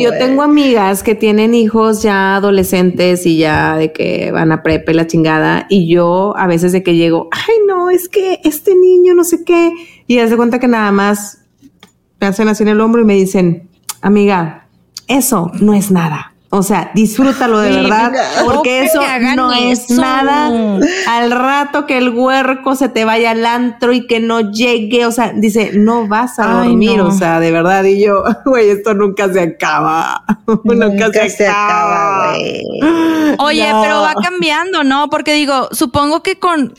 yo 0.00 0.10
tengo 0.18 0.42
amigas 0.42 1.02
que 1.02 1.14
tienen 1.14 1.54
hijos 1.54 2.02
ya 2.02 2.36
adolescentes 2.36 3.26
y 3.26 3.38
ya 3.38 3.76
de 3.76 3.92
que 3.92 4.30
van 4.32 4.52
a 4.52 4.62
prepe 4.62 4.94
la 4.94 5.06
chingada 5.06 5.66
y 5.68 5.88
yo 5.88 6.34
a 6.36 6.46
veces 6.46 6.72
de 6.72 6.82
que 6.82 6.96
llego, 6.96 7.28
ay 7.30 7.54
no, 7.66 7.90
es 7.90 8.08
que 8.08 8.40
este 8.44 8.74
niño 8.74 9.14
no 9.14 9.24
sé 9.24 9.44
qué 9.44 9.72
y 10.06 10.18
haz 10.18 10.30
de 10.30 10.36
cuenta 10.36 10.58
que 10.58 10.68
nada 10.68 10.92
más 10.92 11.38
me 12.20 12.26
hacen 12.26 12.48
así 12.48 12.62
en 12.62 12.68
el 12.68 12.80
hombro 12.80 13.02
y 13.02 13.04
me 13.04 13.14
dicen, 13.14 13.68
amiga, 14.00 14.68
eso 15.08 15.50
no 15.60 15.74
es 15.74 15.90
nada. 15.90 16.31
O 16.54 16.62
sea, 16.62 16.90
disfrútalo 16.94 17.60
de 17.60 17.70
verdad, 17.70 18.12
porque 18.44 18.84
eso 18.84 19.00
no 19.34 19.54
es 19.54 19.88
nada. 19.88 20.50
Al 21.08 21.30
rato 21.30 21.86
que 21.86 21.96
el 21.96 22.10
huerco 22.10 22.76
se 22.76 22.90
te 22.90 23.06
vaya 23.06 23.30
al 23.30 23.46
antro 23.46 23.94
y 23.94 24.06
que 24.06 24.20
no 24.20 24.52
llegue, 24.52 25.06
o 25.06 25.12
sea, 25.12 25.32
dice, 25.34 25.70
no 25.72 26.06
vas 26.08 26.38
a 26.38 26.48
dormir, 26.48 27.00
o 27.00 27.10
sea, 27.10 27.40
de 27.40 27.50
verdad. 27.52 27.84
Y 27.84 28.04
yo, 28.04 28.22
güey, 28.44 28.68
esto 28.68 28.92
nunca 28.92 29.32
se 29.32 29.40
acaba. 29.40 30.24
Nunca, 30.64 31.10
se, 31.30 31.48
acaba, 31.48 32.34
güey. 32.36 32.62
Oye, 33.38 33.72
pero 33.80 34.02
va 34.02 34.12
cambiando, 34.22 34.84
¿no? 34.84 35.08
Porque 35.08 35.32
digo, 35.32 35.70
supongo 35.72 36.22
que 36.22 36.38
con 36.38 36.74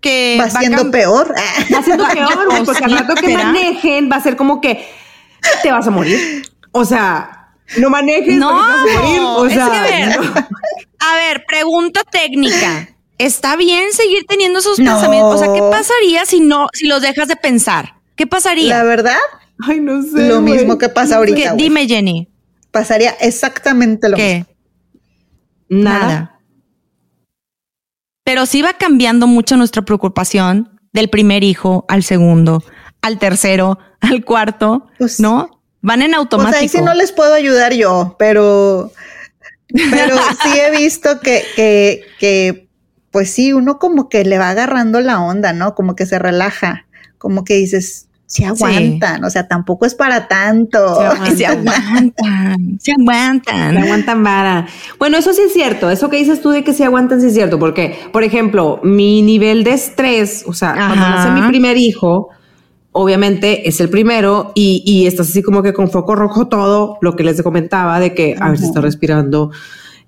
que 0.00 0.38
va, 0.40 0.48
siendo 0.48 0.90
peor. 0.90 1.34
Va 1.74 1.82
siendo 1.82 2.08
peor, 2.14 2.64
porque 2.64 2.82
al 2.82 2.92
rato 2.92 3.14
que 3.14 3.36
manejen 3.36 4.10
va 4.10 4.16
a 4.16 4.22
ser 4.22 4.36
como 4.36 4.62
que 4.62 4.88
te 5.62 5.70
vas 5.70 5.86
a 5.86 5.90
morir. 5.90 6.48
O 6.72 6.86
sea, 6.86 7.37
no 7.76 7.90
manejes, 7.90 8.36
no, 8.36 8.52
morir. 8.52 9.20
O 9.20 9.48
sea, 9.48 9.66
a, 9.66 9.82
ver, 9.82 10.18
a 10.98 11.14
ver, 11.16 11.44
pregunta 11.46 12.02
técnica. 12.10 12.88
¿Está 13.18 13.56
bien 13.56 13.92
seguir 13.92 14.24
teniendo 14.28 14.60
esos 14.60 14.76
pensamientos? 14.76 15.34
O 15.34 15.38
sea, 15.38 15.52
¿qué 15.52 15.60
pasaría 15.60 16.24
si 16.24 16.40
no, 16.40 16.68
si 16.72 16.86
los 16.86 17.02
dejas 17.02 17.28
de 17.28 17.36
pensar? 17.36 17.94
¿Qué 18.14 18.26
pasaría? 18.26 18.78
La 18.78 18.84
verdad, 18.84 19.18
ay, 19.60 19.80
no 19.80 20.02
sé. 20.02 20.28
Lo 20.28 20.40
mismo 20.40 20.78
que 20.78 20.88
pasa 20.88 21.16
ahorita. 21.16 21.54
Dime, 21.54 21.86
Jenny. 21.86 22.28
Pasaría 22.70 23.10
exactamente 23.20 24.08
lo 24.08 24.16
¿Qué? 24.16 24.46
mismo. 25.68 25.82
Nada. 25.90 26.40
Pero 28.24 28.46
sí 28.46 28.62
va 28.62 28.74
cambiando 28.74 29.26
mucho 29.26 29.56
nuestra 29.56 29.82
preocupación 29.82 30.78
del 30.92 31.08
primer 31.08 31.44
hijo 31.44 31.84
al 31.88 32.02
segundo, 32.02 32.62
al 33.02 33.18
tercero, 33.18 33.78
al 34.00 34.24
cuarto, 34.24 34.86
pues, 34.98 35.18
¿no? 35.20 35.57
Van 35.80 36.02
en 36.02 36.14
automático. 36.14 36.52
Pues 36.52 36.62
ahí 36.62 36.68
sí 36.68 36.84
no 36.84 36.94
les 36.94 37.12
puedo 37.12 37.34
ayudar 37.34 37.72
yo, 37.72 38.16
pero, 38.18 38.92
pero 39.68 40.16
sí 40.42 40.58
he 40.58 40.76
visto 40.76 41.20
que, 41.20 41.42
que, 41.54 42.02
que, 42.18 42.68
pues 43.10 43.30
sí, 43.30 43.52
uno 43.52 43.78
como 43.78 44.08
que 44.08 44.24
le 44.24 44.38
va 44.38 44.50
agarrando 44.50 45.00
la 45.00 45.20
onda, 45.20 45.52
¿no? 45.52 45.74
Como 45.74 45.94
que 45.94 46.06
se 46.06 46.18
relaja, 46.18 46.86
como 47.18 47.44
que 47.44 47.54
dices, 47.54 48.08
se 48.28 48.44
aguantan, 48.44 49.24
o 49.24 49.30
sea, 49.30 49.48
tampoco 49.48 49.86
es 49.86 49.94
para 49.94 50.28
tanto. 50.28 50.78
Se 51.34 51.46
aguantan, 51.46 52.12
se 52.78 52.92
aguantan. 52.92 53.74
Se 53.74 53.80
aguantan 53.80 54.22
vara. 54.22 54.66
Bueno, 54.98 55.16
eso 55.16 55.32
sí 55.32 55.40
es 55.46 55.52
cierto, 55.54 55.90
eso 55.90 56.10
que 56.10 56.18
dices 56.18 56.42
tú 56.42 56.50
de 56.50 56.62
que 56.62 56.74
se 56.74 56.84
aguantan 56.84 57.22
sí 57.22 57.28
es 57.28 57.32
cierto, 57.32 57.58
porque, 57.58 57.98
por 58.12 58.24
ejemplo, 58.24 58.80
mi 58.82 59.22
nivel 59.22 59.64
de 59.64 59.72
estrés, 59.72 60.44
o 60.46 60.52
sea, 60.52 60.74
cuando 60.74 60.96
nace 60.96 61.30
mi 61.30 61.48
primer 61.48 61.78
hijo, 61.78 62.28
obviamente 62.92 63.68
es 63.68 63.80
el 63.80 63.90
primero 63.90 64.52
y, 64.54 64.82
y, 64.84 65.06
estás 65.06 65.28
así 65.28 65.42
como 65.42 65.62
que 65.62 65.72
con 65.72 65.90
foco 65.90 66.14
rojo 66.14 66.48
todo, 66.48 66.98
lo 67.00 67.16
que 67.16 67.24
les 67.24 67.42
comentaba 67.42 68.00
de 68.00 68.14
que 68.14 68.36
a 68.38 68.48
ver 68.48 68.58
si 68.58 68.64
está 68.64 68.80
respirando. 68.80 69.50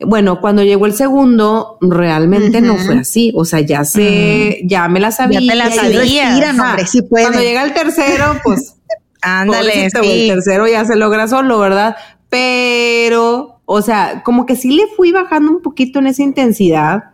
Bueno, 0.01 0.41
cuando 0.41 0.63
llegó 0.63 0.87
el 0.87 0.95
segundo, 0.95 1.77
realmente 1.83 2.61
no 2.63 2.77
fue 2.79 3.01
así. 3.01 3.33
O 3.37 3.45
sea, 3.45 3.61
ya 3.61 3.85
sé, 3.85 4.61
ya 4.65 4.89
me 4.89 4.99
la 4.99 5.13
sabía. 5.13 5.41
Ya 5.41 5.53
te 5.53 5.57
la 5.57 5.71
sabía. 5.71 6.55
hombre, 6.59 6.87
sí 6.87 7.03
puede. 7.03 7.25
Cuando 7.25 7.43
llega 7.43 7.63
el 7.63 7.75
tercero, 7.75 8.41
pues. 8.43 8.77
Ándale. 9.23 9.85
El 9.85 10.29
tercero 10.29 10.67
ya 10.67 10.87
se 10.87 10.97
logra 10.97 11.29
solo, 11.29 11.59
¿verdad? 11.59 11.97
Pero, 12.31 13.61
o 13.67 13.83
sea, 13.83 14.23
como 14.25 14.47
que 14.47 14.57
sí 14.57 14.73
le 14.73 14.87
fui 14.97 15.13
bajando 15.13 15.51
un 15.51 15.61
poquito 15.61 15.99
en 15.99 16.07
esa 16.07 16.23
intensidad, 16.23 17.11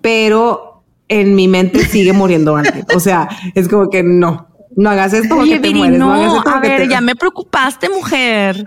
pero 0.00 0.84
en 1.08 1.34
mi 1.34 1.48
mente 1.48 1.84
sigue 1.84 2.12
muriendo 2.12 2.56
alguien. 2.56 2.86
O 2.94 3.00
sea, 3.00 3.28
es 3.54 3.68
como 3.68 3.90
que 3.90 4.04
no. 4.04 4.45
No 4.76 4.90
hagas 4.90 5.14
esto 5.14 5.34
porque 5.34 5.58
te 5.58 5.70
mueres. 5.70 5.98
No, 5.98 6.42
a 6.42 6.60
ver, 6.60 6.86
ya 6.86 7.00
me 7.00 7.16
preocupaste, 7.16 7.88
mujer. 7.88 8.62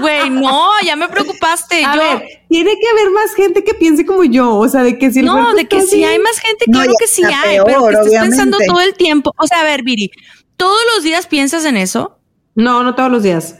Güey, 0.00 0.30
no, 0.30 0.68
ya 0.84 0.96
me 0.96 1.08
preocupaste. 1.08 1.84
A 1.84 1.96
ver, 1.96 2.22
tiene 2.48 2.72
que 2.72 2.88
haber 2.88 3.10
más 3.12 3.32
gente 3.34 3.62
que 3.62 3.72
piense 3.74 4.04
como 4.04 4.24
yo. 4.24 4.56
O 4.56 4.68
sea, 4.68 4.82
de 4.82 4.98
que 4.98 5.12
si 5.12 5.22
No, 5.22 5.54
de 5.54 5.68
que 5.68 5.82
si 5.82 6.02
hay 6.02 6.18
más 6.18 6.40
gente, 6.40 6.64
claro 6.66 6.92
que 6.98 7.06
sí 7.06 7.22
hay, 7.22 7.58
pero 7.64 7.86
que 7.86 7.94
estés 7.94 8.20
pensando 8.20 8.58
todo 8.66 8.80
el 8.80 8.94
tiempo. 8.94 9.32
O 9.38 9.46
sea, 9.46 9.60
a 9.60 9.64
ver, 9.64 9.84
Viri, 9.84 10.10
¿todos 10.56 10.80
los 10.94 11.04
días 11.04 11.26
piensas 11.26 11.64
en 11.64 11.76
eso? 11.76 12.18
No, 12.56 12.82
no 12.82 12.96
todos 12.96 13.10
los 13.10 13.22
días. 13.22 13.56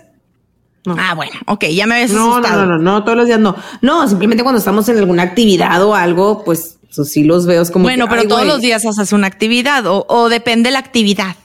Ah, 0.84 1.14
bueno, 1.14 1.34
ok, 1.46 1.66
ya 1.66 1.86
me 1.86 1.94
habías 1.94 2.10
no, 2.10 2.32
asustado. 2.32 2.66
No, 2.66 2.72
no, 2.72 2.78
no, 2.78 2.92
no, 2.92 3.04
todos 3.04 3.16
los 3.16 3.26
días 3.26 3.38
no. 3.38 3.54
No, 3.82 4.08
simplemente 4.08 4.42
cuando 4.42 4.58
estamos 4.58 4.88
en 4.88 4.98
alguna 4.98 5.22
actividad 5.22 5.80
o 5.84 5.94
algo, 5.94 6.42
pues 6.44 6.78
sí 6.90 7.22
los 7.22 7.46
veo 7.46 7.64
como. 7.70 7.84
Bueno, 7.84 8.06
pero 8.08 8.26
todos 8.26 8.46
los 8.46 8.60
días 8.60 8.84
haces 8.84 9.12
una 9.12 9.28
actividad 9.28 9.86
o, 9.86 10.06
o 10.08 10.28
depende 10.28 10.72
la 10.72 10.80
actividad. 10.80 11.36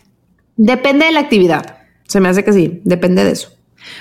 Depende 0.58 1.05
de 1.05 1.12
la 1.12 1.22
actividad. 1.22 1.78
Se 2.08 2.20
me 2.20 2.30
hace 2.30 2.43
que 2.43 2.53
sí, 2.53 2.82
depende 2.84 3.24
de 3.24 3.32
eso. 3.32 3.58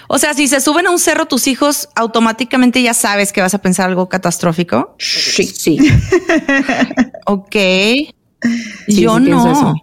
O 0.09 0.19
sea, 0.19 0.35
si 0.35 0.49
se 0.49 0.61
suben 0.61 0.87
a 0.87 0.91
un 0.91 0.99
cerro 0.99 1.27
tus 1.27 1.47
hijos, 1.47 1.89
automáticamente 1.95 2.83
ya 2.83 2.95
sabes 2.95 3.33
que 3.33 3.41
vas 3.41 3.55
a 3.55 3.59
pensar 3.59 3.89
algo 3.89 4.09
catastrófico. 4.09 4.95
Sí. 4.99 5.45
Sí. 5.45 5.79
ok. 7.27 7.57
yo 8.89 9.21
no. 9.21 9.75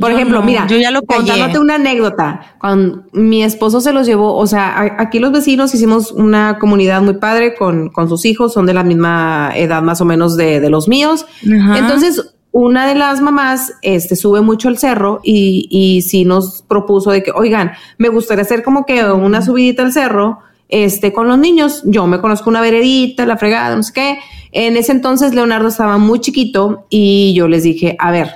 Por 0.00 0.10
ejemplo, 0.10 0.42
mira, 0.42 0.66
yo 0.66 0.76
ya 0.78 0.90
lo 0.90 1.02
contándote 1.02 1.58
una 1.58 1.76
anécdota. 1.76 2.56
Cuando 2.58 3.04
mi 3.12 3.44
esposo 3.44 3.80
se 3.80 3.92
los 3.92 4.06
llevó, 4.06 4.34
o 4.34 4.46
sea, 4.46 4.96
aquí 4.98 5.18
los 5.20 5.30
vecinos 5.32 5.74
hicimos 5.74 6.10
una 6.10 6.58
comunidad 6.58 7.02
muy 7.02 7.14
padre 7.14 7.54
con, 7.54 7.90
con 7.90 8.08
sus 8.08 8.24
hijos, 8.24 8.52
son 8.52 8.66
de 8.66 8.74
la 8.74 8.82
misma 8.82 9.52
edad 9.54 9.82
más 9.82 10.00
o 10.00 10.04
menos 10.04 10.36
de, 10.36 10.60
de 10.60 10.70
los 10.70 10.88
míos. 10.88 11.26
Entonces, 11.42 12.35
una 12.58 12.86
de 12.86 12.94
las 12.94 13.20
mamás 13.20 13.74
este, 13.82 14.16
sube 14.16 14.40
mucho 14.40 14.70
el 14.70 14.78
cerro 14.78 15.20
y, 15.22 15.68
y 15.70 16.00
sí 16.00 16.24
nos 16.24 16.62
propuso 16.62 17.10
de 17.10 17.22
que, 17.22 17.30
oigan, 17.30 17.72
me 17.98 18.08
gustaría 18.08 18.44
hacer 18.44 18.62
como 18.62 18.86
que 18.86 19.04
una 19.04 19.42
subidita 19.42 19.82
al 19.82 19.92
cerro 19.92 20.38
este, 20.70 21.12
con 21.12 21.28
los 21.28 21.38
niños. 21.38 21.82
Yo 21.84 22.06
me 22.06 22.18
conozco 22.18 22.48
una 22.48 22.62
veredita, 22.62 23.26
la 23.26 23.36
fregada, 23.36 23.76
no 23.76 23.82
sé 23.82 23.92
qué. 23.92 24.18
En 24.52 24.78
ese 24.78 24.92
entonces 24.92 25.34
Leonardo 25.34 25.68
estaba 25.68 25.98
muy 25.98 26.18
chiquito 26.20 26.86
y 26.88 27.34
yo 27.34 27.46
les 27.46 27.62
dije, 27.62 27.94
a 27.98 28.10
ver, 28.10 28.30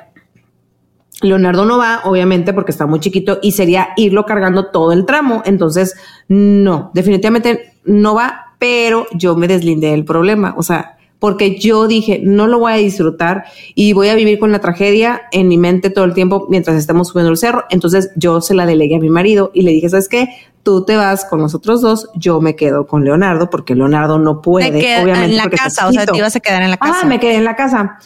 Leonardo 1.22 1.64
no 1.64 1.78
va, 1.78 2.02
obviamente, 2.04 2.52
porque 2.52 2.72
está 2.72 2.84
muy 2.84 3.00
chiquito 3.00 3.38
y 3.40 3.52
sería 3.52 3.88
irlo 3.96 4.26
cargando 4.26 4.66
todo 4.66 4.92
el 4.92 5.06
tramo. 5.06 5.40
Entonces, 5.46 5.94
no, 6.28 6.90
definitivamente 6.92 7.72
no 7.84 8.16
va, 8.16 8.54
pero 8.58 9.06
yo 9.14 9.34
me 9.34 9.48
deslindé 9.48 9.92
del 9.92 10.04
problema. 10.04 10.52
O 10.58 10.62
sea, 10.62 10.98
porque 11.20 11.58
yo 11.58 11.86
dije, 11.86 12.20
no 12.24 12.48
lo 12.48 12.58
voy 12.58 12.72
a 12.72 12.76
disfrutar 12.76 13.44
y 13.74 13.92
voy 13.92 14.08
a 14.08 14.14
vivir 14.16 14.38
con 14.40 14.50
la 14.50 14.58
tragedia 14.58 15.22
en 15.30 15.46
mi 15.46 15.58
mente 15.58 15.90
todo 15.90 16.04
el 16.06 16.14
tiempo 16.14 16.46
mientras 16.48 16.76
estamos 16.76 17.08
subiendo 17.08 17.30
el 17.30 17.36
cerro. 17.36 17.66
Entonces 17.70 18.10
yo 18.16 18.40
se 18.40 18.54
la 18.54 18.66
delegué 18.66 18.96
a 18.96 18.98
mi 18.98 19.10
marido 19.10 19.52
y 19.54 19.62
le 19.62 19.70
dije, 19.70 19.88
¿sabes 19.90 20.08
qué? 20.08 20.28
Tú 20.62 20.84
te 20.84 20.96
vas 20.96 21.26
con 21.26 21.40
los 21.40 21.54
otros 21.54 21.82
dos, 21.82 22.08
yo 22.14 22.40
me 22.40 22.56
quedo 22.56 22.86
con 22.86 23.04
Leonardo 23.04 23.50
porque 23.50 23.74
Leonardo 23.74 24.18
no 24.18 24.40
puede, 24.42 24.68
obviamente. 25.02 25.24
En 25.26 25.36
la 25.36 25.48
casa, 25.48 25.88
o 25.88 25.92
sea, 25.92 26.06
te 26.06 26.16
ibas 26.16 26.34
a 26.34 26.40
quedar 26.40 26.62
en 26.62 26.70
la 26.70 26.78
casa. 26.78 27.00
Ah, 27.02 27.06
me 27.06 27.20
quedé 27.20 27.36
en 27.36 27.44
la 27.44 27.54
casa. 27.54 27.98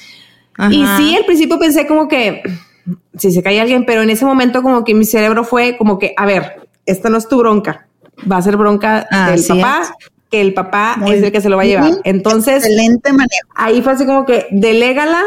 Y 0.70 0.84
sí, 0.96 1.16
al 1.16 1.24
principio 1.24 1.58
pensé 1.58 1.86
como 1.86 2.08
que 2.08 2.42
si 3.16 3.30
se 3.30 3.42
cae 3.42 3.60
alguien, 3.60 3.86
pero 3.86 4.02
en 4.02 4.10
ese 4.10 4.24
momento 4.24 4.62
como 4.62 4.84
que 4.84 4.94
mi 4.94 5.04
cerebro 5.04 5.44
fue 5.44 5.76
como 5.76 5.98
que, 5.98 6.14
a 6.16 6.26
ver, 6.26 6.68
esta 6.84 7.08
no 7.08 7.16
es 7.16 7.28
tu 7.28 7.38
bronca, 7.38 7.86
va 8.30 8.36
a 8.38 8.42
ser 8.42 8.56
bronca 8.56 9.06
del 9.30 9.44
papá, 9.46 9.94
que 10.34 10.40
el 10.40 10.52
papá 10.52 10.96
es 11.06 11.22
el 11.22 11.30
que 11.30 11.40
se 11.40 11.48
lo 11.48 11.56
va 11.56 11.62
a 11.62 11.66
llevar. 11.66 11.92
Entonces, 12.02 12.64
excelente 12.64 13.12
manejo. 13.12 13.48
Ahí 13.54 13.82
fue 13.82 13.92
así 13.92 14.04
como 14.04 14.26
que 14.26 14.48
delégala, 14.50 15.22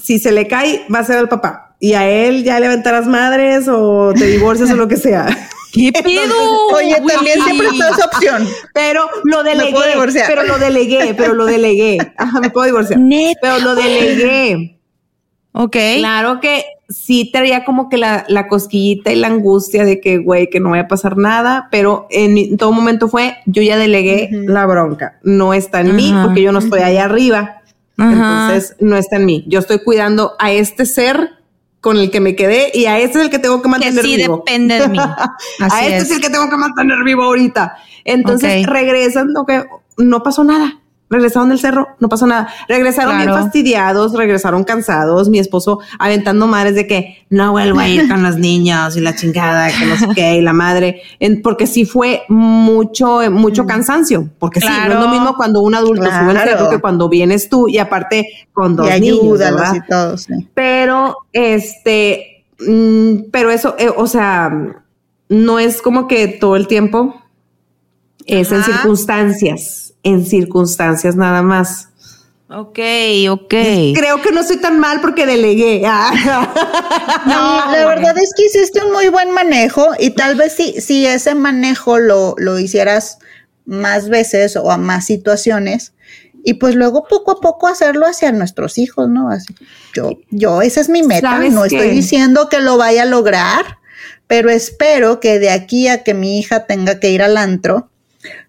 si 0.00 0.20
se 0.20 0.30
le 0.30 0.46
cae, 0.46 0.86
va 0.94 1.00
a 1.00 1.04
ser 1.04 1.18
el 1.18 1.28
papá. 1.28 1.74
Y 1.80 1.94
a 1.94 2.08
él 2.08 2.44
ya 2.44 2.60
levantarás 2.60 3.08
madres 3.08 3.66
o 3.66 4.12
te 4.14 4.24
divorcias 4.24 4.70
o 4.70 4.76
lo 4.76 4.86
que 4.86 4.96
sea. 4.96 5.26
¿Qué 5.72 5.90
pedo? 5.90 6.34
Oye, 6.76 6.94
también 7.12 7.42
siempre 7.42 7.66
está 7.66 7.88
esa 7.88 8.04
opción. 8.04 8.48
Pero 8.72 9.08
lo 9.24 9.42
delegué. 9.42 9.74
Pero 10.28 10.44
lo 10.44 10.58
delegué, 10.58 11.12
pero 11.14 11.34
lo 11.34 11.44
delegué. 11.44 11.98
Ajá, 12.16 12.38
me 12.38 12.50
puedo 12.50 12.66
divorciar. 12.66 13.00
Pero 13.42 13.58
lo 13.58 13.74
delegué. 13.74 14.78
Ok. 15.54 15.76
Claro 15.98 16.38
que 16.38 16.64
sí 16.92 17.30
traía 17.32 17.64
como 17.64 17.88
que 17.88 17.96
la, 17.96 18.24
la 18.28 18.48
cosquillita 18.48 19.12
y 19.12 19.16
la 19.16 19.28
angustia 19.28 19.84
de 19.84 20.00
que, 20.00 20.18
güey, 20.18 20.48
que 20.50 20.60
no 20.60 20.70
vaya 20.70 20.84
a 20.84 20.88
pasar 20.88 21.16
nada, 21.16 21.68
pero 21.70 22.06
en 22.10 22.56
todo 22.56 22.72
momento 22.72 23.08
fue, 23.08 23.36
yo 23.46 23.62
ya 23.62 23.76
delegué 23.76 24.28
la 24.32 24.66
bronca. 24.66 25.18
No 25.22 25.54
está 25.54 25.80
en 25.80 25.96
mí 25.96 26.14
porque 26.22 26.42
yo 26.42 26.52
no 26.52 26.58
estoy 26.58 26.80
ahí 26.80 26.96
arriba. 26.98 27.62
Entonces, 27.98 28.76
no 28.80 28.96
está 28.96 29.16
en 29.16 29.26
mí. 29.26 29.44
Yo 29.46 29.60
estoy 29.60 29.78
cuidando 29.78 30.32
a 30.38 30.50
este 30.50 30.86
ser 30.86 31.30
con 31.80 31.96
el 31.96 32.10
que 32.10 32.20
me 32.20 32.36
quedé 32.36 32.70
y 32.72 32.86
a 32.86 32.98
este 32.98 33.18
es 33.18 33.24
el 33.24 33.30
que 33.30 33.38
tengo 33.38 33.60
que 33.60 33.68
mantener 33.68 34.02
que 34.02 34.02
sí 34.02 34.16
vivo. 34.16 34.36
depende 34.36 34.78
de 34.78 34.88
mí. 34.88 34.98
a 35.60 35.84
este 35.84 35.96
es. 35.96 36.10
el 36.10 36.20
que 36.20 36.30
tengo 36.30 36.48
que 36.48 36.56
mantener 36.56 37.02
vivo 37.04 37.24
ahorita. 37.24 37.76
Entonces 38.04 38.66
regresan, 38.66 39.28
no, 39.32 39.44
que 39.44 39.64
no 39.98 40.22
pasó 40.22 40.44
nada 40.44 40.81
regresaron 41.12 41.50
del 41.50 41.58
cerro, 41.58 41.88
no 42.00 42.08
pasó 42.08 42.26
nada. 42.26 42.48
Regresaron 42.68 43.18
bien 43.18 43.28
fastidiados, 43.28 44.14
regresaron 44.14 44.64
cansados, 44.64 45.28
mi 45.28 45.38
esposo 45.38 45.80
aventando 45.98 46.46
madres 46.46 46.74
de 46.74 46.86
que 46.86 47.24
no 47.28 47.52
vuelvo 47.52 47.78
a 47.80 47.88
ir 47.88 48.08
con 48.08 48.22
los 48.22 48.36
niños 48.38 48.96
y 48.96 49.00
la 49.00 49.14
chingada, 49.14 49.68
que 49.68 49.84
no 49.86 49.96
sé 49.96 50.08
qué, 50.14 50.36
y 50.36 50.40
la 50.40 50.54
madre, 50.54 51.02
porque 51.42 51.66
sí 51.66 51.84
fue 51.84 52.22
mucho, 52.28 53.20
mucho 53.30 53.64
mm. 53.64 53.66
cansancio, 53.66 54.28
porque 54.38 54.60
sí, 54.60 54.66
no 54.66 54.94
es 54.94 55.00
lo 55.00 55.08
mismo 55.08 55.36
cuando 55.36 55.60
un 55.60 55.74
adulto 55.74 56.04
sube 56.04 56.30
al 56.30 56.48
cerro 56.48 56.70
que 56.70 56.80
cuando 56.80 57.08
vienes 57.08 57.48
tú 57.48 57.68
y 57.68 57.78
aparte 57.78 58.26
con 58.52 58.74
dos 58.74 58.88
niños, 58.98 59.38
¿verdad? 59.38 59.74
Y 59.74 59.86
todos, 59.86 60.28
Pero, 60.54 61.18
este, 61.32 62.44
mm, 62.66 63.30
pero 63.30 63.50
eso, 63.50 63.76
eh, 63.78 63.90
o 63.94 64.06
sea, 64.06 64.50
no 65.28 65.58
es 65.58 65.82
como 65.82 66.08
que 66.08 66.28
todo 66.28 66.56
el 66.56 66.66
tiempo, 66.66 67.14
es 68.24 68.52
en 68.52 68.62
circunstancias 68.62 69.81
en 70.02 70.24
circunstancias 70.26 71.16
nada 71.16 71.42
más. 71.42 71.88
Ok, 72.48 72.78
ok. 73.30 73.54
Creo 73.94 74.20
que 74.22 74.30
no 74.30 74.44
soy 74.44 74.58
tan 74.58 74.78
mal 74.78 75.00
porque 75.00 75.24
delegué. 75.24 75.80
no, 77.26 77.72
la 77.72 77.86
verdad 77.86 78.14
es 78.18 78.32
que 78.36 78.44
hiciste 78.44 78.84
un 78.84 78.92
muy 78.92 79.08
buen 79.08 79.30
manejo 79.30 79.88
y 79.98 80.10
tal 80.10 80.34
vez 80.34 80.52
si, 80.52 80.80
si 80.80 81.06
ese 81.06 81.34
manejo 81.34 81.98
lo, 81.98 82.34
lo 82.36 82.58
hicieras 82.58 83.18
más 83.64 84.08
veces 84.10 84.56
o 84.56 84.70
a 84.70 84.76
más 84.76 85.06
situaciones 85.06 85.94
y 86.44 86.54
pues 86.54 86.74
luego 86.74 87.06
poco 87.08 87.32
a 87.32 87.40
poco 87.40 87.68
hacerlo 87.68 88.06
hacia 88.06 88.32
nuestros 88.32 88.78
hijos, 88.78 89.08
¿no? 89.08 89.30
Así, 89.30 89.54
yo, 89.94 90.18
yo, 90.30 90.60
esa 90.62 90.80
es 90.80 90.88
mi 90.88 91.02
meta. 91.02 91.38
No 91.38 91.64
estoy 91.64 91.88
diciendo 91.90 92.48
que 92.48 92.60
lo 92.60 92.76
vaya 92.76 93.02
a 93.02 93.06
lograr, 93.06 93.78
pero 94.26 94.50
espero 94.50 95.20
que 95.20 95.38
de 95.38 95.50
aquí 95.50 95.88
a 95.88 96.02
que 96.02 96.14
mi 96.14 96.38
hija 96.38 96.66
tenga 96.66 96.98
que 96.98 97.10
ir 97.10 97.22
al 97.22 97.36
antro, 97.36 97.88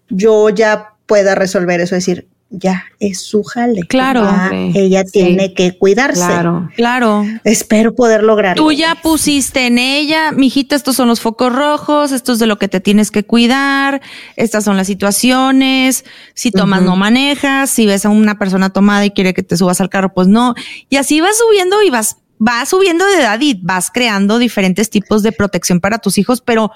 yo 0.08 0.50
ya 0.50 0.93
pueda 1.14 1.36
resolver 1.36 1.80
eso, 1.80 1.94
decir, 1.94 2.26
ya 2.50 2.86
es 2.98 3.20
su 3.20 3.44
jale. 3.44 3.82
Claro. 3.82 4.28
ella 4.50 5.04
tiene 5.04 5.54
que 5.54 5.78
cuidarse. 5.78 6.26
Claro, 6.26 6.68
claro. 6.74 7.24
Espero 7.44 7.94
poder 7.94 8.24
lograrlo. 8.24 8.60
Tú 8.60 8.72
ya 8.72 8.96
pusiste 9.00 9.68
en 9.68 9.78
ella, 9.78 10.32
mijita, 10.32 10.74
estos 10.74 10.96
son 10.96 11.06
los 11.06 11.20
focos 11.20 11.54
rojos, 11.54 12.10
esto 12.10 12.32
es 12.32 12.40
de 12.40 12.48
lo 12.48 12.58
que 12.58 12.66
te 12.66 12.80
tienes 12.80 13.12
que 13.12 13.22
cuidar, 13.22 14.02
estas 14.34 14.64
son 14.64 14.76
las 14.76 14.88
situaciones, 14.88 16.04
si 16.34 16.50
tomas 16.50 16.82
no 16.82 16.96
manejas, 16.96 17.70
si 17.70 17.86
ves 17.86 18.04
a 18.04 18.08
una 18.08 18.36
persona 18.36 18.70
tomada 18.70 19.04
y 19.04 19.12
quiere 19.12 19.34
que 19.34 19.44
te 19.44 19.56
subas 19.56 19.80
al 19.80 19.90
carro, 19.90 20.12
pues 20.12 20.26
no. 20.26 20.56
Y 20.90 20.96
así 20.96 21.20
vas 21.20 21.38
subiendo 21.38 21.80
y 21.80 21.90
vas, 21.90 22.16
vas 22.38 22.70
subiendo 22.70 23.06
de 23.06 23.20
edad 23.20 23.38
y 23.40 23.54
vas 23.62 23.92
creando 23.92 24.40
diferentes 24.40 24.90
tipos 24.90 25.22
de 25.22 25.30
protección 25.30 25.78
para 25.78 25.98
tus 25.98 26.18
hijos, 26.18 26.40
pero 26.40 26.72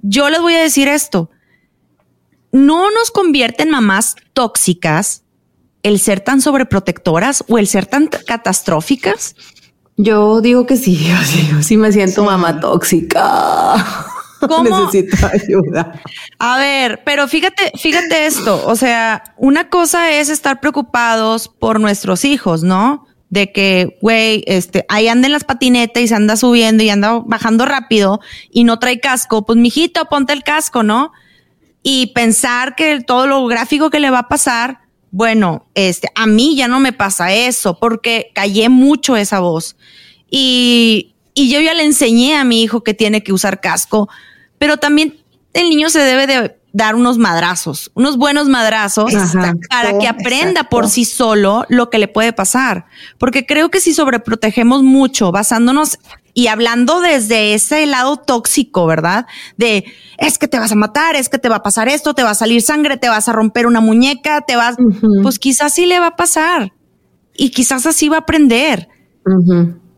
yo 0.00 0.30
les 0.30 0.40
voy 0.40 0.54
a 0.54 0.62
decir 0.62 0.86
esto 0.86 1.28
no 2.52 2.90
nos 2.90 3.10
convierte 3.10 3.62
en 3.62 3.70
mamás 3.70 4.16
tóxicas 4.32 5.22
el 5.82 5.98
ser 5.98 6.20
tan 6.20 6.40
sobreprotectoras 6.40 7.44
o 7.48 7.58
el 7.58 7.66
ser 7.66 7.86
tan 7.86 8.08
catastróficas? 8.08 9.34
Yo 9.96 10.40
digo 10.40 10.64
que 10.64 10.76
sí, 10.76 10.96
yo 11.50 11.62
sí, 11.62 11.76
me 11.76 11.92
siento 11.92 12.24
mamá 12.24 12.60
tóxica. 12.60 13.74
¿Cómo? 14.40 14.86
Necesito 14.86 15.26
ayuda. 15.26 16.00
A 16.38 16.58
ver, 16.58 17.02
pero 17.04 17.26
fíjate, 17.26 17.72
fíjate 17.76 18.26
esto. 18.26 18.64
O 18.66 18.76
sea, 18.76 19.34
una 19.36 19.68
cosa 19.68 20.12
es 20.12 20.28
estar 20.28 20.60
preocupados 20.60 21.48
por 21.48 21.80
nuestros 21.80 22.24
hijos, 22.24 22.62
¿no? 22.62 23.04
De 23.30 23.50
que, 23.50 23.98
güey, 24.00 24.44
este, 24.46 24.86
ahí 24.88 25.08
anda 25.08 25.26
en 25.26 25.32
las 25.32 25.42
patinetas 25.42 26.04
y 26.04 26.06
se 26.06 26.14
anda 26.14 26.36
subiendo 26.36 26.84
y 26.84 26.90
anda 26.90 27.20
bajando 27.26 27.66
rápido 27.66 28.20
y 28.48 28.62
no 28.62 28.78
trae 28.78 29.00
casco. 29.00 29.44
Pues, 29.44 29.58
mijito, 29.58 30.04
ponte 30.04 30.32
el 30.32 30.44
casco, 30.44 30.84
¿no? 30.84 31.10
Y 31.90 32.08
pensar 32.08 32.74
que 32.74 33.00
todo 33.00 33.26
lo 33.26 33.46
gráfico 33.46 33.88
que 33.88 33.98
le 33.98 34.10
va 34.10 34.18
a 34.18 34.28
pasar, 34.28 34.80
bueno, 35.10 35.70
este, 35.74 36.10
a 36.14 36.26
mí 36.26 36.54
ya 36.54 36.68
no 36.68 36.80
me 36.80 36.92
pasa 36.92 37.32
eso 37.32 37.78
porque 37.78 38.30
callé 38.34 38.68
mucho 38.68 39.16
esa 39.16 39.40
voz. 39.40 39.74
Y, 40.30 41.14
y 41.32 41.48
yo 41.48 41.62
ya 41.62 41.72
le 41.72 41.84
enseñé 41.84 42.36
a 42.36 42.44
mi 42.44 42.62
hijo 42.62 42.84
que 42.84 42.92
tiene 42.92 43.22
que 43.22 43.32
usar 43.32 43.62
casco, 43.62 44.06
pero 44.58 44.76
también 44.76 45.16
el 45.54 45.70
niño 45.70 45.88
se 45.88 46.00
debe 46.00 46.26
de 46.26 46.58
dar 46.74 46.94
unos 46.94 47.16
madrazos, 47.16 47.90
unos 47.94 48.18
buenos 48.18 48.50
madrazos 48.50 49.14
para 49.70 49.98
que 49.98 50.08
aprenda 50.08 50.64
por 50.64 50.90
sí 50.90 51.06
solo 51.06 51.64
lo 51.70 51.88
que 51.88 51.98
le 51.98 52.08
puede 52.08 52.34
pasar. 52.34 52.84
Porque 53.16 53.46
creo 53.46 53.70
que 53.70 53.80
si 53.80 53.94
sobreprotegemos 53.94 54.82
mucho, 54.82 55.32
basándonos 55.32 55.98
y 56.38 56.46
hablando 56.46 57.00
desde 57.00 57.54
ese 57.54 57.84
lado 57.86 58.16
tóxico, 58.16 58.86
¿verdad? 58.86 59.26
De 59.56 59.84
es 60.18 60.38
que 60.38 60.46
te 60.46 60.56
vas 60.60 60.70
a 60.70 60.76
matar, 60.76 61.16
es 61.16 61.28
que 61.28 61.36
te 61.36 61.48
va 61.48 61.56
a 61.56 61.62
pasar 61.64 61.88
esto, 61.88 62.14
te 62.14 62.22
va 62.22 62.30
a 62.30 62.34
salir 62.34 62.62
sangre, 62.62 62.96
te 62.96 63.08
vas 63.08 63.28
a 63.28 63.32
romper 63.32 63.66
una 63.66 63.80
muñeca, 63.80 64.42
te 64.42 64.54
vas, 64.54 64.76
pues 65.24 65.40
quizás 65.40 65.74
sí 65.74 65.84
le 65.84 65.98
va 65.98 66.06
a 66.06 66.16
pasar 66.16 66.74
y 67.34 67.50
quizás 67.50 67.86
así 67.86 68.08
va 68.08 68.18
a 68.18 68.20
aprender. 68.20 68.86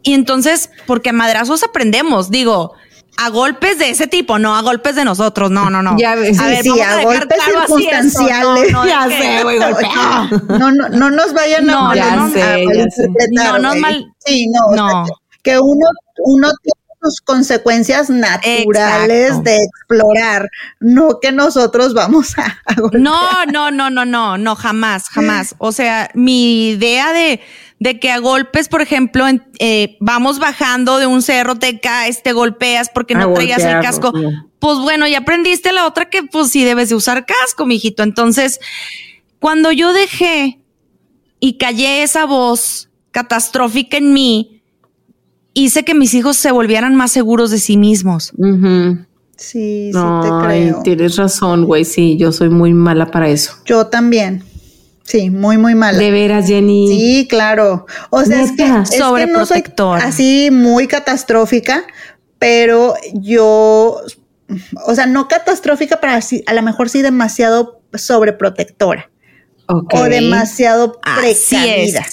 Y 0.02 0.14
entonces, 0.14 0.70
porque 0.86 1.10
a 1.10 1.12
madrazos 1.12 1.62
aprendemos, 1.62 2.30
digo, 2.30 2.72
a 3.18 3.28
golpes 3.28 3.78
de 3.78 3.90
ese 3.90 4.06
tipo, 4.06 4.38
no 4.38 4.56
a 4.56 4.62
golpes 4.62 4.94
de 4.94 5.04
nosotros, 5.04 5.50
no, 5.50 5.68
no, 5.68 5.82
no. 5.82 5.98
Ya 5.98 6.14
ves, 6.14 6.40
a 6.40 6.46
ver, 6.46 6.62
sí, 6.62 6.80
a, 6.80 7.02
golpes 7.02 7.38
circunstanciales. 7.44 8.72
no, 8.72 8.86
ya 8.86 9.06
sé, 9.08 9.42
güey, 9.42 9.58
no, 10.58 10.72
no, 10.72 10.88
no 10.88 11.10
nos 11.10 11.34
vayan 11.34 11.68
a 11.68 11.72
no, 11.74 11.94
ya 11.94 12.30
sé, 12.32 12.64
ya 12.74 12.84
sé. 12.88 13.08
No, 13.32 13.58
no 13.58 13.76
mal. 13.76 14.06
Sí, 14.24 14.46
no, 14.48 14.74
no. 14.74 15.04
Que 15.42 15.58
uno, 15.58 15.86
uno 16.18 16.48
tiene 16.62 16.80
sus 17.02 17.20
consecuencias 17.22 18.10
naturales 18.10 19.42
de 19.42 19.56
explorar, 19.56 20.50
no 20.80 21.18
que 21.20 21.32
nosotros 21.32 21.94
vamos 21.94 22.38
a, 22.38 22.58
a 22.66 22.74
No, 22.92 23.46
no, 23.46 23.70
no, 23.70 23.90
no, 23.90 24.04
no, 24.04 24.36
no, 24.36 24.54
jamás, 24.56 25.08
jamás. 25.08 25.54
O 25.58 25.72
sea, 25.72 26.10
mi 26.14 26.70
idea 26.70 27.12
de 27.12 27.40
de 27.80 27.98
que 27.98 28.10
a 28.10 28.18
golpes, 28.18 28.68
por 28.68 28.82
ejemplo, 28.82 29.24
eh, 29.58 29.96
vamos 30.00 30.38
bajando 30.38 30.98
de 30.98 31.06
un 31.06 31.22
cerro, 31.22 31.58
te 31.58 31.80
caes, 31.80 32.22
te 32.22 32.32
golpeas 32.32 32.90
porque 32.90 33.14
no 33.14 33.32
traías 33.32 33.64
el 33.64 33.80
casco. 33.80 34.12
Pues 34.58 34.78
bueno, 34.78 35.08
ya 35.08 35.18
aprendiste 35.18 35.72
la 35.72 35.86
otra 35.86 36.10
que 36.10 36.22
pues 36.22 36.50
sí 36.50 36.62
debes 36.62 36.90
de 36.90 36.94
usar 36.94 37.24
casco, 37.24 37.64
mijito. 37.64 38.02
Entonces, 38.02 38.60
cuando 39.38 39.72
yo 39.72 39.94
dejé 39.94 40.60
y 41.40 41.56
callé 41.56 42.02
esa 42.02 42.26
voz 42.26 42.90
catastrófica 43.12 43.96
en 43.96 44.12
mí, 44.12 44.59
hice 45.54 45.84
que 45.84 45.94
mis 45.94 46.14
hijos 46.14 46.36
se 46.36 46.52
volvieran 46.52 46.94
más 46.94 47.12
seguros 47.12 47.50
de 47.50 47.58
sí 47.58 47.76
mismos. 47.76 48.32
Sí, 49.36 49.90
sí 49.92 49.98
te 50.22 50.46
creo. 50.46 50.82
Tienes 50.82 51.16
razón, 51.16 51.64
güey. 51.64 51.84
Sí, 51.84 52.16
yo 52.18 52.32
soy 52.32 52.50
muy 52.50 52.74
mala 52.74 53.10
para 53.10 53.28
eso. 53.28 53.54
Yo 53.64 53.86
también. 53.86 54.44
Sí, 55.02 55.28
muy, 55.30 55.58
muy 55.58 55.74
mala. 55.74 55.98
De 55.98 56.10
veras, 56.10 56.46
Jenny. 56.46 56.86
Sí, 56.88 57.26
claro. 57.28 57.86
O 58.10 58.22
sea, 58.22 58.42
es 58.42 58.52
que, 58.52 58.62
es 58.62 58.98
no 59.28 59.44
soy 59.44 59.64
así 60.00 60.50
muy 60.52 60.86
catastrófica, 60.86 61.82
pero 62.38 62.94
yo, 63.14 64.00
o 64.86 64.94
sea, 64.94 65.06
no 65.06 65.26
catastrófica, 65.26 65.98
pero 66.00 66.12
así, 66.12 66.44
a 66.46 66.54
lo 66.54 66.62
mejor 66.62 66.88
sí 66.88 67.02
demasiado 67.02 67.80
sobreprotectora. 67.92 69.09
O 69.70 70.04
demasiado 70.04 71.00
precavida. 71.00 72.04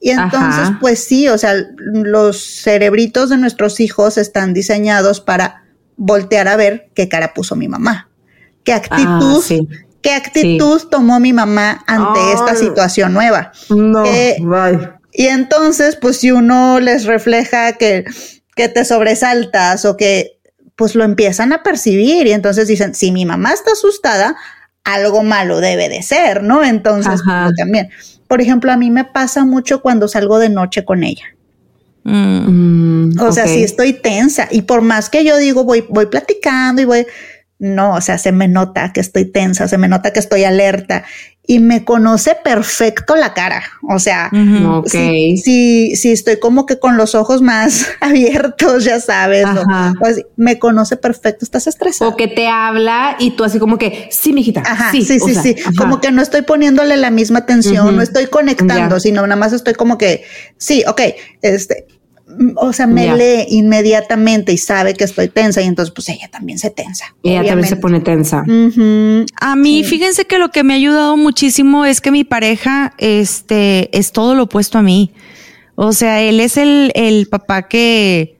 Y 0.00 0.10
entonces, 0.10 0.70
pues 0.80 1.04
sí, 1.04 1.28
o 1.28 1.38
sea, 1.38 1.54
los 1.76 2.62
cerebritos 2.62 3.30
de 3.30 3.38
nuestros 3.38 3.80
hijos 3.80 4.18
están 4.18 4.54
diseñados 4.54 5.20
para 5.20 5.64
voltear 5.96 6.48
a 6.48 6.56
ver 6.56 6.90
qué 6.94 7.08
cara 7.08 7.34
puso 7.34 7.56
mi 7.56 7.68
mamá, 7.68 8.08
qué 8.64 8.72
actitud 8.72 9.42
ah, 9.50 9.84
¿Qué 10.04 10.12
actitud 10.12 10.82
tomó 10.90 11.18
mi 11.18 11.32
mamá 11.32 11.82
ante 11.86 12.20
esta 12.34 12.54
situación 12.54 13.14
nueva? 13.14 13.52
No, 13.70 14.04
Y 15.14 15.28
entonces, 15.28 15.96
pues 15.96 16.18
si 16.18 16.30
uno 16.30 16.78
les 16.78 17.06
refleja 17.06 17.72
que, 17.72 18.04
que 18.54 18.68
te 18.68 18.84
sobresaltas 18.84 19.86
o 19.86 19.96
que 19.96 20.38
pues 20.76 20.94
lo 20.94 21.04
empiezan 21.04 21.54
a 21.54 21.62
percibir 21.62 22.26
y 22.26 22.32
entonces 22.32 22.68
dicen, 22.68 22.94
si 22.94 23.12
mi 23.12 23.24
mamá 23.24 23.54
está 23.54 23.72
asustada, 23.72 24.36
algo 24.84 25.22
malo 25.22 25.60
debe 25.60 25.88
de 25.88 26.02
ser, 26.02 26.42
¿no? 26.42 26.62
Entonces, 26.62 27.22
pues, 27.24 27.56
también. 27.56 27.88
Por 28.28 28.40
ejemplo, 28.40 28.70
a 28.70 28.76
mí 28.76 28.90
me 28.90 29.04
pasa 29.04 29.44
mucho 29.44 29.80
cuando 29.80 30.08
salgo 30.08 30.38
de 30.38 30.50
noche 30.50 30.84
con 30.84 31.02
ella. 31.04 31.24
Mm. 32.06 33.18
o 33.18 33.32
sea, 33.32 33.46
si 33.46 33.62
estoy 33.62 33.94
tensa 33.94 34.46
y 34.50 34.62
por 34.62 34.82
más 34.82 35.08
que 35.08 35.24
yo 35.24 35.38
digo, 35.38 35.64
voy, 35.64 35.86
voy 35.88 36.04
platicando 36.04 36.82
y 36.82 36.84
voy, 36.84 37.06
no, 37.58 37.94
o 37.94 38.00
sea, 38.02 38.18
se 38.18 38.30
me 38.30 38.46
nota 38.46 38.92
que 38.92 39.00
estoy 39.00 39.24
tensa, 39.24 39.68
se 39.68 39.78
me 39.78 39.88
nota 39.88 40.12
que 40.12 40.20
estoy 40.20 40.44
alerta 40.44 41.04
y 41.46 41.58
me 41.58 41.84
conoce 41.84 42.36
perfecto 42.42 43.16
la 43.16 43.34
cara. 43.34 43.62
O 43.88 43.98
sea, 43.98 44.30
si, 44.86 45.92
estoy 46.04 46.38
como 46.38 46.64
que 46.64 46.78
con 46.78 46.96
los 46.96 47.14
ojos 47.14 47.42
más 47.42 47.86
abiertos, 48.00 48.84
ya 48.84 49.00
sabes, 49.00 49.46
me 50.36 50.58
conoce 50.58 50.96
perfecto, 50.96 51.44
estás 51.44 51.66
estresado. 51.66 52.10
O 52.10 52.16
que 52.16 52.28
te 52.28 52.48
habla 52.48 53.16
y 53.18 53.32
tú 53.32 53.44
así 53.44 53.58
como 53.58 53.76
que, 53.76 54.08
sí, 54.10 54.32
mijita. 54.32 54.62
Ajá, 54.64 54.90
sí, 54.90 55.02
sí, 55.02 55.20
sí, 55.20 55.34
sí. 55.34 55.56
Como 55.76 56.00
que 56.00 56.10
no 56.10 56.22
estoy 56.22 56.42
poniéndole 56.42 56.96
la 56.96 57.10
misma 57.10 57.40
atención, 57.40 57.94
no 57.94 58.02
estoy 58.02 58.26
conectando, 58.26 58.98
sino 59.00 59.22
nada 59.22 59.36
más 59.36 59.52
estoy 59.52 59.74
como 59.74 59.98
que, 59.98 60.24
sí, 60.56 60.82
ok, 60.86 61.00
este, 61.42 61.86
o 62.56 62.72
sea, 62.72 62.86
me 62.86 63.16
lee 63.16 63.46
inmediatamente 63.48 64.52
y 64.52 64.58
sabe 64.58 64.94
que 64.94 65.04
estoy 65.04 65.28
tensa 65.28 65.62
y 65.62 65.66
entonces 65.66 65.92
pues 65.94 66.08
ella 66.08 66.28
también 66.30 66.58
se 66.58 66.70
tensa. 66.70 67.14
Ella 67.22 67.44
también 67.44 67.68
se 67.68 67.76
pone 67.76 68.00
tensa. 68.00 68.44
A 69.40 69.56
mí, 69.56 69.84
fíjense 69.84 70.26
que 70.26 70.38
lo 70.38 70.50
que 70.50 70.64
me 70.64 70.74
ha 70.74 70.76
ayudado 70.76 71.16
muchísimo 71.16 71.84
es 71.84 72.00
que 72.00 72.10
mi 72.10 72.24
pareja, 72.24 72.94
este, 72.98 73.96
es 73.96 74.12
todo 74.12 74.34
lo 74.34 74.44
opuesto 74.44 74.78
a 74.78 74.82
mí. 74.82 75.12
O 75.76 75.92
sea, 75.92 76.22
él 76.22 76.40
es 76.40 76.56
el, 76.56 76.92
el 76.94 77.26
papá 77.26 77.68
que, 77.68 78.33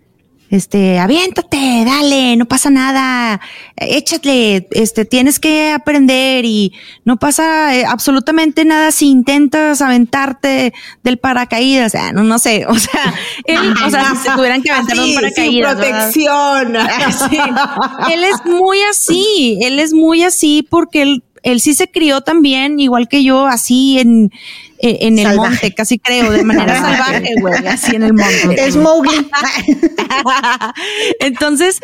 este, 0.55 1.01
aviéntate, 1.01 1.85
dale, 1.85 2.37
no 2.37 2.47
pasa 2.47 2.71
nada, 2.71 3.41
échate, 3.77 4.69
este, 4.71 5.05
tienes 5.05 5.41
que 5.41 5.73
aprender 5.73 6.45
y 6.45 6.73
no 7.05 7.17
pasa 7.17 7.75
eh, 7.75 7.85
absolutamente 7.85 8.65
nada 8.65 8.93
si 8.93 9.09
intentas 9.09 9.83
aventarte 9.83 10.73
del 11.03 11.19
paracaídas, 11.19 11.95
no, 12.13 12.23
no 12.23 12.39
sé, 12.39 12.67
o 12.69 12.79
sea, 12.79 13.15
él, 13.45 13.75
o 13.85 13.91
sea, 13.91 14.11
si 14.11 14.29
se 14.29 14.31
tuvieran 14.31 14.63
que 14.63 14.71
aventar 14.71 15.01
un 15.01 15.15
paracaídas. 15.15 15.75
protección. 15.75 16.77
él 18.13 18.25
es 18.25 18.45
muy 18.45 18.81
así, 18.83 19.59
él 19.61 19.81
es 19.81 19.93
muy 19.93 20.23
así 20.23 20.65
porque 20.71 21.03
él, 21.03 21.25
él 21.45 21.61
sí 21.61 21.75
se 21.75 21.89
crió 21.89 22.23
también, 22.23 22.81
igual 22.81 23.07
que 23.09 23.23
yo, 23.23 23.47
así 23.47 23.99
en, 23.99 24.33
en 24.79 25.19
el 25.19 25.37
monte, 25.37 25.73
casi 25.73 25.99
creo, 25.99 26.31
de 26.31 26.43
manera 26.43 26.81
salvaje, 26.81 27.35
güey, 27.41 27.67
así 27.67 27.95
en 27.97 28.03
el 28.03 28.15
monte. 28.15 28.57
Es 28.57 28.77
Mowgli. 28.77 29.29
Entonces, 31.21 31.81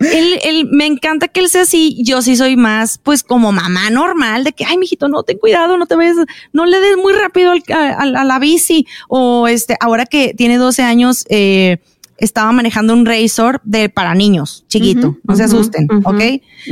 él, 0.00 0.38
él, 0.42 0.68
me 0.70 0.86
encanta 0.86 1.28
que 1.28 1.40
él 1.40 1.48
sea 1.48 1.62
así. 1.62 1.96
Yo 2.02 2.22
sí 2.22 2.36
soy 2.36 2.56
más, 2.56 2.98
pues, 2.98 3.22
como 3.22 3.52
mamá 3.52 3.90
normal, 3.90 4.44
de 4.44 4.52
que, 4.52 4.64
ay, 4.64 4.78
mijito, 4.78 5.08
no, 5.08 5.22
ten 5.22 5.38
cuidado, 5.38 5.76
no 5.76 5.86
te 5.86 5.94
vayas, 5.94 6.16
no 6.52 6.66
le 6.66 6.80
des 6.80 6.96
muy 6.96 7.12
rápido 7.12 7.52
a, 7.52 8.06
la 8.06 8.38
bici. 8.38 8.86
O 9.08 9.46
este, 9.46 9.76
ahora 9.80 10.06
que 10.06 10.34
tiene 10.34 10.56
12 10.56 10.82
años, 10.82 11.24
eh, 11.28 11.78
estaba 12.22 12.52
manejando 12.52 12.94
un 12.94 13.04
Razor 13.04 13.60
de 13.64 13.88
para 13.88 14.14
niños, 14.14 14.64
chiquito, 14.68 15.18
no 15.24 15.36
se 15.36 15.42
asusten, 15.42 15.88
¿ok? 16.04 16.22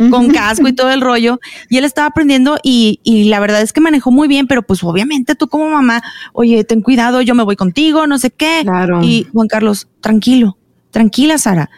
Con 0.09 0.29
casco 0.31 0.69
y 0.69 0.73
todo 0.73 0.91
el 0.91 1.01
rollo. 1.01 1.41
Y 1.69 1.77
él 1.77 1.85
estaba 1.85 2.07
aprendiendo 2.07 2.57
y, 2.63 3.01
y, 3.03 3.25
la 3.25 3.41
verdad 3.41 3.61
es 3.61 3.73
que 3.73 3.81
manejó 3.81 4.13
muy 4.13 4.29
bien, 4.29 4.47
pero 4.47 4.63
pues 4.63 4.85
obviamente 4.85 5.35
tú 5.35 5.49
como 5.49 5.69
mamá, 5.69 6.03
oye, 6.33 6.63
ten 6.63 6.83
cuidado, 6.83 7.21
yo 7.21 7.35
me 7.35 7.43
voy 7.43 7.57
contigo, 7.57 8.07
no 8.07 8.19
sé 8.19 8.31
qué. 8.31 8.61
Claro. 8.63 9.03
Y 9.03 9.27
Juan 9.33 9.49
Carlos, 9.49 9.89
tranquilo, 10.01 10.57
tranquila, 10.93 11.37
Sara. 11.37 11.69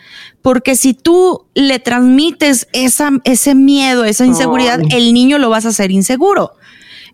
Porque 0.43 0.77
si 0.77 0.93
tú 0.93 1.47
le 1.55 1.79
transmites 1.79 2.69
esa, 2.73 3.11
ese 3.25 3.55
miedo, 3.55 4.05
esa 4.05 4.27
inseguridad, 4.27 4.81
el 4.91 5.15
niño 5.15 5.39
lo 5.39 5.49
vas 5.49 5.65
a 5.65 5.71
hacer 5.71 5.91
inseguro. 5.91 6.53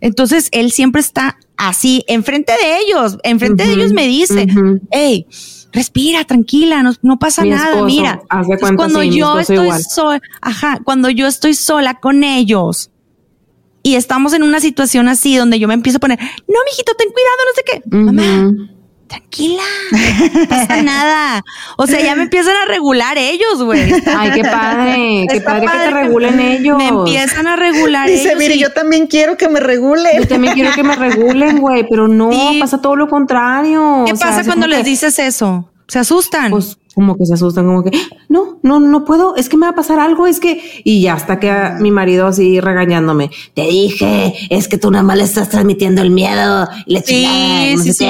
Entonces 0.01 0.49
él 0.51 0.71
siempre 0.71 0.99
está 0.99 1.37
así, 1.55 2.03
enfrente 2.07 2.51
de 2.51 2.79
ellos, 2.79 3.17
enfrente 3.23 3.65
de 3.65 3.73
ellos 3.73 3.93
me 3.93 4.07
dice, 4.07 4.47
hey, 4.91 5.25
respira, 5.71 6.23
tranquila, 6.25 6.83
no, 7.01 7.19
pasa 7.19 7.45
nada, 7.45 7.83
mira. 7.83 8.21
cuando 8.75 9.03
yo 9.03 9.39
estoy 9.39 9.69
sola, 9.87 10.21
ajá, 10.41 10.79
cuando 10.83 11.09
yo 11.09 11.27
estoy 11.27 11.53
sola 11.53 11.99
con 11.99 12.23
ellos 12.23 12.91
y 13.83 13.95
estamos 13.95 14.33
en 14.33 14.43
una 14.43 14.59
situación 14.59 15.07
así 15.07 15.35
donde 15.35 15.59
yo 15.59 15.67
me 15.67 15.73
empiezo 15.73 15.97
a 15.97 15.99
poner, 15.99 16.19
no, 16.19 16.59
mijito, 16.65 16.93
ten 16.97 17.09
cuidado, 17.09 17.37
no 17.45 17.53
sé 17.55 17.63
qué. 17.65 17.81
Mamá, 17.95 18.69
tranquila, 19.09 19.63
no 19.91 20.47
pasa 20.47 20.81
nada. 20.83 21.43
O 21.77 21.87
sea, 21.87 21.99
ya 21.99 22.15
me 22.15 22.23
empiezan 22.23 22.55
a 22.55 22.65
regular 22.65 23.17
ellos, 23.17 23.61
güey. 23.61 23.91
Ay, 24.05 24.31
qué 24.35 24.43
padre, 24.43 25.25
qué 25.29 25.41
padre, 25.41 25.67
que 25.67 25.77
te 25.77 25.91
regulen 25.91 26.39
ellos. 26.39 26.77
Me 26.77 26.87
empiezan 26.87 27.47
a 27.47 27.57
regular 27.57 28.07
Dice, 28.07 28.35
mire, 28.35 28.57
yo 28.57 28.71
también 28.71 29.07
quiero 29.07 29.35
que 29.35 29.49
me 29.49 29.59
regulen. 29.59 30.21
Yo 30.21 30.27
también 30.27 30.53
quiero 30.53 30.71
que 30.73 30.83
me 30.83 30.95
regulen, 30.95 31.59
güey, 31.59 31.85
pero 31.89 32.07
no, 32.07 32.29
pasa 32.59 32.79
todo 32.79 32.95
lo 32.95 33.09
contrario. 33.09 34.05
¿Qué 34.05 34.13
pasa 34.13 34.45
cuando 34.45 34.67
les 34.67 34.85
dices 34.85 35.19
eso? 35.19 35.69
Se 35.89 35.99
asustan. 35.99 36.51
Pues 36.51 36.77
como 36.93 37.17
que 37.17 37.25
se 37.25 37.33
asustan, 37.33 37.65
como 37.65 37.83
que 37.83 37.91
no, 38.27 38.59
no, 38.61 38.79
no 38.79 39.05
puedo, 39.05 39.35
es 39.35 39.47
que 39.47 39.57
me 39.57 39.65
va 39.65 39.71
a 39.71 39.75
pasar 39.75 39.99
algo, 39.99 40.27
es 40.27 40.39
que, 40.39 40.81
y 40.83 41.01
ya 41.01 41.13
hasta 41.13 41.39
que 41.39 41.51
mi 41.79 41.91
marido 41.91 42.27
así 42.27 42.59
regañándome, 42.59 43.31
te 43.53 43.61
dije, 43.63 44.33
es 44.49 44.67
que 44.67 44.77
tú 44.77 44.91
nada 44.91 45.03
más 45.03 45.17
le 45.17 45.23
estás 45.23 45.49
transmitiendo 45.49 46.01
el 46.01 46.11
miedo 46.11 46.67
y 46.85 46.93
le 46.93 47.01
sí, 47.01 47.75
sí, 47.81 47.93
sí. 47.93 48.09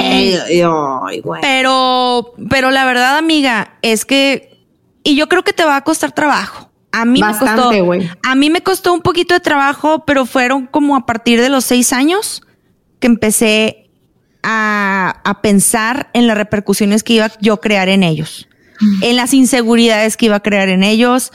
Pero, 1.40 2.34
pero 2.48 2.70
la 2.70 2.84
verdad, 2.84 3.16
amiga, 3.16 3.78
es 3.82 4.04
que, 4.04 4.58
y 5.04 5.14
yo 5.14 5.28
creo 5.28 5.44
que 5.44 5.52
te 5.52 5.64
va 5.64 5.76
a 5.76 5.84
costar 5.84 6.12
trabajo. 6.12 6.70
A 6.92 7.04
mí 7.04 7.20
me 7.20 7.38
costó, 7.38 7.70
a 8.24 8.34
mí 8.34 8.50
me 8.50 8.62
costó 8.62 8.92
un 8.92 9.00
poquito 9.02 9.34
de 9.34 9.40
trabajo, 9.40 10.04
pero 10.04 10.26
fueron 10.26 10.66
como 10.66 10.96
a 10.96 11.06
partir 11.06 11.40
de 11.40 11.48
los 11.48 11.64
seis 11.64 11.92
años 11.92 12.42
que 12.98 13.06
empecé 13.06 13.89
a, 14.42 15.20
a 15.24 15.42
pensar 15.42 16.10
en 16.14 16.26
las 16.26 16.36
repercusiones 16.36 17.02
que 17.02 17.14
iba 17.14 17.30
yo 17.40 17.54
a 17.54 17.60
crear 17.60 17.88
en 17.88 18.02
ellos 18.02 18.48
en 19.02 19.16
las 19.16 19.34
inseguridades 19.34 20.16
que 20.16 20.26
iba 20.26 20.36
a 20.36 20.42
crear 20.42 20.68
en 20.68 20.82
ellos, 20.82 21.32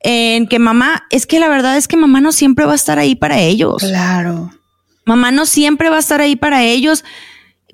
en 0.00 0.46
que 0.46 0.58
mamá, 0.58 1.04
es 1.10 1.26
que 1.26 1.40
la 1.40 1.48
verdad 1.48 1.76
es 1.76 1.88
que 1.88 1.96
mamá 1.96 2.20
no 2.20 2.32
siempre 2.32 2.64
va 2.64 2.72
a 2.72 2.76
estar 2.76 2.98
ahí 2.98 3.14
para 3.14 3.40
ellos. 3.40 3.82
Claro. 3.82 4.50
Mamá 5.04 5.30
no 5.30 5.46
siempre 5.46 5.90
va 5.90 5.96
a 5.96 6.00
estar 6.00 6.20
ahí 6.20 6.36
para 6.36 6.64
ellos. 6.64 7.04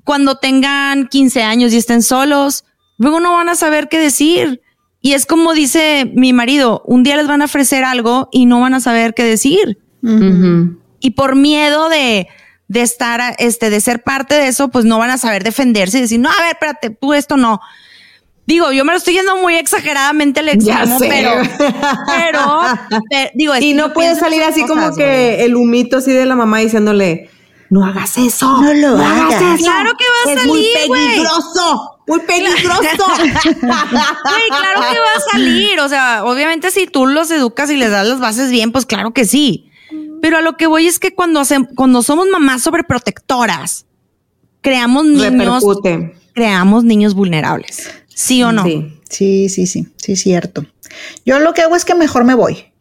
Cuando 0.03 0.37
tengan 0.37 1.07
15 1.07 1.43
años 1.43 1.73
y 1.73 1.77
estén 1.77 2.01
solos, 2.01 2.65
luego 2.97 3.19
no 3.19 3.33
van 3.33 3.49
a 3.49 3.55
saber 3.55 3.89
qué 3.89 3.99
decir. 3.99 4.61
Y 5.01 5.13
es 5.13 5.25
como 5.25 5.53
dice 5.53 6.11
mi 6.15 6.33
marido, 6.33 6.81
un 6.85 7.03
día 7.03 7.15
les 7.15 7.27
van 7.27 7.41
a 7.41 7.45
ofrecer 7.45 7.83
algo 7.83 8.29
y 8.31 8.45
no 8.45 8.61
van 8.61 8.73
a 8.73 8.79
saber 8.79 9.13
qué 9.13 9.23
decir. 9.23 9.79
Y 10.99 11.11
por 11.11 11.35
miedo 11.35 11.89
de, 11.89 12.27
de 12.67 12.81
estar, 12.81 13.35
este, 13.37 13.69
de 13.69 13.79
ser 13.79 14.03
parte 14.03 14.35
de 14.35 14.47
eso, 14.47 14.69
pues 14.69 14.85
no 14.85 14.97
van 14.97 15.11
a 15.11 15.17
saber 15.17 15.43
defenderse 15.43 15.99
y 15.99 16.01
decir, 16.01 16.19
no, 16.19 16.29
a 16.29 16.41
ver, 16.41 16.53
espérate, 16.53 16.89
tú 16.89 17.13
esto 17.13 17.37
no. 17.37 17.61
Digo, 18.47 18.71
yo 18.71 18.85
me 18.85 18.91
lo 18.91 18.97
estoy 18.97 19.15
yendo 19.15 19.37
muy 19.37 19.55
exageradamente 19.55 20.39
al 20.39 20.49
extremo, 20.49 20.99
pero, 20.99 21.31
pero, 22.07 22.61
digo, 23.33 23.55
y 23.55 23.73
no 23.73 23.91
puede 23.91 24.15
salir 24.15 24.43
así 24.43 24.65
como 24.65 24.95
que 24.95 25.43
el 25.43 25.55
humito 25.55 25.97
así 25.97 26.11
de 26.11 26.25
la 26.25 26.35
mamá 26.35 26.59
diciéndole, 26.59 27.29
no 27.71 27.83
hagas 27.83 28.17
eso, 28.17 28.61
no 28.61 28.73
lo 28.73 28.97
hagas. 28.97 29.59
Claro 29.59 29.91
que 29.97 30.05
va 30.05 30.33
a 30.33 30.35
salir, 30.35 30.47
muy 30.47 30.67
peligroso, 30.75 31.99
muy 32.05 32.19
peligroso. 32.19 32.81
claro 33.61 34.81
que 34.91 34.99
va 34.99 35.13
a 35.15 35.31
salir, 35.31 35.79
o 35.79 35.89
sea, 35.89 36.23
obviamente 36.23 36.69
si 36.69 36.85
tú 36.85 37.07
los 37.07 37.31
educas 37.31 37.71
y 37.71 37.77
les 37.77 37.89
das 37.89 38.07
las 38.07 38.19
bases 38.19 38.51
bien, 38.51 38.71
pues 38.71 38.85
claro 38.85 39.11
que 39.11 39.25
sí. 39.25 39.71
Pero 40.25 40.37
a 40.39 40.41
lo 40.41 40.57
que 40.57 40.65
voy 40.65 40.87
es 40.87 40.97
que 40.97 41.13
cuando, 41.13 41.43
cuando 41.75 42.01
somos 42.01 42.27
mamás 42.27 42.63
sobreprotectoras, 42.63 43.85
creamos 44.61 45.05
niños, 45.05 45.63
creamos 46.33 46.83
niños 46.83 47.13
vulnerables. 47.13 47.91
¿Sí 48.07 48.41
o 48.41 48.51
no? 48.51 48.63
Sí, 48.63 48.99
sí, 49.07 49.49
sí, 49.49 49.67
sí, 49.67 49.87
sí, 49.97 50.15
cierto. 50.15 50.65
Yo 51.27 51.37
lo 51.37 51.53
que 51.53 51.61
hago 51.61 51.75
es 51.75 51.85
que 51.85 51.93
mejor 51.93 52.23
me 52.23 52.33
voy. 52.33 52.73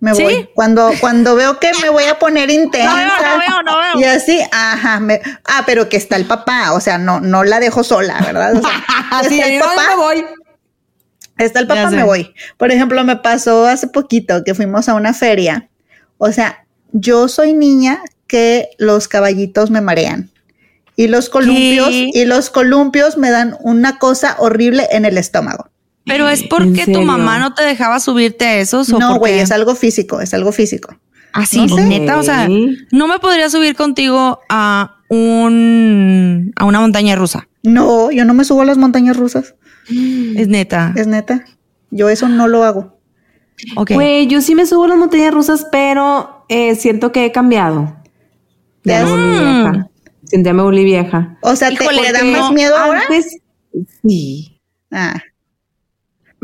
Me 0.00 0.14
voy. 0.14 0.48
Cuando, 0.54 0.92
cuando 0.98 1.36
veo 1.36 1.60
que 1.60 1.72
me 1.82 1.90
voy 1.90 2.04
a 2.04 2.18
poner 2.18 2.50
intensa. 2.50 2.90
No 3.20 3.38
veo, 3.38 3.62
no 3.62 3.76
veo, 3.76 3.92
no 3.92 3.98
veo. 3.98 4.00
Y 4.00 4.04
así, 4.04 4.40
ajá. 4.50 5.02
ah, 5.44 5.62
pero 5.66 5.90
que 5.90 5.98
está 5.98 6.16
el 6.16 6.24
papá. 6.24 6.72
O 6.72 6.80
sea, 6.80 6.96
no, 6.96 7.20
no 7.20 7.44
la 7.44 7.60
dejo 7.60 7.84
sola, 7.84 8.18
¿verdad? 8.24 8.56
O 8.56 8.62
sea, 8.62 9.20
está 9.20 9.46
el 9.46 9.60
papá. 9.60 9.82
Me 9.90 9.96
voy. 9.96 10.24
Está 11.36 11.60
el 11.60 11.66
papá, 11.66 11.90
me 11.90 12.02
voy. 12.02 12.32
Por 12.56 12.72
ejemplo, 12.72 13.04
me 13.04 13.16
pasó 13.16 13.66
hace 13.66 13.88
poquito 13.88 14.42
que 14.42 14.54
fuimos 14.54 14.88
a 14.88 14.94
una 14.94 15.12
feria. 15.12 15.68
O 16.18 16.32
sea, 16.32 16.66
yo 16.92 17.28
soy 17.28 17.52
niña 17.52 18.00
que 18.26 18.70
los 18.78 19.08
caballitos 19.08 19.70
me 19.70 19.80
marean. 19.80 20.30
Y 20.96 21.08
los 21.08 21.28
columpios, 21.28 21.90
y 21.90 22.24
los 22.24 22.48
columpios 22.48 23.18
me 23.18 23.30
dan 23.30 23.56
una 23.60 23.98
cosa 23.98 24.36
horrible 24.38 24.86
en 24.90 25.04
el 25.04 25.18
estómago. 25.18 25.68
Pero 26.06 26.28
es 26.28 26.44
porque 26.44 26.86
tu 26.86 27.02
mamá 27.02 27.38
no 27.38 27.52
te 27.52 27.64
dejaba 27.64 28.00
subirte 28.00 28.46
a 28.46 28.56
esos. 28.58 28.90
¿o 28.92 28.98
no, 28.98 29.18
güey, 29.18 29.38
es 29.40 29.50
algo 29.50 29.74
físico, 29.74 30.20
es 30.20 30.32
algo 30.32 30.52
físico. 30.52 30.96
Así, 31.32 31.66
neta, 31.66 32.18
o 32.18 32.22
sea, 32.22 32.48
no 32.92 33.08
me 33.08 33.18
podría 33.18 33.50
subir 33.50 33.76
contigo 33.76 34.40
a 34.48 34.96
un 35.10 36.52
a 36.56 36.64
una 36.64 36.80
montaña 36.80 37.14
rusa? 37.14 37.48
No, 37.62 38.10
yo 38.10 38.24
no 38.24 38.32
me 38.32 38.44
subo 38.44 38.62
a 38.62 38.64
las 38.64 38.78
montañas 38.78 39.16
rusas. 39.16 39.54
Es 39.88 40.48
neta. 40.48 40.94
Es 40.96 41.06
neta. 41.06 41.44
Yo 41.90 42.08
eso 42.08 42.28
no 42.28 42.48
lo 42.48 42.64
hago. 42.64 42.95
Ok. 43.76 43.92
Güey, 43.92 44.26
yo 44.26 44.40
sí 44.40 44.54
me 44.54 44.66
subo 44.66 44.84
a 44.84 44.88
las 44.88 44.98
montañas 44.98 45.32
rusas, 45.32 45.66
pero 45.70 46.44
eh, 46.48 46.74
siento 46.74 47.12
que 47.12 47.24
he 47.24 47.32
cambiado. 47.32 47.96
Ya 48.84 49.04
me 49.04 49.10
volví 49.10 49.30
vieja. 49.30 49.88
Ya 50.32 50.52
me 50.52 50.62
volví 50.62 50.84
vieja. 50.84 51.38
O 51.42 51.56
sea, 51.56 51.70
¿te, 51.70 51.76
¿te 51.76 52.12
da 52.12 52.24
más 52.24 52.52
miedo 52.52 52.76
ahora? 52.76 53.02
sí. 54.02 54.60
Ah. 54.90 55.20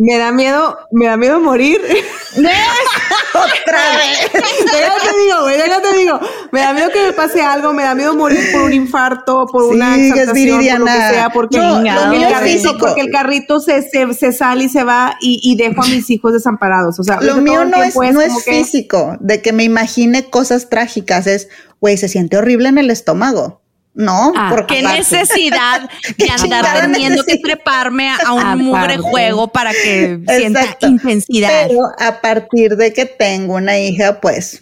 Me 0.03 0.19
da 0.19 0.33
miedo, 0.33 0.77
me 0.91 1.07
da 1.07 1.17
miedo 1.17 1.39
morir. 1.39 1.81
Otra 2.35 3.79
vez. 3.97 4.33
te 4.33 5.21
digo, 5.23 5.43
güey, 5.43 5.57
te 5.57 5.97
digo. 5.97 6.19
Me 6.51 6.59
da 6.59 6.73
miedo 6.73 6.91
que 6.91 7.07
me 7.07 7.13
pase 7.13 7.41
algo, 7.41 7.73
me 7.73 7.85
da 7.85 7.95
miedo 7.95 8.13
morir 8.17 8.41
por 8.51 8.63
un 8.63 8.73
infarto, 8.73 9.47
por 9.47 9.63
una 9.63 9.95
exaltación, 9.95 10.59
por 10.59 10.81
lo 10.81 10.85
que 10.87 10.93
sea, 10.93 11.31
porque, 11.33 11.57
el, 11.57 12.29
carrito, 12.29 12.79
porque 12.79 13.01
el 13.03 13.13
carrito 13.13 13.61
se, 13.61 13.89
se, 13.89 14.13
se, 14.13 14.33
sale 14.33 14.65
y 14.65 14.69
se 14.69 14.83
va 14.83 15.15
y, 15.21 15.41
y, 15.41 15.55
dejo 15.55 15.85
a 15.85 15.87
mis 15.87 16.11
hijos 16.11 16.33
desamparados. 16.33 16.99
O 16.99 17.05
sea, 17.05 17.21
lo 17.21 17.37
mío 17.37 17.65
no 17.65 17.81
es, 17.81 17.95
no 17.95 18.21
es 18.21 18.45
físico, 18.45 19.17
de 19.21 19.41
que 19.41 19.53
me 19.53 19.63
imagine 19.63 20.29
cosas 20.31 20.69
trágicas, 20.69 21.29
es, 21.29 21.49
güey, 21.81 21.97
se 21.97 22.09
siente 22.09 22.37
horrible 22.37 22.69
en 22.69 22.79
el 22.79 22.91
estómago. 22.91 23.62
No, 23.95 24.32
ah, 24.34 24.49
porque 24.51 24.76
qué 24.76 24.82
necesidad 24.82 25.88
de 26.16 26.30
andar 26.30 26.80
teniendo 26.80 27.24
que 27.24 27.36
treparme 27.36 28.09
a, 28.09 28.32
un 28.32 28.64
mugre 28.64 28.97
juego 28.97 29.49
para 29.49 29.72
que 29.72 30.18
sienta 30.38 30.78
intensidad. 30.80 31.66
Pero 31.68 31.80
a 31.99 32.20
partir 32.20 32.76
de 32.76 32.93
que 32.95 33.05
tengo 33.05 33.55
una 33.57 33.78
hija, 33.78 34.18
pues 34.20 34.61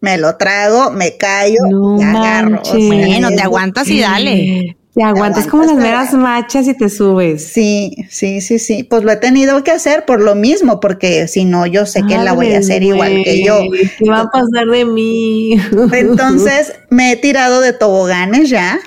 me 0.00 0.16
lo 0.16 0.36
trago, 0.36 0.90
me 0.90 1.16
callo 1.16 1.58
y 1.98 2.02
agarro. 2.02 2.62
bueno, 2.72 3.30
te 3.30 3.42
aguantas 3.42 3.88
y 3.88 4.00
dale. 4.00 4.76
Te 4.94 5.04
aguantas 5.04 5.46
como 5.46 5.62
las 5.62 5.76
meras 5.76 6.12
machas 6.14 6.66
y 6.66 6.74
te 6.74 6.88
subes. 6.88 7.46
Sí, 7.52 7.94
sí, 8.08 8.40
sí, 8.40 8.58
sí. 8.58 8.82
Pues 8.82 9.04
lo 9.04 9.12
he 9.12 9.16
tenido 9.16 9.62
que 9.62 9.70
hacer 9.70 10.04
por 10.04 10.20
lo 10.20 10.34
mismo, 10.34 10.80
porque 10.80 11.28
si 11.28 11.44
no, 11.44 11.64
yo 11.66 11.86
sé 11.86 12.02
que 12.08 12.18
la 12.18 12.32
voy 12.32 12.52
a 12.52 12.58
hacer 12.58 12.82
igual 12.82 13.22
que 13.24 13.44
yo. 13.44 13.60
¿Qué 13.98 14.10
va 14.10 14.22
a 14.22 14.30
pasar 14.30 14.66
de 14.66 14.84
mí? 14.84 15.52
Entonces, 15.92 16.72
me 16.90 17.12
he 17.12 17.16
tirado 17.16 17.60
de 17.60 17.72
toboganes 17.72 18.50
ya. 18.50 18.80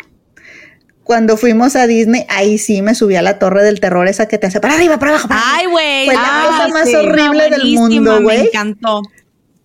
Cuando 1.05 1.37
fuimos 1.37 1.75
a 1.77 1.87
Disney, 1.87 2.25
ahí 2.29 2.57
sí 2.57 2.81
me 2.81 2.95
subí 2.95 3.15
a 3.15 3.21
la 3.21 3.39
torre 3.39 3.63
del 3.63 3.79
terror, 3.79 4.07
esa 4.07 4.27
que 4.27 4.37
te 4.37 4.47
hace 4.47 4.59
para 4.59 4.73
arriba, 4.73 4.99
para 4.99 5.11
abajo. 5.13 5.29
Ay, 5.31 5.67
güey. 5.67 6.05
Fue 6.05 6.15
la 6.15 6.45
cosa 6.47 6.67
más 6.67 6.93
horrible 6.93 7.49
del 7.49 7.75
mundo, 7.75 8.21
güey. 8.21 8.39
Me 8.39 8.47
encantó. 8.47 9.01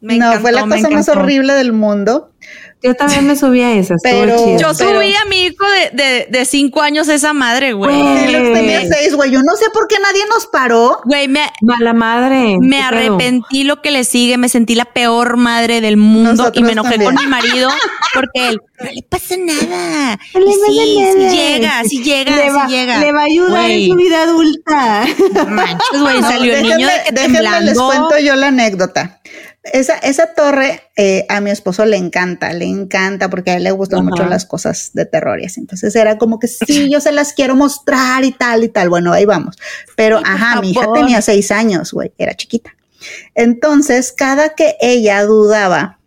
no, 0.01 0.41
fue 0.41 0.53
la 0.53 0.63
cosa 0.63 0.89
más 0.91 1.09
horrible 1.09 1.55
del 1.55 1.73
mundo. 1.73 2.33
Yo 2.81 2.95
también 2.95 3.27
me 3.27 3.35
subí 3.35 3.61
a 3.61 3.73
esas. 3.73 4.01
Pero 4.03 4.57
yo 4.57 4.73
subí 4.73 5.13
a 5.15 5.25
mi 5.29 5.47
hijo 5.47 5.65
de, 5.93 6.29
de, 6.31 6.45
cinco 6.45 6.81
años 6.81 7.09
esa 7.09 7.33
madre, 7.33 7.73
güey. 7.73 7.91
tenía 7.93 8.87
seis, 8.89 9.15
güey. 9.17 9.33
Yo 9.33 9.43
no 9.43 9.57
sé 9.57 9.67
por 9.73 9.89
qué 9.89 9.97
nadie 10.01 10.23
nos 10.29 10.47
paró. 10.47 11.01
Güey, 11.05 11.27
me. 11.27 11.51
Mala 11.61 11.93
madre. 11.93 12.57
Me 12.61 12.81
arrepentí 12.81 13.65
lo 13.65 13.83
que 13.83 13.91
le 13.91 14.05
sigue. 14.05 14.39
Me 14.39 14.49
sentí 14.49 14.77
la 14.77 14.85
peor 14.85 15.37
madre 15.37 15.81
del 15.81 15.97
mundo 15.97 16.53
y 16.55 16.63
me 16.63 16.73
enojé 16.73 17.03
con 17.03 17.15
mi 17.17 17.27
marido 17.27 17.71
porque 18.15 18.49
él. 18.49 18.61
No 18.81 18.91
le 18.93 19.03
pasa 19.03 19.35
nada. 19.37 20.19
No 20.35 20.41
le 20.41 20.53
sí, 20.53 21.05
sí 21.31 21.37
llega, 21.37 21.83
sí 21.85 22.03
llega, 22.03 22.37
le 22.37 22.51
va, 22.53 22.67
llega. 22.67 22.99
Le 23.01 23.13
va 23.13 23.23
a 23.23 23.25
ayudar 23.25 23.71
en 23.71 23.89
su 23.89 23.97
vida 23.97 24.23
adulta. 24.23 25.07
Manches, 25.49 26.01
güey. 26.01 26.23
Salió 26.23 26.55
el 26.55 26.63
niño 26.63 26.87
de 26.87 26.93
que 27.07 27.13
temblando. 27.13 27.67
les 27.67 27.79
cuento 27.79 28.19
yo 28.21 28.37
la 28.37 28.49
anécdota. 28.49 29.21
Esa, 29.65 29.99
esa 29.99 30.35
torre 30.35 30.83
eh, 30.97 31.27
a 31.29 31.41
mi 31.41 31.51
esposo 31.51 31.85
le 31.85 31.97
encanta, 31.97 32.53
le 32.53 32.65
encanta 32.65 33.29
porque 33.29 33.51
a 33.51 33.57
él 33.57 33.65
le 33.65 33.71
gustan 33.73 34.05
mucho 34.05 34.25
las 34.25 34.47
cosas 34.47 34.93
de 34.95 35.05
terror 35.05 35.41
y 35.41 35.47
así. 35.47 35.61
Entonces 35.61 35.95
era 35.95 36.17
como 36.17 36.39
que 36.39 36.49
sí, 36.49 36.89
yo 36.93 37.01
se 37.01 37.13
las 37.13 37.33
quiero 37.33 37.55
mostrar 37.55 38.25
y 38.25 38.33
tal 38.33 38.65
y 38.65 38.69
tal. 38.69 38.89
Bueno, 38.89 39.13
ahí 39.13 39.25
vamos. 39.25 39.57
Pero, 39.97 40.21
ajá, 40.25 40.61
mi 40.61 40.71
hija 40.71 40.87
tenía 40.95 41.21
seis 41.21 41.51
años, 41.51 41.93
güey, 41.93 42.13
era 42.19 42.35
chiquita. 42.35 42.75
Entonces, 43.35 44.13
cada 44.13 44.55
que 44.55 44.77
ella 44.81 45.23
dudaba, 45.25 45.99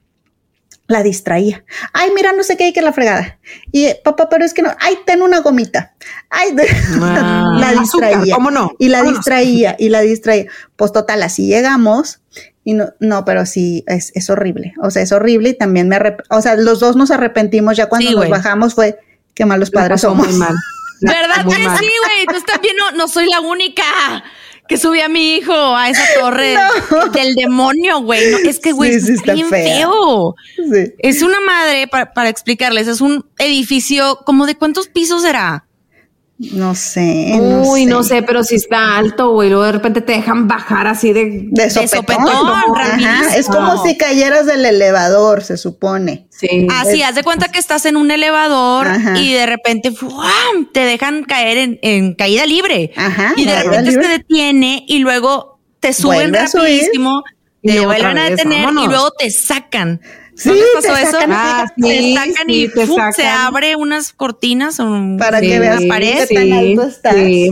la 0.91 1.03
distraía. 1.03 1.63
Ay, 1.93 2.11
mira, 2.13 2.33
no 2.33 2.43
sé 2.43 2.57
qué 2.57 2.65
hay 2.65 2.73
que 2.73 2.81
la 2.81 2.93
fregada. 2.93 3.39
Y 3.71 3.87
papá, 4.03 4.29
pero 4.29 4.43
es 4.45 4.53
que 4.53 4.61
no, 4.61 4.75
ay, 4.79 4.97
ten 5.05 5.21
una 5.21 5.39
gomita. 5.39 5.95
Ay, 6.29 6.55
ah. 7.01 7.55
la 7.57 7.71
distraía. 7.79 8.35
¿Cómo 8.35 8.51
no? 8.51 8.73
Y 8.77 8.89
la 8.89 9.01
distraía, 9.01 9.75
y 9.79 9.89
la 9.89 10.01
distraía. 10.01 10.47
Pues 10.75 10.91
total, 10.91 11.23
así 11.23 11.47
llegamos 11.47 12.21
y 12.63 12.73
no, 12.73 12.89
no, 12.99 13.25
pero 13.25 13.45
sí, 13.45 13.83
es, 13.87 14.11
es 14.15 14.29
horrible. 14.29 14.73
O 14.81 14.91
sea, 14.91 15.01
es 15.01 15.11
horrible 15.11 15.49
y 15.49 15.57
también 15.57 15.89
me 15.89 15.97
o 16.29 16.41
sea, 16.41 16.55
los 16.55 16.79
dos 16.79 16.95
nos 16.95 17.11
arrepentimos 17.11 17.75
ya 17.77 17.87
cuando 17.87 18.11
nos 18.11 18.29
bajamos 18.29 18.75
fue 18.75 18.99
que 19.33 19.45
malos 19.45 19.71
padres 19.71 20.01
somos. 20.01 20.27
Muy 20.29 20.37
mal. 20.37 20.55
¿Verdad 21.01 21.45
que 21.45 21.55
sí, 21.55 21.61
güey? 21.65 22.25
Tú 22.27 22.45
también 22.45 22.75
no, 22.77 22.91
no 22.91 23.07
soy 23.07 23.27
la 23.27 23.41
única 23.41 23.83
que 24.67 24.77
subí 24.77 25.01
a 25.01 25.09
mi 25.09 25.35
hijo 25.35 25.53
a 25.53 25.89
esa 25.89 26.03
torre 26.19 26.55
del 27.11 27.35
demonio, 27.35 28.01
güey. 28.01 28.47
es 28.47 28.59
que, 28.59 28.71
güey, 28.71 28.93
es 28.93 29.21
bien 29.23 29.49
feo. 29.49 30.35
Es 30.99 31.21
una 31.23 31.41
madre, 31.41 31.87
para, 31.87 32.13
para 32.13 32.29
explicarles, 32.29 32.87
es 32.87 33.01
un 33.01 33.25
edificio, 33.37 34.19
como 34.25 34.45
de 34.45 34.55
cuántos 34.55 34.87
pisos 34.87 35.25
era? 35.25 35.65
No 36.53 36.73
sé. 36.73 37.37
Uy, 37.39 37.85
no 37.85 38.01
sé, 38.01 38.23
pero 38.23 38.43
si 38.43 38.55
está 38.55 38.97
alto, 38.97 39.31
güey. 39.31 39.49
Luego 39.49 39.63
de 39.65 39.73
repente 39.73 40.01
te 40.01 40.13
dejan 40.13 40.47
bajar 40.47 40.87
así 40.87 41.13
de, 41.13 41.45
de 41.51 41.69
sopetón. 41.69 42.25
Es 43.35 43.47
como 43.47 43.83
si 43.85 43.95
cayeras 43.95 44.47
del 44.47 44.65
elevador, 44.65 45.43
se 45.43 45.55
supone. 45.55 46.25
Sí. 46.29 46.67
Así, 46.71 47.03
haz 47.03 47.13
de 47.13 47.23
cuenta 47.23 47.49
que 47.49 47.59
estás 47.59 47.85
en 47.85 47.95
un 47.95 48.09
elevador 48.09 48.87
y 49.17 49.33
de 49.33 49.45
repente 49.45 49.93
te 50.73 50.79
dejan 50.79 51.25
caer 51.25 51.77
en, 51.81 52.15
caída 52.15 52.47
libre. 52.47 52.91
Ajá, 52.95 53.33
y 53.37 53.45
de 53.45 53.61
repente 53.61 53.91
se 53.91 54.07
detiene 54.07 54.83
y 54.87 54.97
luego 54.97 55.59
te 55.79 55.93
suben 55.93 56.33
rapidísimo, 56.33 57.23
te 57.61 57.85
vuelven 57.85 58.17
a 58.17 58.29
detener 58.31 58.69
y 58.71 58.87
luego 58.87 59.11
te 59.11 59.29
sacan. 59.29 60.01
Sí, 60.35 60.51
pasó 60.73 60.95
eso? 60.95 61.17
Ah, 61.29 61.65
sí, 61.77 62.15
sacan 62.15 62.49
y 62.49 62.67
se 63.13 63.27
abre 63.27 63.75
unas 63.75 64.13
cortinas 64.13 64.77
para 65.17 65.41
que 65.41 65.59
veas 65.59 65.83
pared 65.85 66.27
tan 66.33 66.53
alto 66.53 66.83
estás. 66.83 67.15
Y, 67.17 67.51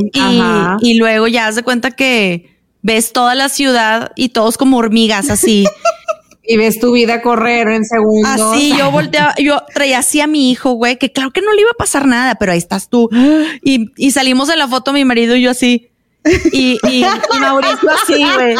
y, 0.81 0.93
luego 0.95 1.27
ya 1.27 1.47
has 1.47 1.55
de 1.55 1.63
cuenta 1.63 1.91
que 1.91 2.57
ves 2.81 3.13
toda 3.13 3.35
la 3.35 3.49
ciudad 3.49 4.11
y 4.15 4.29
todos 4.29 4.57
como 4.57 4.77
hormigas 4.77 5.29
así. 5.29 5.65
y 6.49 6.57
ves 6.57 6.79
tu 6.79 6.93
vida 6.93 7.21
correr 7.21 7.67
en 7.67 7.85
segundos. 7.85 8.39
Así, 8.39 8.73
yo 8.75 8.89
volteaba, 8.89 9.35
yo 9.37 9.61
traía 9.71 9.99
así 9.99 10.19
a 10.19 10.25
mi 10.25 10.49
hijo, 10.49 10.71
güey, 10.71 10.97
que 10.97 11.11
claro 11.11 11.29
que 11.31 11.41
no 11.41 11.53
le 11.53 11.61
iba 11.61 11.69
a 11.69 11.77
pasar 11.77 12.07
nada, 12.07 12.35
pero 12.35 12.51
ahí 12.51 12.57
estás 12.57 12.89
tú. 12.89 13.07
Y, 13.61 13.91
y 13.97 14.11
salimos 14.11 14.47
de 14.47 14.55
la 14.55 14.67
foto 14.67 14.93
mi 14.93 15.05
marido 15.05 15.35
y 15.35 15.43
yo 15.43 15.51
así. 15.51 15.88
Y, 16.51 16.77
y, 16.87 17.05
Mauricio 17.39 17.89
así, 17.91 18.25
güey. 18.35 18.55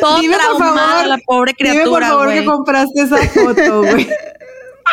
Todo 0.00 0.20
dime 0.20 0.36
por 0.36 0.58
favor, 0.58 1.06
la 1.06 1.18
pobre 1.26 1.54
criatura, 1.54 1.84
Dime 1.84 1.90
por 1.90 2.02
favor 2.02 2.32
que 2.32 2.44
compraste 2.44 3.00
esa 3.02 3.16
foto, 3.28 3.80
güey. 3.82 4.08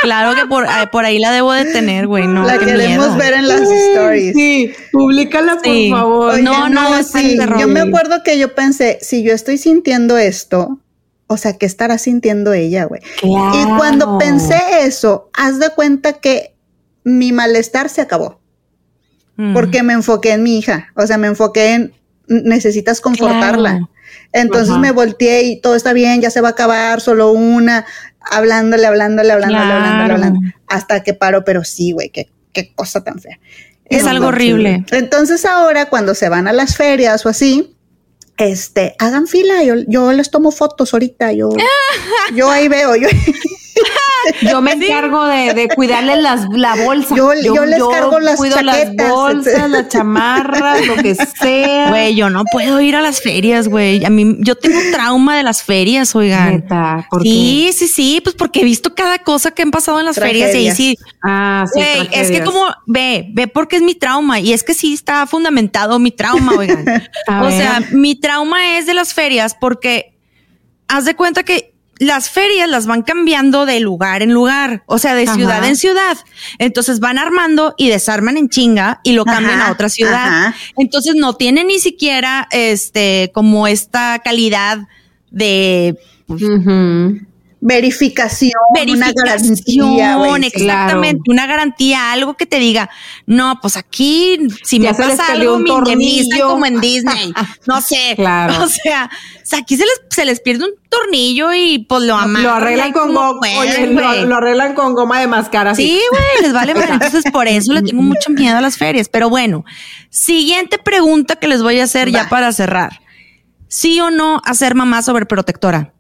Claro 0.02 0.34
que 0.36 0.46
por, 0.48 0.66
por 0.92 1.06
ahí 1.06 1.20
la 1.20 1.32
debo 1.32 1.52
de 1.52 1.66
tener, 1.66 2.08
güey. 2.08 2.26
No, 2.26 2.44
la 2.44 2.58
queremos 2.58 3.18
ver 3.18 3.34
en 3.34 3.48
las 3.48 3.62
stories. 3.62 4.34
Sí, 4.34 4.74
públicala 4.92 5.58
por 5.58 5.90
favor. 5.90 6.40
no, 6.40 6.70
no, 6.70 6.90
no 6.90 7.04
sí. 7.04 7.38
Yo 7.60 7.68
me 7.68 7.82
acuerdo 7.82 8.24
que 8.24 8.40
yo 8.40 8.56
pensé, 8.56 9.00
si 9.02 9.22
yo 9.22 9.34
estoy 9.34 9.58
sintiendo 9.58 10.18
esto, 10.18 10.80
o 11.28 11.38
sea, 11.38 11.58
¿qué 11.58 11.66
estará 11.66 11.98
sintiendo 11.98 12.54
ella, 12.54 12.86
güey? 12.86 13.02
Y 13.22 13.78
cuando 13.78 14.18
pensé 14.18 14.60
eso, 14.82 15.30
haz 15.34 15.60
de 15.60 15.70
cuenta 15.70 16.14
que 16.14 16.56
mi 17.04 17.32
malestar 17.32 17.90
se 17.90 18.02
acabó 18.02 18.41
porque 19.54 19.82
me 19.82 19.94
enfoqué 19.94 20.34
en 20.34 20.44
mi 20.44 20.60
hija, 20.60 20.92
o 20.96 21.08
sea, 21.08 21.18
me 21.18 21.28
enfoqué 21.28 21.74
en 21.74 21.94
necesitas 22.28 23.02
confortarla. 23.02 23.90
Entonces 24.34 24.78
me 24.78 24.92
volteé 24.92 25.44
y 25.44 25.62
todo 25.62 25.76
está 25.76 25.94
bien, 25.94 26.22
ya 26.22 26.30
se 26.30 26.42
va 26.42 26.50
a 26.50 26.52
acabar, 26.52 27.02
solo 27.02 27.32
una, 27.32 27.86
hablándole, 28.20 28.86
hablándole, 28.86 29.32
hablándole, 29.32 29.74
hablándole, 29.74 30.14
hablándole, 30.14 30.56
hasta 30.68 31.04
que 31.04 31.14
paro, 31.14 31.44
pero 31.44 31.64
sí, 31.64 31.92
güey, 31.92 32.10
qué, 32.10 32.30
qué 32.54 32.74
cosa 32.74 33.04
tan 33.04 33.20
fea. 33.20 33.40
Es 33.86 34.06
algo 34.06 34.28
horrible. 34.28 34.86
Entonces 34.92 35.44
ahora 35.44 35.90
cuando 35.90 36.16
se 36.16 36.30
van 36.30 36.48
a 36.48 36.54
las 36.54 36.78
ferias 36.78 37.26
o 37.26 37.30
así, 37.30 37.76
este, 38.38 38.96
hagan 39.00 39.28
fila, 39.28 39.64
yo, 39.64 39.76
yo 39.88 40.14
les 40.14 40.32
tomo 40.32 40.52
fotos 40.52 40.94
ahorita, 40.94 41.34
yo, 41.34 41.50
yo 42.36 42.50
ahí 42.50 42.68
veo, 42.70 42.96
yo, 42.96 43.10
yo 44.42 44.62
me 44.62 44.74
encargo 44.74 45.26
de, 45.26 45.54
de 45.54 45.68
cuidarle 45.70 46.18
las, 46.18 46.48
la 46.52 46.76
bolsa. 46.76 47.16
Yo, 47.16 47.34
yo, 47.34 47.66
les 47.66 47.82
cargo 47.84 48.20
las 48.20 48.40
chaquetas. 48.40 48.66
las 48.96 49.10
bolsas, 49.10 49.70
las 49.70 49.88
chamarras, 49.90 50.86
lo 50.88 50.96
que 50.96 51.16
sea. 51.16 51.90
Güey, 51.90 52.16
yo 52.16 52.30
no 52.30 52.44
puedo 52.52 52.80
ir 52.82 52.96
a 52.96 53.02
las 53.02 53.22
ferias, 53.22 53.68
güey. 53.68 54.06
A 54.06 54.10
mí, 54.10 54.38
yo 54.40 54.56
tengo 54.56 54.80
trauma 54.92 55.38
de 55.38 55.44
las 55.44 55.64
ferias, 55.64 56.16
oigan. 56.16 56.56
Neta, 56.56 57.08
¿por 57.10 57.24
sí, 57.24 57.72
sí, 57.74 57.88
sí, 57.88 58.22
pues 58.24 58.36
porque 58.36 58.62
he 58.62 58.64
visto 58.64 58.94
cada 58.94 59.20
cosa 59.20 59.52
que 59.52 59.62
han 59.62 59.72
pasado 59.72 60.00
en 60.00 60.06
las 60.06 60.18
ferias 60.18 60.54
y 60.54 60.58
ahí 60.58 60.72
sí. 60.72 60.98
Ah, 61.24 61.66
sí. 61.72 61.80
Güey, 61.80 62.10
es 62.12 62.32
que 62.32 62.44
como, 62.44 62.66
ve, 62.86 63.28
ve 63.34 63.48
porque 63.48 63.78
es 63.78 63.82
mi 63.82 63.96
trauma 63.96 64.40
y 64.40 64.54
es 64.54 64.64
que 64.64 64.74
sí 64.74 64.94
está 64.94 65.26
fundamentado 65.28 66.00
mi 66.00 66.12
trauma, 66.12 66.54
oigan. 66.58 66.86
o 67.44 67.50
sea, 67.50 67.82
mi 67.92 68.16
trauma 68.16 68.78
es 68.78 68.86
de 68.86 68.94
las 68.94 69.14
ferias 69.14 69.56
porque 69.60 70.18
haz 70.88 71.06
de 71.06 71.16
cuenta 71.16 71.44
que 71.44 71.71
las 72.02 72.32
ferias 72.32 72.68
las 72.68 72.88
van 72.88 73.04
cambiando 73.04 73.68
de 73.68 73.80
lugar 73.80 74.24
en 74.24 74.34
lugar, 74.34 74.82
o 74.88 74.98
sea, 74.98 75.14
de 75.14 75.28
ciudad 75.28 75.64
en 75.64 75.76
ciudad. 75.76 76.18
Entonces 76.58 77.00
van 77.00 77.20
armando 77.20 77.76
y 77.78 77.90
desarman 77.90 78.38
en 78.38 78.50
chinga 78.50 79.02
y 79.04 79.14
lo 79.14 79.24
cambian 79.24 79.62
a 79.62 79.72
otra 79.72 79.88
ciudad. 79.88 80.52
Entonces 80.78 81.14
no 81.16 81.36
tiene 81.36 81.64
ni 81.64 81.78
siquiera 81.78 82.48
este 82.50 83.30
como 83.36 83.68
esta 83.68 84.18
calidad 84.18 84.88
de 85.30 85.96
pues, 86.26 86.42
verificación, 87.62 88.52
una 88.90 89.12
garantía, 89.14 90.18
exactamente, 90.48 91.22
una 91.30 91.46
garantía, 91.46 92.12
algo 92.12 92.34
que 92.34 92.48
te 92.48 92.58
diga, 92.58 92.90
no, 93.28 93.60
pues 93.62 93.78
aquí 93.78 94.40
si 94.64 94.80
me 94.80 94.94
pasa 94.94 95.32
algo 95.32 95.60
me 95.60 95.70
como 95.70 96.66
en 96.66 96.82
Disney, 96.82 97.32
no 97.68 97.80
sé, 97.82 98.16
claro. 98.16 98.64
o 98.64 98.68
sea, 98.68 99.12
aquí 99.56 99.78
se 99.78 99.84
les, 99.84 100.02
se 100.10 100.26
les 100.26 100.42
pierde 100.42 100.66
un 100.66 100.72
tornillo 100.90 101.54
y 101.54 101.86
pues 101.88 102.02
lo 102.02 102.16
aman. 102.16 102.42
Lo 102.42 102.52
arreglan 102.52 102.92
con 102.92 103.14
goma, 103.14 103.48
lo, 104.26 104.36
arreglan 104.36 104.74
con 104.74 104.96
goma 104.96 105.20
de 105.20 105.28
máscara. 105.28 105.76
Sí, 105.76 106.02
güey, 106.10 106.42
les 106.42 106.54
vale 106.54 106.74
mal. 106.74 106.90
Entonces 106.90 107.24
por 107.32 107.48
eso 107.48 107.74
le 107.74 107.84
tengo 107.84 108.02
mucho 108.02 108.32
miedo 108.32 108.58
a 108.58 108.62
las 108.62 108.78
ferias. 108.78 109.08
Pero 109.08 109.30
bueno, 109.30 109.66
siguiente 110.10 110.80
pregunta 110.80 111.36
que 111.36 111.48
les 111.48 111.62
voy 111.62 111.80
a 111.80 111.84
hacer 111.84 112.10
ya 112.12 112.28
para 112.28 112.52
cerrar. 112.52 113.02
¿Sí 113.68 114.02
o 114.02 114.10
no 114.10 114.42
hacer 114.46 114.76
mamá 114.76 115.02
sobreprotectora? 115.02 115.94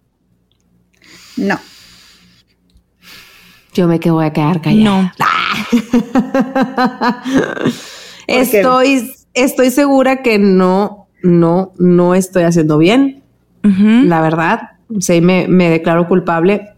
No. 1.41 1.59
Yo 3.73 3.87
me 3.87 3.99
quedo 3.99 4.19
a 4.19 4.31
quedar 4.31 4.61
callada. 4.61 4.83
No. 4.83 5.11
estoy, 8.27 9.11
estoy 9.33 9.71
segura 9.71 10.21
que 10.21 10.37
no, 10.37 11.07
no, 11.23 11.73
no 11.79 12.13
estoy 12.13 12.43
haciendo 12.43 12.77
bien. 12.77 13.23
La 13.63 14.21
verdad. 14.21 14.71
Sí, 14.99 15.21
me, 15.21 15.47
me 15.47 15.69
declaro 15.69 16.07
culpable 16.07 16.70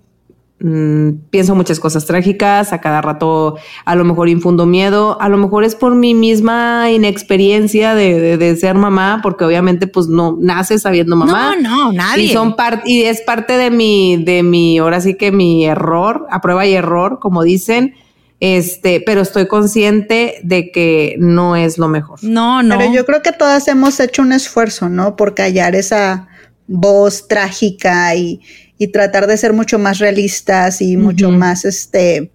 Mm, 0.65 1.25
pienso 1.29 1.55
muchas 1.55 1.77
cosas 1.77 2.05
trágicas, 2.05 2.71
a 2.71 2.79
cada 2.79 3.01
rato 3.01 3.57
a 3.83 3.95
lo 3.95 4.05
mejor 4.05 4.29
infundo 4.29 4.65
miedo, 4.65 5.21
a 5.21 5.27
lo 5.27 5.35
mejor 5.35 5.65
es 5.65 5.75
por 5.75 5.93
mi 5.93 6.13
misma 6.13 6.89
inexperiencia 6.89 7.95
de, 7.95 8.37
de, 8.37 8.55
ser 8.55 8.75
mamá, 8.75 9.19
porque 9.21 9.43
obviamente 9.43 9.87
pues 9.87 10.07
no 10.07 10.37
nace 10.39 10.79
sabiendo 10.79 11.17
mamá. 11.17 11.57
No, 11.57 11.91
no, 11.91 11.91
nadie. 11.91 12.23
Y 12.23 12.27
son 12.29 12.55
parte, 12.55 12.89
y 12.89 13.01
es 13.01 13.19
parte 13.19 13.57
de 13.57 13.71
mi, 13.71 14.23
de 14.23 14.41
mi, 14.41 14.77
ahora 14.77 15.01
sí 15.01 15.15
que 15.15 15.33
mi 15.33 15.65
error, 15.65 16.27
a 16.31 16.39
prueba 16.39 16.65
y 16.65 16.73
error, 16.73 17.19
como 17.19 17.43
dicen. 17.43 17.95
Este, 18.39 19.01
pero 19.05 19.21
estoy 19.21 19.47
consciente 19.47 20.39
de 20.43 20.71
que 20.71 21.15
no 21.17 21.57
es 21.57 21.77
lo 21.77 21.89
mejor. 21.89 22.19
No, 22.23 22.63
no. 22.63 22.77
Pero 22.77 22.93
yo 22.93 23.05
creo 23.05 23.21
que 23.21 23.31
todas 23.33 23.67
hemos 23.67 23.99
hecho 23.99 24.21
un 24.21 24.31
esfuerzo, 24.31 24.87
¿no? 24.87 25.17
Por 25.17 25.33
callar 25.33 25.75
esa 25.75 26.27
voz 26.67 27.27
trágica 27.27 28.15
y, 28.15 28.41
y 28.83 28.91
tratar 28.91 29.27
de 29.27 29.37
ser 29.37 29.53
mucho 29.53 29.79
más 29.79 29.99
realistas 29.99 30.81
y 30.81 30.97
mucho 30.97 31.31
más, 31.31 31.63
este, 31.63 32.31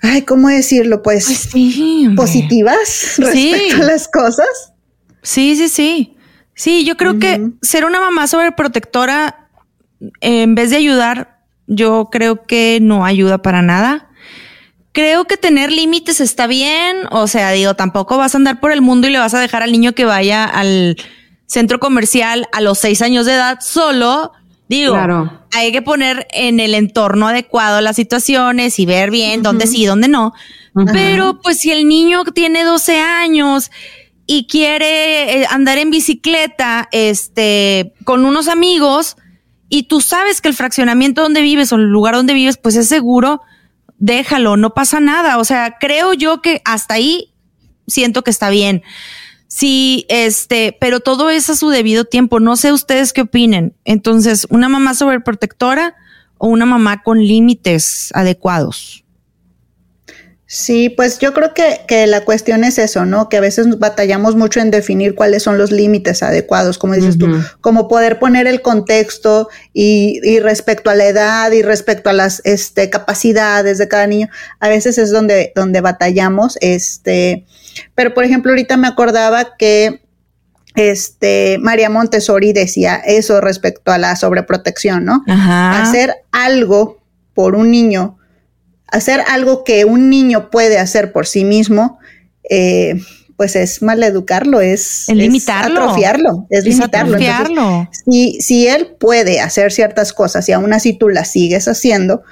ay, 0.00 0.22
¿cómo 0.22 0.48
decirlo? 0.48 1.02
Pues, 1.02 1.48
pues 1.52 1.74
positivas 2.16 3.14
respecto 3.18 3.82
a 3.82 3.84
las 3.84 4.08
cosas. 4.08 4.72
Sí, 5.22 5.54
sí, 5.56 5.68
sí. 5.68 6.16
Sí, 6.54 6.84
yo 6.84 6.96
creo 6.96 7.18
que 7.18 7.50
ser 7.60 7.84
una 7.84 8.00
mamá 8.00 8.26
sobreprotectora, 8.26 9.48
en 10.20 10.54
vez 10.54 10.70
de 10.70 10.76
ayudar, 10.76 11.42
yo 11.66 12.08
creo 12.10 12.46
que 12.46 12.78
no 12.80 13.04
ayuda 13.04 13.42
para 13.42 13.60
nada. 13.60 14.08
Creo 14.92 15.26
que 15.26 15.36
tener 15.36 15.70
límites 15.70 16.20
está 16.22 16.46
bien. 16.46 17.02
O 17.10 17.28
sea, 17.28 17.50
digo, 17.50 17.74
tampoco 17.74 18.16
vas 18.16 18.34
a 18.34 18.38
andar 18.38 18.58
por 18.58 18.72
el 18.72 18.80
mundo 18.80 19.06
y 19.06 19.10
le 19.10 19.18
vas 19.18 19.34
a 19.34 19.40
dejar 19.40 19.62
al 19.62 19.72
niño 19.72 19.92
que 19.92 20.06
vaya 20.06 20.44
al 20.44 20.96
centro 21.46 21.78
comercial 21.78 22.48
a 22.52 22.60
los 22.60 22.78
seis 22.78 23.02
años 23.02 23.26
de 23.26 23.34
edad 23.34 23.58
solo 23.60 24.32
Digo, 24.68 24.96
hay 25.52 25.72
que 25.72 25.82
poner 25.82 26.26
en 26.30 26.60
el 26.60 26.74
entorno 26.74 27.28
adecuado 27.28 27.80
las 27.80 27.96
situaciones 27.96 28.78
y 28.78 28.86
ver 28.86 29.10
bien 29.10 29.42
dónde 29.42 29.66
sí 29.66 29.82
y 29.82 29.86
dónde 29.86 30.08
no. 30.08 30.34
Pero 30.92 31.40
pues 31.40 31.58
si 31.58 31.72
el 31.72 31.88
niño 31.88 32.24
tiene 32.24 32.64
12 32.64 33.00
años 33.00 33.70
y 34.26 34.46
quiere 34.46 35.40
eh, 35.40 35.46
andar 35.50 35.78
en 35.78 35.90
bicicleta, 35.90 36.88
este, 36.92 37.94
con 38.04 38.26
unos 38.26 38.46
amigos 38.46 39.16
y 39.70 39.84
tú 39.84 40.00
sabes 40.00 40.40
que 40.40 40.48
el 40.48 40.54
fraccionamiento 40.54 41.22
donde 41.22 41.40
vives 41.40 41.72
o 41.72 41.76
el 41.76 41.84
lugar 41.84 42.14
donde 42.14 42.34
vives 42.34 42.58
pues 42.58 42.76
es 42.76 42.88
seguro, 42.88 43.40
déjalo, 43.98 44.56
no 44.56 44.74
pasa 44.74 45.00
nada. 45.00 45.38
O 45.38 45.44
sea, 45.44 45.76
creo 45.80 46.12
yo 46.12 46.42
que 46.42 46.62
hasta 46.64 46.94
ahí 46.94 47.32
siento 47.86 48.22
que 48.22 48.30
está 48.30 48.50
bien. 48.50 48.82
Sí, 49.58 50.06
este, 50.08 50.76
pero 50.80 51.00
todo 51.00 51.30
es 51.30 51.50
a 51.50 51.56
su 51.56 51.70
debido 51.70 52.04
tiempo. 52.04 52.38
No 52.38 52.54
sé 52.54 52.70
ustedes 52.70 53.12
qué 53.12 53.22
opinen. 53.22 53.74
Entonces, 53.84 54.46
una 54.50 54.68
mamá 54.68 54.94
sobreprotectora 54.94 55.96
o 56.36 56.46
una 56.46 56.64
mamá 56.64 57.02
con 57.02 57.18
límites 57.18 58.12
adecuados. 58.14 59.02
Sí, 60.50 60.88
pues 60.88 61.18
yo 61.18 61.34
creo 61.34 61.52
que, 61.52 61.82
que, 61.86 62.06
la 62.06 62.24
cuestión 62.24 62.64
es 62.64 62.78
eso, 62.78 63.04
¿no? 63.04 63.28
Que 63.28 63.36
a 63.36 63.40
veces 63.40 63.78
batallamos 63.78 64.34
mucho 64.34 64.60
en 64.60 64.70
definir 64.70 65.14
cuáles 65.14 65.42
son 65.42 65.58
los 65.58 65.70
límites 65.70 66.22
adecuados, 66.22 66.78
como 66.78 66.94
dices 66.94 67.18
tú, 67.18 67.28
como 67.60 67.86
poder 67.86 68.18
poner 68.18 68.46
el 68.46 68.62
contexto 68.62 69.50
y, 69.74 70.20
y, 70.22 70.40
respecto 70.40 70.88
a 70.88 70.94
la 70.94 71.04
edad 71.04 71.52
y 71.52 71.60
respecto 71.60 72.08
a 72.08 72.14
las 72.14 72.40
este, 72.44 72.88
capacidades 72.88 73.76
de 73.76 73.88
cada 73.88 74.06
niño, 74.06 74.28
a 74.58 74.68
veces 74.68 74.96
es 74.96 75.10
donde, 75.10 75.52
donde 75.54 75.82
batallamos, 75.82 76.56
este, 76.62 77.44
pero, 77.94 78.14
por 78.14 78.24
ejemplo, 78.24 78.50
ahorita 78.50 78.76
me 78.76 78.88
acordaba 78.88 79.56
que 79.56 80.02
este, 80.74 81.58
María 81.60 81.90
Montessori 81.90 82.52
decía 82.52 82.96
eso 82.96 83.40
respecto 83.40 83.90
a 83.90 83.98
la 83.98 84.16
sobreprotección, 84.16 85.04
¿no? 85.04 85.24
Hacer 85.26 86.14
algo 86.30 87.02
por 87.34 87.54
un 87.54 87.70
niño, 87.70 88.17
hacer 88.88 89.22
algo 89.28 89.64
que 89.64 89.84
un 89.84 90.10
niño 90.10 90.50
puede 90.50 90.78
hacer 90.78 91.12
por 91.12 91.26
sí 91.26 91.44
mismo, 91.44 91.98
eh, 92.48 93.00
pues 93.36 93.54
es 93.54 93.82
maleducarlo, 93.82 94.60
es, 94.60 95.06
limitarlo. 95.08 95.82
atrofiarlo, 95.82 96.46
es, 96.50 96.64
limitarlo. 96.64 97.88
si, 97.92 98.40
si 98.40 98.66
él 98.66 98.96
puede 98.98 99.40
hacer 99.40 99.70
ciertas 99.70 100.12
cosas 100.12 100.48
y 100.48 100.52
aún 100.52 100.72
así 100.72 100.92
tú 100.92 101.08
las 101.08 101.30
sigues 101.30 101.68
haciendo, 101.68 102.22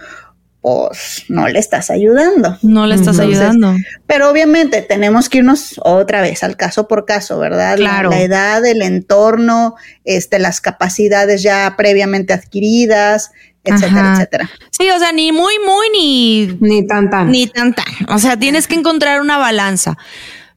pues 0.67 1.27
no 1.29 1.47
le 1.47 1.61
estás 1.61 1.91
ayudando. 1.91 2.59
No 2.63 2.89
le 2.89 2.97
estás 2.97 3.21
ayudando. 3.21 3.77
Pero 4.09 4.29
obviamente 4.29 4.83
tenemos 4.83 5.29
que 5.29 5.39
irnos 5.39 5.81
otra 5.85 6.23
vez 6.23 6.43
al 6.43 6.57
caso 6.57 6.89
por 6.89 7.05
caso, 7.05 7.39
¿verdad? 7.39 7.77
Claro. 7.77 8.11
La, 8.11 8.21
edad, 8.21 8.67
el 8.67 8.83
entorno, 8.83 9.77
este, 10.05 10.41
las 10.41 10.61
capacidades 10.61 11.45
ya 11.45 11.73
previamente 11.77 12.33
adquiridas, 12.33 13.31
etcétera, 13.67 14.15
etcétera. 14.15 14.51
Sí, 14.71 14.89
o 14.91 14.99
sea, 14.99 15.13
ni 15.13 15.33
muy, 15.33 15.55
muy, 15.65 15.87
ni, 15.93 16.47
ni 16.61 16.87
tan, 16.87 17.11
tan. 17.11 17.31
Ni 17.31 17.47
tan, 17.47 17.75
tan. 17.75 17.85
O 18.09 18.19
sea, 18.19 18.39
tienes 18.39 18.67
que 18.67 18.75
encontrar 18.75 19.21
una 19.21 19.39
balanza. 19.39 19.97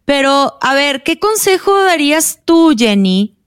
Pero, 0.05 0.57
a 0.61 0.73
ver, 0.73 1.03
¿qué 1.03 1.19
consejo 1.19 1.83
darías 1.83 2.39
tú, 2.45 2.73
Jenny, 2.77 3.37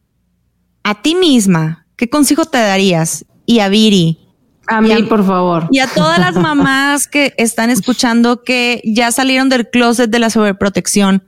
a 0.85 1.03
ti 1.03 1.15
misma? 1.15 1.87
¿Qué 1.97 2.09
consejo 2.09 2.45
te 2.45 2.59
darías? 2.59 3.25
Y 3.47 3.61
a 3.61 3.69
Viri 3.69 4.23
a 4.67 4.81
mí, 4.81 5.03
por 5.05 5.25
favor. 5.27 5.69
Y 5.71 5.81
a 5.81 5.87
todas 5.87 6.19
las 6.19 6.35
mamás 6.35 7.09
que 7.09 7.35
están 7.37 7.71
escuchando 7.71 8.43
que 8.43 8.81
ya 8.85 9.11
salieron 9.11 9.49
del 9.49 9.69
closet 9.69 10.11
de 10.11 10.19
la 10.19 10.31
sobreprotección 10.31 11.25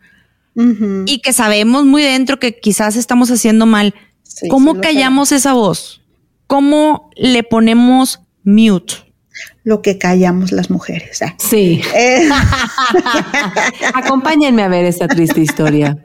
y 1.05 1.19
que 1.19 1.33
sabemos 1.33 1.85
muy 1.85 2.03
dentro 2.03 2.39
que 2.39 2.61
quizás 2.61 2.95
estamos 2.97 3.31
haciendo 3.31 3.67
mal. 3.67 3.95
¿Cómo 4.49 4.81
callamos 4.81 5.33
esa 5.33 5.53
voz? 5.53 6.01
¿Cómo 6.47 7.11
le 7.17 7.43
ponemos 7.43 8.21
mute? 8.45 8.95
Lo 9.65 9.83
que 9.83 9.99
callamos 9.99 10.53
las 10.53 10.71
mujeres. 10.71 11.21
¿eh? 11.23 11.35
Sí. 11.39 11.83
Eh. 11.95 12.29
Acompáñenme 13.95 14.63
a 14.63 14.69
ver 14.69 14.85
esta 14.85 15.09
triste 15.09 15.41
historia. 15.41 15.99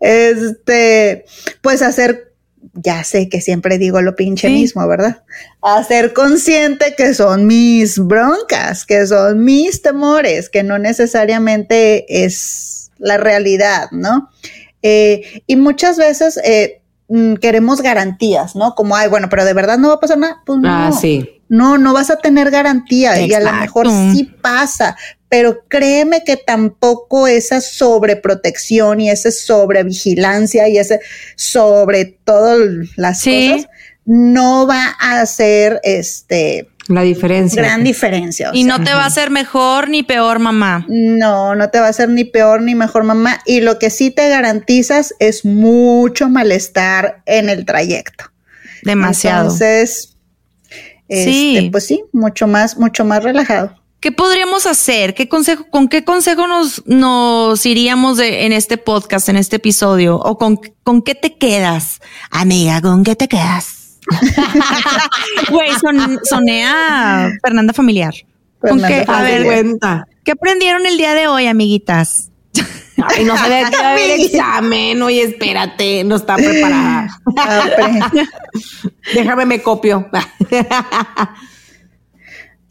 Este, 0.00 1.24
pues 1.62 1.80
hacer 1.80 2.30
ya 2.74 3.04
sé 3.04 3.28
que 3.28 3.40
siempre 3.40 3.78
digo 3.78 4.00
lo 4.00 4.14
pinche 4.14 4.48
mismo, 4.48 4.86
¿verdad? 4.86 5.22
A 5.62 5.82
ser 5.84 6.12
consciente 6.12 6.94
que 6.96 7.14
son 7.14 7.46
mis 7.46 7.98
broncas, 7.98 8.84
que 8.84 9.06
son 9.06 9.44
mis 9.44 9.82
temores, 9.82 10.48
que 10.48 10.62
no 10.62 10.78
necesariamente 10.78 12.24
es 12.24 12.90
la 12.98 13.16
realidad, 13.16 13.90
¿no? 13.90 14.30
Eh, 14.82 15.42
y 15.46 15.56
muchas 15.56 15.98
veces 15.98 16.38
eh, 16.44 16.79
mm, 17.10 17.34
queremos 17.34 17.82
garantías, 17.82 18.56
¿no? 18.56 18.74
Como, 18.74 18.96
ay, 18.96 19.08
bueno, 19.08 19.28
pero 19.28 19.44
de 19.44 19.52
verdad 19.52 19.78
no 19.78 19.88
va 19.88 19.94
a 19.94 20.00
pasar 20.00 20.16
nada. 20.16 20.42
Pues 20.46 20.58
ah, 20.64 20.88
no. 20.90 20.96
sí. 20.98 21.28
No, 21.48 21.76
no 21.76 21.92
vas 21.92 22.10
a 22.10 22.16
tener 22.16 22.50
garantía 22.50 23.20
y 23.20 23.34
a 23.34 23.40
lo 23.40 23.52
mejor 23.52 23.88
sí 24.12 24.22
pasa, 24.40 24.96
pero 25.28 25.64
créeme 25.66 26.22
que 26.24 26.36
tampoco 26.36 27.26
esa 27.26 27.60
sobreprotección 27.60 29.00
y 29.00 29.10
esa 29.10 29.32
sobrevigilancia 29.32 30.68
y 30.68 30.78
ese 30.78 31.00
sobre 31.34 32.04
todas 32.04 32.58
las 32.94 33.24
cosas 33.24 33.66
no 34.04 34.66
va 34.68 34.96
a 35.00 35.20
hacer 35.20 35.80
este 35.82 36.68
la 36.90 37.02
diferencia. 37.02 37.62
Gran 37.62 37.84
diferencia. 37.84 38.50
y 38.52 38.64
no 38.64 38.82
te 38.82 38.92
va 38.92 39.04
a 39.04 39.06
hacer 39.06 39.30
mejor 39.30 39.88
ni 39.88 40.02
peor 40.02 40.38
mamá. 40.38 40.84
No, 40.88 41.54
no 41.54 41.70
te 41.70 41.80
va 41.80 41.86
a 41.86 41.90
hacer 41.90 42.08
ni 42.08 42.24
peor 42.24 42.62
ni 42.62 42.74
mejor 42.74 43.04
mamá. 43.04 43.40
Y 43.46 43.60
lo 43.60 43.78
que 43.78 43.90
sí 43.90 44.10
te 44.10 44.28
garantizas 44.28 45.14
es 45.18 45.44
mucho 45.44 46.28
malestar 46.28 47.22
en 47.26 47.48
el 47.48 47.64
trayecto. 47.64 48.24
Demasiado. 48.82 49.42
Entonces, 49.42 50.16
sí. 51.08 51.56
Este, 51.56 51.70
pues 51.70 51.86
sí, 51.86 52.04
mucho 52.12 52.46
más, 52.46 52.76
mucho 52.78 53.04
más 53.04 53.22
relajado. 53.22 53.80
¿Qué 54.00 54.12
podríamos 54.12 54.64
hacer? 54.64 55.12
¿Qué 55.14 55.28
consejo, 55.28 55.66
con 55.68 55.88
qué 55.88 56.04
consejo 56.04 56.46
nos, 56.46 56.82
nos 56.86 57.66
iríamos 57.66 58.16
de, 58.16 58.46
en 58.46 58.52
este 58.52 58.78
podcast, 58.78 59.28
en 59.28 59.36
este 59.36 59.56
episodio? 59.56 60.16
¿O 60.16 60.38
con, 60.38 60.58
con 60.82 61.02
qué 61.02 61.14
te 61.14 61.36
quedas? 61.36 62.00
Amiga, 62.30 62.80
¿con 62.80 63.04
qué 63.04 63.14
te 63.14 63.28
quedas? 63.28 63.79
Güey, 65.50 65.70
son, 65.80 66.20
sonea 66.24 67.30
Fernanda 67.42 67.72
familiar. 67.72 68.14
A 69.06 69.22
ver, 69.22 69.44
cuenta. 69.44 70.06
¿Qué 70.24 70.32
aprendieron 70.32 70.84
el 70.86 70.96
día 70.98 71.14
de 71.14 71.28
hoy, 71.28 71.46
amiguitas? 71.46 72.30
Ay, 73.02 73.24
no 73.24 73.36
sabía 73.36 73.70
que 73.70 73.76
iba 73.76 73.88
a 73.88 73.92
haber 73.92 74.10
examen. 74.20 75.02
Oye, 75.02 75.22
espérate, 75.22 76.04
no 76.04 76.16
está 76.16 76.36
preparada. 76.36 77.08
Déjame 79.14 79.46
me 79.46 79.62
copio. 79.62 80.08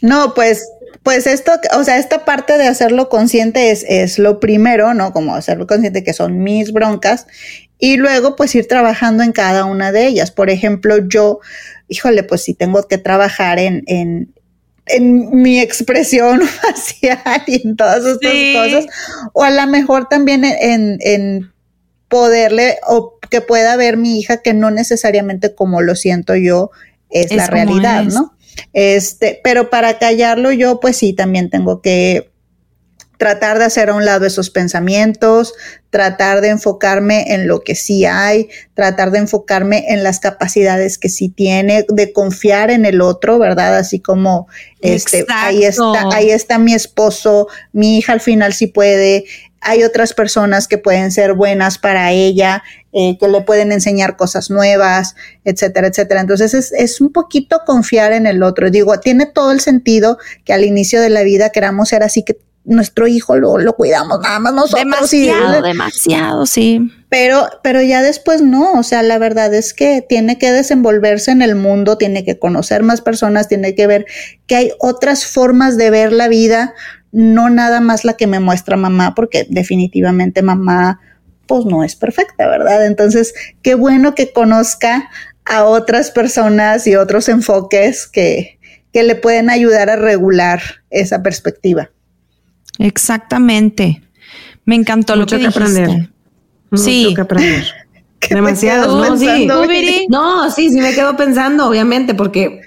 no, 0.02 0.34
pues 0.34 0.64
pues 1.02 1.28
esto, 1.28 1.54
o 1.78 1.84
sea, 1.84 1.98
esta 1.98 2.26
parte 2.26 2.58
de 2.58 2.68
hacerlo 2.68 3.10
consciente 3.10 3.72
es, 3.72 3.86
es 3.88 4.20
lo 4.20 4.40
primero, 4.40 4.94
¿no? 4.94 5.14
Como 5.14 5.34
hacerlo 5.34 5.66
consciente 5.66 6.04
que 6.04 6.14
son 6.14 6.44
mis 6.44 6.74
broncas 6.74 7.26
y 7.80 7.95
luego 7.95 8.36
pues 8.36 8.53
ir 8.55 8.67
trabajando 8.67 9.23
en 9.23 9.32
cada 9.32 9.65
una 9.65 9.91
de 9.91 10.05
ellas. 10.05 10.32
Por 10.32 10.49
ejemplo, 10.49 10.97
yo, 11.07 11.39
híjole, 11.88 12.23
pues 12.23 12.43
si 12.43 12.53
tengo 12.53 12.88
que 12.88 12.97
trabajar 12.97 13.57
en, 13.57 13.84
en, 13.88 14.34
en 14.86 15.41
mi 15.41 15.59
expresión 15.61 16.41
facial 16.61 17.41
y 17.47 17.65
en 17.65 17.77
todas 17.77 18.05
estas 18.05 18.34
cosas, 18.53 18.86
o 19.34 19.43
a 19.43 19.49
lo 19.49 19.65
mejor 19.67 20.09
también 20.09 20.43
en, 20.43 20.97
en 20.99 21.51
poderle 22.09 22.80
o 22.88 23.17
que 23.30 23.39
pueda 23.39 23.77
ver 23.77 23.95
mi 23.95 24.19
hija 24.19 24.41
que 24.41 24.53
no 24.53 24.71
necesariamente 24.71 25.55
como 25.55 25.82
lo 25.82 25.95
siento 25.95 26.36
yo 26.36 26.71
es, 27.09 27.34
la 27.34 27.47
realidad, 27.47 28.03
¿no? 28.05 28.36
Este, 28.73 29.39
pero 29.43 29.69
para 29.69 29.99
callarlo 29.99 30.51
yo, 30.51 30.80
pues 30.80 30.97
sí, 30.97 31.13
también 31.13 31.49
tengo 31.49 31.82
que 31.82 32.30
tratar 33.20 33.59
de 33.59 33.65
hacer 33.65 33.89
a 33.89 33.95
un 33.95 34.05
lado 34.05 34.26
esos 34.26 34.49
pensamientos, 34.49 35.53
tratar 35.89 36.39
de 36.39 36.47
enfocarme 36.47 37.34
en 37.34 37.49
lo 37.49 37.59
que 37.59 37.76
sí 37.76 38.05
hay, 38.05 38.47
tratar 38.76 39.11
de 39.11 39.20
enfocarme 39.20 39.88
en 39.89 40.03
las 40.03 40.22
capacidades 40.22 40.97
que 40.97 41.09
sí 41.09 41.28
tiene, 41.28 41.86
de 41.89 42.13
confiar 42.13 42.72
en 42.72 42.86
el 42.86 43.01
otro, 43.01 43.38
¿verdad? 43.38 43.78
Así 43.78 43.99
como 43.99 44.47
este, 44.80 45.26
ahí 45.28 45.65
está, 45.65 46.07
ahí 46.13 46.32
está 46.32 46.59
mi 46.59 46.74
esposo, 46.74 47.49
mi 47.74 47.97
hija 47.97 48.13
al 48.13 48.22
final 48.22 48.53
sí 48.53 48.67
puede, 48.67 49.26
hay 49.59 49.84
otras 49.84 50.13
personas 50.13 50.70
que 50.70 50.78
pueden 50.78 51.11
ser 51.11 51.34
buenas 51.34 51.78
para 51.78 52.13
ella, 52.13 52.63
eh, 52.93 53.17
que 53.20 53.28
le 53.28 53.41
pueden 53.41 53.74
enseñar 53.74 54.15
cosas 54.15 54.49
nuevas, 54.49 55.15
etcétera, 55.43 55.88
etcétera. 55.88 56.22
Entonces 56.22 56.53
es, 56.53 56.72
es, 56.72 57.01
un 57.01 57.11
poquito 57.11 57.63
confiar 57.65 58.13
en 58.13 58.28
el 58.28 58.43
otro. 58.43 58.72
Digo, 58.72 58.97
tiene 59.01 59.26
todo 59.26 59.51
el 59.51 59.59
sentido 59.59 60.17
que 60.45 60.53
al 60.53 60.63
inicio 60.63 61.01
de 61.01 61.09
la 61.09 61.24
vida 61.24 61.49
queramos 61.49 61.89
ser 61.89 62.01
así, 62.01 62.24
que 62.24 62.38
nuestro 62.66 63.07
hijo 63.07 63.36
lo, 63.36 63.57
lo 63.57 63.74
cuidamos 63.74 64.20
nada 64.22 64.39
más 64.39 64.53
nosotros. 64.53 64.84
Demasiado, 64.84 65.62
demasiado, 65.62 66.45
sí. 66.45 66.91
Pero, 67.10 67.47
pero 67.64 67.82
ya 67.82 68.03
después 68.03 68.41
no, 68.41 68.74
o 68.74 68.84
sea, 68.84 69.01
la 69.01 69.18
verdad 69.18 69.53
es 69.53 69.74
que 69.74 70.05
tiene 70.07 70.38
que 70.38 70.51
desenvolverse 70.51 71.32
en 71.32 71.41
el 71.41 71.55
mundo, 71.55 71.97
tiene 71.97 72.24
que 72.24 72.38
conocer 72.38 72.84
más 72.84 73.01
personas, 73.01 73.47
tiene 73.47 73.74
que 73.74 73.88
ver 73.88 74.05
que 74.45 74.55
hay 74.55 74.72
otras 74.80 75.26
formas 75.26 75.78
de 75.78 75.89
ver 75.89 76.14
la 76.14 76.28
vida, 76.28 76.76
no 77.12 77.49
nada 77.49 77.82
más 77.82 78.05
la 78.05 78.14
que 78.14 78.28
me 78.28 78.39
muestra 78.39 78.78
mamá, 78.78 79.16
porque 79.16 79.47
definitivamente 79.49 80.41
mamá 80.43 80.99
pues 81.47 81.66
no 81.66 81.84
es 81.84 81.95
perfecta, 81.95 82.47
¿verdad? 82.47 82.86
Entonces, 82.86 83.34
qué 83.64 83.74
bueno 83.74 84.14
que 84.14 84.32
conozca 84.32 85.10
a 85.45 85.64
otras 85.64 86.12
personas 86.12 86.86
y 86.86 86.95
otros 86.95 87.28
enfoques 87.28 88.05
que, 88.05 88.60
que 88.93 89.01
le 89.01 89.16
pueden 89.16 89.49
ayudar 89.49 89.89
a 89.89 89.95
regular 89.95 90.62
esa 90.91 91.24
perspectiva. 91.24 91.89
Exactamente. 92.80 94.01
Me 94.65 94.75
encantó 94.75 95.15
lo 95.15 95.25
que, 95.25 95.39
que 95.39 95.47
aprender. 95.47 96.09
Sí. 96.73 97.03
Mucho 97.03 97.15
que 97.15 97.21
aprender. 97.21 97.63
Demasiado. 98.30 98.97
No, 98.97 99.17
sí. 99.17 99.47
no, 100.09 100.51
sí, 100.51 100.69
sí 100.69 100.82
me 100.82 100.93
quedo 100.93 101.15
pensando, 101.15 101.67
obviamente, 101.67 102.13
porque 102.13 102.61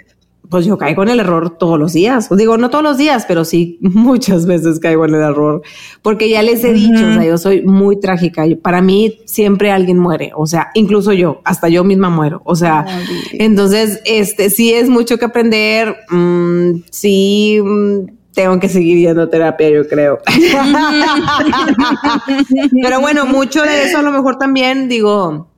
pues 0.53 0.67
yo 0.67 0.77
caigo 0.77 1.03
en 1.03 1.09
el 1.09 1.21
error 1.21 1.57
todos 1.57 1.79
los 1.79 1.95
días. 1.95 2.31
Os 2.31 2.37
digo, 2.37 2.59
no 2.59 2.69
todos 2.69 2.85
los 2.85 2.99
días, 2.99 3.25
pero 3.27 3.45
sí 3.45 3.79
muchas 3.81 4.45
veces 4.45 4.79
caigo 4.81 5.07
en 5.07 5.15
el 5.15 5.23
error. 5.23 5.63
Porque 6.03 6.29
ya 6.29 6.43
les 6.43 6.63
he 6.63 6.73
dicho, 6.75 7.07
o 7.09 7.15
sea, 7.15 7.25
yo 7.25 7.39
soy 7.39 7.63
muy 7.63 7.99
trágica. 7.99 8.45
Para 8.63 8.83
mí 8.83 9.21
siempre 9.25 9.71
alguien 9.71 9.99
muere. 9.99 10.33
O 10.37 10.47
sea, 10.47 10.71
incluso 10.75 11.15
yo, 11.15 11.41
hasta 11.45 11.69
yo 11.71 11.85
misma 11.85 12.11
muero. 12.11 12.43
O 12.45 12.55
sea, 12.55 12.85
entonces, 13.33 14.03
este, 14.05 14.51
sí 14.51 14.75
es 14.75 14.91
mucho 14.91 15.17
que 15.19 15.25
aprender. 15.25 15.97
Mm, 16.11 16.83
sí. 16.91 17.59
Mm, 17.63 18.22
tengo 18.35 18.59
que 18.59 18.69
seguir 18.69 18.99
yendo 18.99 19.23
a 19.23 19.31
terapia, 19.31 19.71
yo 19.71 19.87
creo. 19.87 20.19
pero 22.83 23.01
bueno, 23.01 23.27
mucho 23.27 23.63
de 23.63 23.85
eso 23.85 23.99
a 23.99 24.03
lo 24.03 24.11
mejor 24.11 24.39
también 24.39 24.89
digo, 24.89 25.51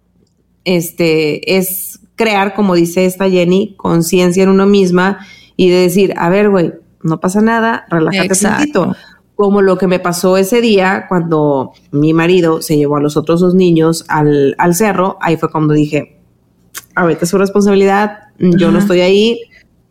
este, 0.65 1.57
es 1.57 2.01
crear, 2.17 2.55
como 2.55 2.75
dice 2.75 3.07
esta 3.07 3.31
Jenny, 3.31 3.75
conciencia 3.77 4.43
en 4.43 4.49
uno 4.49 4.67
misma 4.67 5.27
y 5.57 5.71
de 5.71 5.77
decir, 5.77 6.15
a 6.17 6.29
ver, 6.29 6.51
güey, 6.51 6.73
no 7.03 7.21
pasa 7.21 7.41
nada, 7.41 7.87
relájate 7.91 8.47
un 8.47 8.55
poquito. 8.55 8.97
Como 9.37 9.63
lo 9.63 9.79
que 9.79 9.89
me 9.89 9.99
pasó 9.99 10.37
ese 10.37 10.61
día 10.61 11.07
cuando 11.09 11.73
mi 11.91 12.13
marido 12.13 12.63
se 12.63 12.77
llevó 12.77 12.97
a 12.97 13.01
los 13.01 13.17
otros 13.17 13.41
dos 13.41 13.55
niños 13.55 14.05
al, 14.09 14.55
al 14.59 14.75
cerro, 14.75 15.19
ahí 15.21 15.37
fue 15.37 15.51
cuando 15.51 15.75
dije, 15.75 16.21
a 16.95 17.05
ver, 17.05 17.19
es 17.21 17.29
su 17.29 17.39
responsabilidad, 17.39 18.29
yo 18.39 18.71
no 18.71 18.79
estoy 18.79 19.01
ahí, 19.01 19.41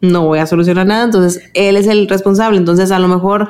no 0.03 0.25
voy 0.25 0.39
a 0.39 0.45
solucionar 0.45 0.85
nada, 0.85 1.05
entonces 1.05 1.43
él 1.55 1.75
es 1.75 1.87
el 1.87 2.07
responsable, 2.07 2.57
entonces 2.57 2.91
a 2.91 2.99
lo 2.99 3.07
mejor 3.07 3.49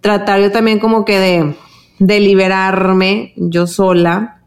tratar 0.00 0.40
yo 0.40 0.50
también 0.50 0.80
como 0.80 1.04
que 1.04 1.18
de, 1.18 1.56
de 2.00 2.20
liberarme 2.20 3.34
yo 3.36 3.66
sola 3.66 4.42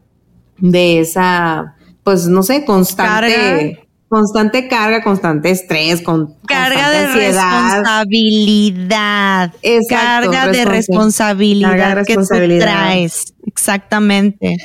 de 0.58 1.00
esa 1.00 1.76
pues 2.06 2.26
no 2.28 2.44
sé, 2.44 2.64
constante. 2.64 3.82
Constante 4.08 4.68
carga, 4.68 5.02
constante 5.02 5.50
estrés, 5.50 6.00
con 6.00 6.36
carga 6.46 6.92
de 6.92 7.08
responsabilidad. 7.08 9.52
carga 9.88 10.46
de 10.46 10.64
responsabilidad 10.64 12.06
que 12.06 12.14
tú 12.14 12.22
traes. 12.60 13.34
Exactamente. 13.44 14.56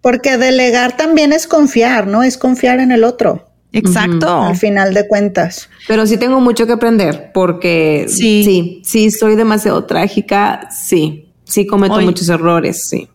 Porque 0.00 0.38
delegar 0.38 0.96
también 0.96 1.34
es 1.34 1.46
confiar, 1.46 2.06
¿no? 2.06 2.22
Es 2.22 2.38
confiar 2.38 2.80
en 2.80 2.90
el 2.90 3.04
otro. 3.04 3.45
Exacto. 3.78 4.42
Al 4.42 4.56
final 4.56 4.94
de 4.94 5.06
cuentas. 5.06 5.68
Pero 5.86 6.06
sí 6.06 6.16
tengo 6.16 6.40
mucho 6.40 6.66
que 6.66 6.72
aprender 6.72 7.30
porque 7.32 8.06
sí, 8.08 8.44
sí, 8.44 8.82
sí 8.84 9.10
soy 9.10 9.36
demasiado 9.36 9.84
trágica. 9.84 10.68
Sí, 10.70 11.32
sí 11.44 11.66
cometo 11.66 12.00
muchos 12.00 12.28
errores. 12.28 12.88
Sí. 12.88 13.08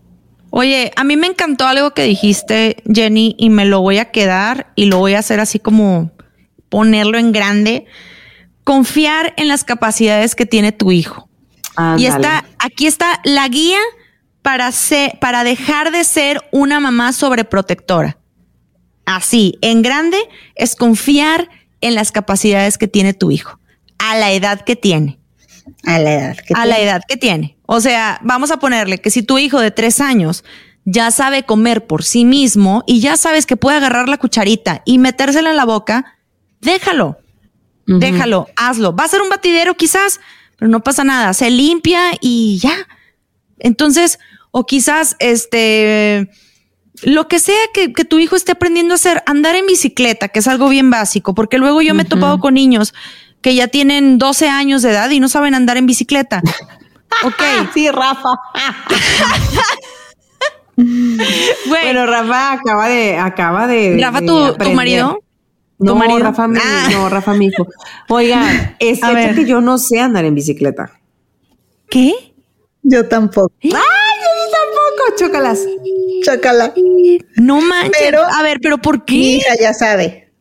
Oye, 0.51 0.91
a 0.95 1.03
mí 1.03 1.17
me 1.17 1.27
encantó 1.27 1.65
algo 1.65 1.91
que 1.91 2.03
dijiste, 2.03 2.77
Jenny, 2.91 3.35
y 3.37 3.49
me 3.49 3.65
lo 3.65 3.81
voy 3.81 3.97
a 3.97 4.11
quedar 4.11 4.71
y 4.75 4.85
lo 4.85 4.97
voy 4.97 5.13
a 5.13 5.19
hacer 5.19 5.39
así 5.39 5.59
como 5.59 6.11
ponerlo 6.69 7.17
en 7.17 7.31
grande. 7.31 7.85
Confiar 8.63 9.33
en 9.37 9.47
las 9.47 9.63
capacidades 9.63 10.35
que 10.35 10.45
tiene 10.45 10.71
tu 10.71 10.91
hijo. 10.91 11.27
Y 11.97 12.05
está, 12.05 12.45
aquí 12.59 12.85
está 12.85 13.21
la 13.23 13.47
guía 13.47 13.79
para, 14.41 14.71
ser, 14.71 15.17
para 15.19 15.43
dejar 15.43 15.91
de 15.91 16.03
ser 16.03 16.41
una 16.51 16.79
mamá 16.79 17.13
sobreprotectora. 17.13 18.17
Así, 19.05 19.57
en 19.61 19.81
grande, 19.81 20.17
es 20.55 20.75
confiar 20.75 21.49
en 21.81 21.95
las 21.95 22.11
capacidades 22.11 22.77
que 22.77 22.87
tiene 22.87 23.13
tu 23.13 23.31
hijo, 23.31 23.59
a 23.97 24.15
la 24.15 24.31
edad 24.31 24.61
que 24.61 24.75
tiene. 24.75 25.19
A 25.83 25.99
la 25.99 26.13
edad 26.13 26.37
que 26.37 26.53
a 26.53 26.65
la 26.65 26.79
edad 26.79 27.01
que 27.07 27.17
tiene. 27.17 27.57
O 27.65 27.81
sea, 27.81 28.19
vamos 28.23 28.51
a 28.51 28.57
ponerle 28.57 28.99
que 28.99 29.09
si 29.09 29.23
tu 29.23 29.37
hijo 29.37 29.59
de 29.59 29.71
tres 29.71 29.99
años 29.99 30.43
ya 30.85 31.11
sabe 31.11 31.43
comer 31.43 31.85
por 31.85 32.03
sí 32.03 32.25
mismo 32.25 32.83
y 32.87 32.99
ya 32.99 33.17
sabes 33.17 33.45
que 33.45 33.57
puede 33.57 33.77
agarrar 33.77 34.09
la 34.09 34.17
cucharita 34.17 34.81
y 34.85 34.97
metérsela 34.97 35.51
en 35.51 35.57
la 35.57 35.65
boca, 35.65 36.17
déjalo. 36.61 37.17
Déjalo, 37.87 38.47
hazlo. 38.55 38.95
Va 38.95 39.03
a 39.03 39.09
ser 39.09 39.21
un 39.21 39.29
batidero 39.29 39.75
quizás, 39.75 40.21
pero 40.57 40.69
no 40.69 40.81
pasa 40.81 41.03
nada. 41.03 41.33
Se 41.33 41.49
limpia 41.49 42.11
y 42.21 42.57
ya. 42.59 42.87
Entonces, 43.59 44.17
o 44.51 44.65
quizás 44.65 45.17
este 45.19 46.29
lo 47.03 47.27
que 47.27 47.39
sea 47.39 47.59
que, 47.73 47.89
tu 47.89 48.19
hijo 48.19 48.35
esté 48.35 48.51
aprendiendo 48.53 48.93
a 48.93 48.95
hacer, 48.95 49.23
andar 49.25 49.55
en 49.55 49.65
bicicleta, 49.65 50.29
que 50.29 50.39
es 50.39 50.47
algo 50.47 50.69
bien 50.69 50.89
básico, 50.89 51.33
porque 51.33 51.57
luego 51.57 51.81
yo 51.81 51.93
me 51.93 52.03
he 52.03 52.05
topado 52.05 52.39
con 52.39 52.53
niños 52.53 52.93
que 53.41 53.55
ya 53.55 53.67
tienen 53.67 54.17
12 54.17 54.49
años 54.49 54.81
de 54.81 54.91
edad 54.91 55.09
y 55.09 55.19
no 55.19 55.27
saben 55.27 55.55
andar 55.55 55.77
en 55.77 55.85
bicicleta. 55.85 56.41
Ok. 57.23 57.43
sí, 57.73 57.91
Rafa. 57.91 58.29
bueno, 61.67 62.05
Rafa 62.05 62.53
acaba 62.53 62.87
de, 62.87 63.17
acaba 63.17 63.67
de. 63.67 63.99
Rafa, 64.01 64.21
tu, 64.21 64.53
tu 64.53 64.71
marido. 64.71 65.19
No, 65.77 66.19
Rafa, 66.19 66.47
mi, 66.47 66.59
ah. 66.63 66.87
no, 66.91 67.09
Rafa, 67.09 67.33
mi 67.33 67.47
hijo. 67.47 67.67
Oigan, 68.07 68.75
es 68.79 68.99
que 69.01 69.45
yo 69.45 69.61
no 69.61 69.77
sé 69.77 69.99
andar 69.99 70.25
en 70.25 70.35
bicicleta. 70.35 70.91
¿Qué? 71.89 72.13
Yo 72.83 73.07
tampoco. 73.07 73.51
¡Ay, 73.63 73.71
yo 73.71 74.51
tampoco! 74.51 75.17
Chócalas. 75.17 75.59
Chócala. 76.23 76.73
No 77.35 77.61
manches. 77.61 77.91
Pero, 77.99 78.21
a 78.21 78.43
ver, 78.43 78.59
¿pero 78.61 78.77
por 78.77 79.05
qué? 79.05 79.15
Mi 79.15 79.35
hija 79.35 79.55
ya 79.59 79.73
sabe. 79.73 80.31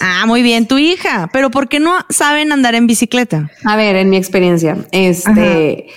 Ah, 0.00 0.24
muy 0.26 0.42
bien, 0.42 0.66
tu 0.66 0.78
hija. 0.78 1.28
Pero 1.32 1.50
¿por 1.50 1.68
qué 1.68 1.80
no 1.80 1.92
saben 2.08 2.52
andar 2.52 2.74
en 2.74 2.86
bicicleta? 2.86 3.50
A 3.64 3.76
ver, 3.76 3.96
en 3.96 4.10
mi 4.10 4.16
experiencia, 4.16 4.76
este, 4.92 5.88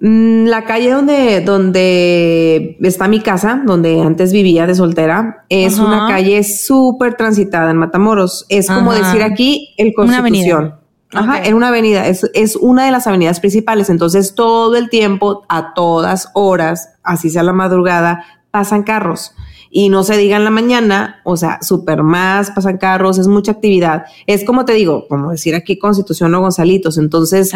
mm, 0.00 0.46
la 0.46 0.64
calle 0.64 0.90
donde, 0.90 1.40
donde 1.40 2.76
está 2.80 3.08
mi 3.08 3.20
casa, 3.20 3.62
donde 3.64 4.00
antes 4.00 4.32
vivía 4.32 4.66
de 4.66 4.74
soltera, 4.74 5.44
es 5.48 5.78
una 5.78 6.06
calle 6.08 6.42
súper 6.44 7.14
transitada 7.14 7.70
en 7.70 7.76
Matamoros. 7.76 8.46
Es 8.48 8.68
como 8.68 8.92
decir 8.92 9.22
aquí 9.22 9.74
el 9.76 9.92
Constitución. 9.94 10.79
Ajá, 11.12 11.42
en 11.42 11.54
una 11.54 11.68
avenida, 11.68 12.06
es, 12.06 12.28
es 12.34 12.56
una 12.56 12.84
de 12.84 12.92
las 12.92 13.06
avenidas 13.06 13.40
principales, 13.40 13.90
entonces 13.90 14.34
todo 14.34 14.76
el 14.76 14.88
tiempo, 14.90 15.44
a 15.48 15.74
todas 15.74 16.30
horas, 16.34 16.90
así 17.02 17.30
sea 17.30 17.42
la 17.42 17.52
madrugada, 17.52 18.24
pasan 18.50 18.84
carros 18.84 19.34
y 19.70 19.88
no 19.88 20.02
se 20.02 20.16
diga 20.16 20.36
en 20.36 20.44
la 20.44 20.50
mañana, 20.50 21.20
o 21.24 21.36
sea, 21.36 21.60
súper 21.62 22.02
más, 22.02 22.50
pasan 22.50 22.76
carros, 22.76 23.18
es 23.18 23.28
mucha 23.28 23.52
actividad. 23.52 24.04
Es 24.26 24.44
como 24.44 24.64
te 24.64 24.72
digo, 24.72 25.06
como 25.08 25.30
decir 25.30 25.54
aquí 25.54 25.78
Constitución 25.78 26.34
o 26.34 26.40
Gonzalitos. 26.40 26.98
Entonces, 26.98 27.52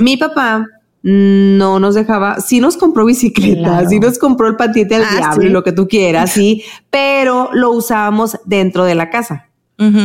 mi 0.00 0.16
papá 0.16 0.66
no 1.02 1.78
nos 1.78 1.94
dejaba, 1.94 2.40
sí 2.40 2.60
nos 2.60 2.78
compró 2.78 3.04
bicicleta, 3.04 3.86
sí 3.86 4.00
nos 4.00 4.18
compró 4.18 4.48
el 4.48 4.56
patite 4.56 4.94
al 4.94 5.04
ah, 5.04 5.16
diablo 5.16 5.44
y 5.46 5.50
lo 5.50 5.62
que 5.62 5.72
tú 5.72 5.86
quieras, 5.88 6.32
sí, 6.32 6.64
pero 6.90 7.50
lo 7.52 7.70
usábamos 7.70 8.38
dentro 8.46 8.84
de 8.84 8.94
la 8.94 9.10
casa. 9.10 9.44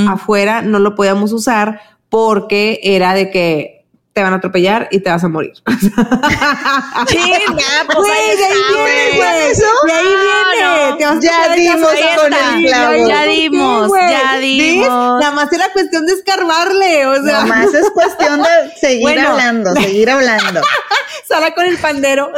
Afuera 0.07 0.61
no 0.61 0.77
lo 0.77 0.93
podíamos 0.93 1.31
usar 1.33 1.79
porque 2.13 2.79
era 2.83 3.15
de 3.15 3.31
que 3.31 3.87
te 4.13 4.21
van 4.21 4.33
a 4.33 4.35
atropellar 4.35 4.87
y 4.91 4.99
te 4.99 5.09
vas 5.09 5.23
a 5.23 5.29
morir. 5.29 5.53
sí, 5.65 7.17
pues 7.17 8.11
ahí 8.11 8.37
viene, 8.69 9.15
güey. 9.15 9.55
De 9.55 9.93
ahí 9.95 10.13
viene. 10.99 11.21
ya 11.23 11.55
dimos 11.55 11.89
con 12.15 12.33
el 12.33 12.67
clavo. 12.67 13.07
Ya 13.07 13.23
dimos, 13.23 13.91
ya 13.91 14.37
dimos. 14.37 14.87
Nada 14.87 15.31
más 15.31 15.51
era 15.51 15.73
cuestión 15.73 16.05
de 16.05 16.13
escarbarle, 16.13 17.07
o 17.07 17.15
sea. 17.15 17.23
Nada 17.23 17.45
más 17.47 17.73
es 17.73 17.89
cuestión 17.89 18.43
de 18.43 18.77
seguir 18.79 19.19
hablando, 19.19 19.73
seguir 19.81 20.11
hablando. 20.11 20.61
Sala 21.27 21.55
con 21.55 21.65
el 21.65 21.79
pandero. 21.79 22.31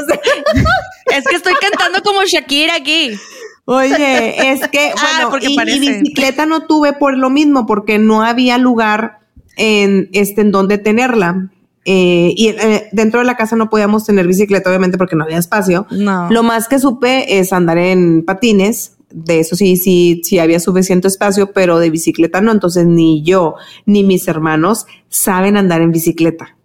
es 1.07 1.25
que 1.25 1.35
estoy 1.35 1.55
cantando 1.55 2.01
como 2.01 2.23
Shakira 2.23 2.75
aquí. 2.75 3.19
Oye, 3.65 4.51
es 4.53 4.65
que, 4.69 4.93
ah, 4.97 5.27
bueno, 5.29 5.45
y, 5.45 5.59
y, 5.59 5.79
bicicleta 5.79 6.45
no 6.45 6.65
tuve 6.65 6.93
por 6.93 7.17
lo 7.17 7.29
mismo, 7.29 7.65
porque 7.65 7.99
no 7.99 8.23
había 8.23 8.57
lugar 8.57 9.24
en, 9.55 10.09
este, 10.13 10.41
en 10.41 10.51
donde 10.51 10.77
tenerla. 10.77 11.49
Eh, 11.85 12.33
y 12.35 12.47
eh, 12.47 12.89
dentro 12.91 13.19
de 13.19 13.25
la 13.25 13.37
casa 13.37 13.55
no 13.55 13.69
podíamos 13.69 14.05
tener 14.05 14.25
bicicleta, 14.25 14.69
obviamente, 14.69 14.97
porque 14.97 15.15
no 15.15 15.23
había 15.23 15.37
espacio. 15.37 15.85
Lo 15.89 16.43
más 16.43 16.67
que 16.67 16.79
supe 16.79 17.39
es 17.39 17.53
andar 17.53 17.77
en 17.77 18.23
patines. 18.25 18.93
De 19.11 19.39
eso 19.39 19.55
sí, 19.55 19.77
sí, 19.77 20.21
sí 20.23 20.39
había 20.39 20.59
suficiente 20.59 21.07
espacio, 21.07 21.53
pero 21.53 21.79
de 21.79 21.89
bicicleta 21.89 22.41
no. 22.41 22.51
Entonces 22.51 22.85
ni 22.85 23.23
yo 23.23 23.55
ni 23.85 24.03
mis 24.03 24.27
hermanos 24.27 24.87
saben 25.09 25.57
andar 25.57 25.81
en 25.81 25.91
bicicleta. 25.91 26.57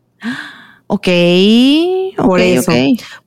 Ok. 0.93 1.07
Por 2.17 2.41
eso. 2.41 2.73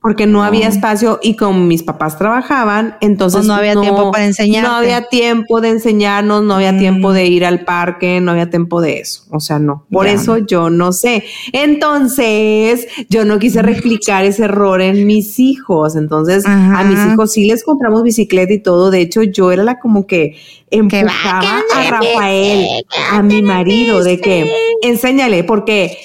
Porque 0.02 0.26
no 0.26 0.44
había 0.44 0.68
espacio 0.68 1.18
y 1.22 1.34
como 1.34 1.60
mis 1.60 1.82
papás 1.82 2.18
trabajaban, 2.18 2.96
entonces 3.00 3.38
pues 3.38 3.48
no 3.48 3.54
había 3.54 3.74
tiempo 3.74 4.10
para 4.10 4.26
enseñar. 4.26 4.64
No 4.64 4.72
había 4.72 5.08
tiempo 5.08 5.62
de 5.62 5.70
enseñarnos, 5.70 6.42
no 6.42 6.56
había 6.56 6.76
tiempo 6.76 7.14
de 7.14 7.24
ir 7.24 7.46
al 7.46 7.64
parque, 7.64 8.20
no 8.20 8.32
había 8.32 8.50
tiempo 8.50 8.82
de 8.82 8.98
eso. 8.98 9.22
O 9.30 9.40
sea, 9.40 9.58
no. 9.58 9.86
Por 9.90 10.06
eso 10.08 10.36
yo 10.36 10.68
no 10.68 10.92
sé. 10.92 11.24
Entonces, 11.52 12.86
yo 13.08 13.24
no 13.24 13.38
quise 13.38 13.62
replicar 13.62 14.26
ese 14.26 14.44
error 14.44 14.82
en 14.82 15.06
mis 15.06 15.38
hijos. 15.40 15.96
Entonces, 15.96 16.44
a 16.46 16.84
mis 16.84 16.98
hijos 17.12 17.32
sí 17.32 17.46
les 17.46 17.64
compramos 17.64 18.02
bicicleta 18.02 18.52
y 18.52 18.62
todo. 18.62 18.90
De 18.90 19.00
hecho, 19.00 19.22
yo 19.22 19.50
era 19.50 19.64
la 19.64 19.80
como 19.80 20.06
que 20.06 20.36
empujaba 20.70 21.62
a 21.74 21.90
Rafael, 21.90 22.84
a 23.10 23.22
mi 23.22 23.40
marido, 23.40 24.04
de 24.04 24.20
que 24.20 24.52
enséñale, 24.82 25.44
porque 25.44 25.96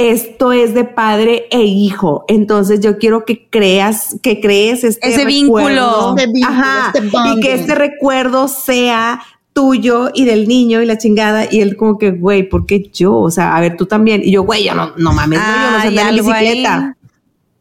esto 0.00 0.52
es 0.52 0.72
de 0.72 0.84
padre 0.84 1.46
e 1.50 1.62
hijo. 1.62 2.24
Entonces 2.26 2.80
yo 2.80 2.96
quiero 2.96 3.26
que 3.26 3.48
creas, 3.50 4.16
que 4.22 4.40
crees 4.40 4.82
este 4.82 5.08
ese 5.08 5.26
vínculo, 5.26 6.16
ajá, 6.46 6.92
este 6.94 7.06
y 7.06 7.40
que 7.40 7.52
este 7.52 7.74
recuerdo 7.74 8.48
sea 8.48 9.20
tuyo 9.52 10.10
y 10.14 10.24
del 10.24 10.48
niño 10.48 10.80
y 10.80 10.86
la 10.86 10.96
chingada. 10.96 11.46
Y 11.50 11.60
él 11.60 11.76
como 11.76 11.98
que, 11.98 12.12
güey, 12.12 12.48
¿por 12.48 12.64
qué 12.64 12.90
yo? 12.90 13.14
O 13.14 13.30
sea, 13.30 13.54
a 13.54 13.60
ver, 13.60 13.76
tú 13.76 13.84
también. 13.84 14.22
Y 14.24 14.32
yo, 14.32 14.42
güey, 14.42 14.64
yo 14.64 14.74
no, 14.74 14.92
no 14.96 15.12
mames, 15.12 15.38
no, 15.38 15.44
yo 15.44 15.70
no 15.70 15.80
sé 15.82 15.88
andar 15.88 16.08
en 16.08 16.16
bicicleta. 16.16 16.96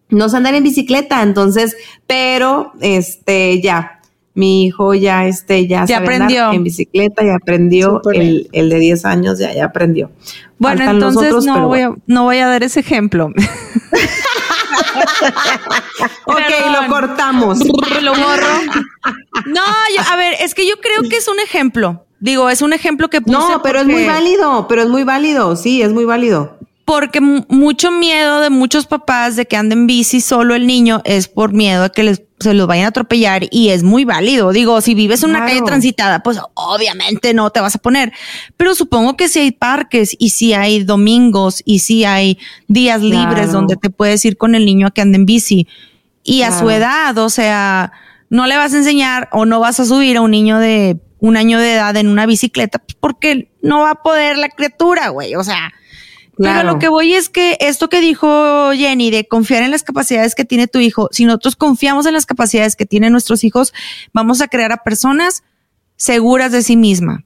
No 0.09 0.29
sé 0.29 0.37
andar 0.37 0.55
en 0.55 0.63
bicicleta. 0.63 1.21
Entonces, 1.21 1.75
pero, 2.07 2.71
este, 2.79 3.61
ya, 3.61 3.98
mi 4.39 4.65
hijo 4.65 4.93
ya, 4.93 5.27
este, 5.27 5.67
ya, 5.67 5.85
ya 5.85 5.97
aprendió 5.97 6.51
en 6.53 6.63
bicicleta, 6.63 7.25
y 7.25 7.29
aprendió, 7.29 8.01
el, 8.13 8.49
el, 8.53 8.69
de 8.69 8.79
10 8.79 9.05
años 9.05 9.37
ya, 9.37 9.53
ya 9.53 9.65
aprendió. 9.65 10.09
Bueno, 10.57 10.89
entonces 10.89 11.45
no, 11.45 11.67
voy 11.67 11.81
a, 11.81 11.91
no 12.07 12.23
voy 12.23 12.37
a 12.37 12.47
dar 12.47 12.63
ese 12.63 12.79
ejemplo. 12.79 13.27
ok, 16.25 16.39
lo 16.71 16.87
cortamos. 16.87 17.59
Lo 18.01 18.13
borro. 18.13 18.47
No, 19.45 19.61
a 20.09 20.15
ver, 20.15 20.35
es 20.39 20.55
que 20.55 20.65
yo 20.65 20.75
creo 20.79 21.09
que 21.09 21.17
es 21.17 21.27
un 21.27 21.39
ejemplo. 21.39 22.05
Digo, 22.21 22.49
es 22.49 22.61
un 22.61 22.71
ejemplo 22.73 23.09
que 23.09 23.19
puse 23.21 23.37
No, 23.37 23.61
pero 23.61 23.79
es 23.79 23.85
muy 23.85 24.05
válido, 24.05 24.67
pero 24.69 24.83
es 24.83 24.89
muy 24.89 25.03
válido, 25.03 25.57
sí, 25.57 25.81
es 25.81 25.91
muy 25.91 26.05
válido 26.05 26.57
porque 26.85 27.21
mucho 27.21 27.91
miedo 27.91 28.39
de 28.39 28.49
muchos 28.49 28.87
papás 28.87 29.35
de 29.35 29.45
que 29.45 29.55
anden 29.55 29.85
bici 29.85 30.21
solo 30.21 30.55
el 30.55 30.65
niño 30.65 31.03
es 31.05 31.27
por 31.27 31.53
miedo 31.53 31.83
a 31.83 31.89
que 31.89 32.01
les, 32.01 32.23
se 32.39 32.53
los 32.53 32.67
vayan 32.67 32.85
a 32.85 32.89
atropellar 32.89 33.43
y 33.51 33.69
es 33.69 33.83
muy 33.83 34.05
válido. 34.05 34.51
Digo, 34.51 34.81
si 34.81 34.95
vives 34.95 35.23
en 35.23 35.31
una 35.31 35.45
calle 35.45 35.61
transitada, 35.61 36.23
pues 36.23 36.39
obviamente 36.53 37.33
no 37.33 37.49
te 37.49 37.59
vas 37.59 37.75
a 37.75 37.79
poner, 37.79 38.13
pero 38.57 38.75
supongo 38.75 39.17
que 39.17 39.27
si 39.27 39.39
hay 39.39 39.51
parques 39.51 40.15
y 40.17 40.29
si 40.29 40.53
hay 40.53 40.83
domingos 40.83 41.61
y 41.65 41.79
si 41.79 42.05
hay 42.05 42.37
días 42.67 43.01
libres 43.01 43.51
donde 43.51 43.75
te 43.75 43.89
puedes 43.89 44.23
ir 44.25 44.37
con 44.37 44.55
el 44.55 44.65
niño 44.65 44.87
a 44.87 44.91
que 44.91 45.01
ande 45.01 45.17
en 45.17 45.25
bici. 45.25 45.67
Y 46.23 46.43
a 46.43 46.57
su 46.57 46.69
edad, 46.69 47.17
o 47.17 47.29
sea, 47.29 47.91
no 48.29 48.45
le 48.45 48.55
vas 48.57 48.73
a 48.73 48.77
enseñar 48.77 49.29
o 49.31 49.45
no 49.45 49.59
vas 49.59 49.79
a 49.79 49.85
subir 49.85 50.17
a 50.17 50.21
un 50.21 50.31
niño 50.31 50.59
de 50.59 50.97
un 51.19 51.37
año 51.37 51.59
de 51.59 51.73
edad 51.73 51.95
en 51.97 52.07
una 52.07 52.25
bicicleta 52.25 52.79
pues, 52.79 52.95
porque 52.99 53.51
no 53.61 53.81
va 53.81 53.91
a 53.91 53.95
poder 53.95 54.37
la 54.37 54.49
criatura, 54.49 55.09
güey, 55.09 55.35
o 55.35 55.43
sea, 55.43 55.73
pero 56.41 56.63
lo 56.63 56.79
que 56.79 56.87
voy 56.87 57.13
es 57.13 57.29
que 57.29 57.57
esto 57.59 57.89
que 57.89 57.99
dijo 57.99 58.71
Jenny 58.73 59.11
de 59.11 59.27
confiar 59.27 59.63
en 59.63 59.71
las 59.71 59.83
capacidades 59.83 60.35
que 60.35 60.45
tiene 60.45 60.67
tu 60.67 60.79
hijo, 60.79 61.09
si 61.11 61.25
nosotros 61.25 61.55
confiamos 61.55 62.05
en 62.05 62.13
las 62.13 62.25
capacidades 62.25 62.75
que 62.75 62.85
tienen 62.85 63.11
nuestros 63.11 63.43
hijos, 63.43 63.73
vamos 64.13 64.39
a 64.41 64.47
crear 64.47 64.71
a 64.71 64.77
personas 64.83 65.43
seguras 65.97 66.51
de 66.51 66.61
sí 66.61 66.77
misma. 66.77 67.25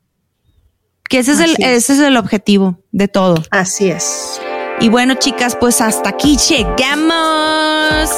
Que 1.09 1.19
ese 1.19 1.33
es, 1.33 1.39
el, 1.39 1.55
ese 1.59 1.93
es 1.93 1.99
el 1.99 2.17
objetivo 2.17 2.79
de 2.91 3.07
todo. 3.07 3.43
Así 3.51 3.89
es. 3.89 4.41
Y 4.79 4.89
bueno, 4.89 5.13
chicas, 5.15 5.55
pues 5.55 5.79
hasta 5.79 6.09
aquí 6.09 6.37
llegamos. 6.49 8.09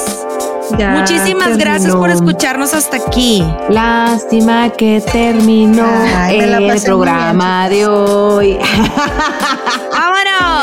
Muchísimas 0.70 1.58
gracias 1.58 1.94
por 1.94 2.10
escucharnos 2.10 2.74
hasta 2.74 2.96
aquí. 2.96 3.44
Lástima 3.68 4.70
que 4.70 5.00
terminó 5.12 5.86
el 6.28 6.80
programa 6.82 7.68
de 7.68 7.86
hoy. 7.86 8.58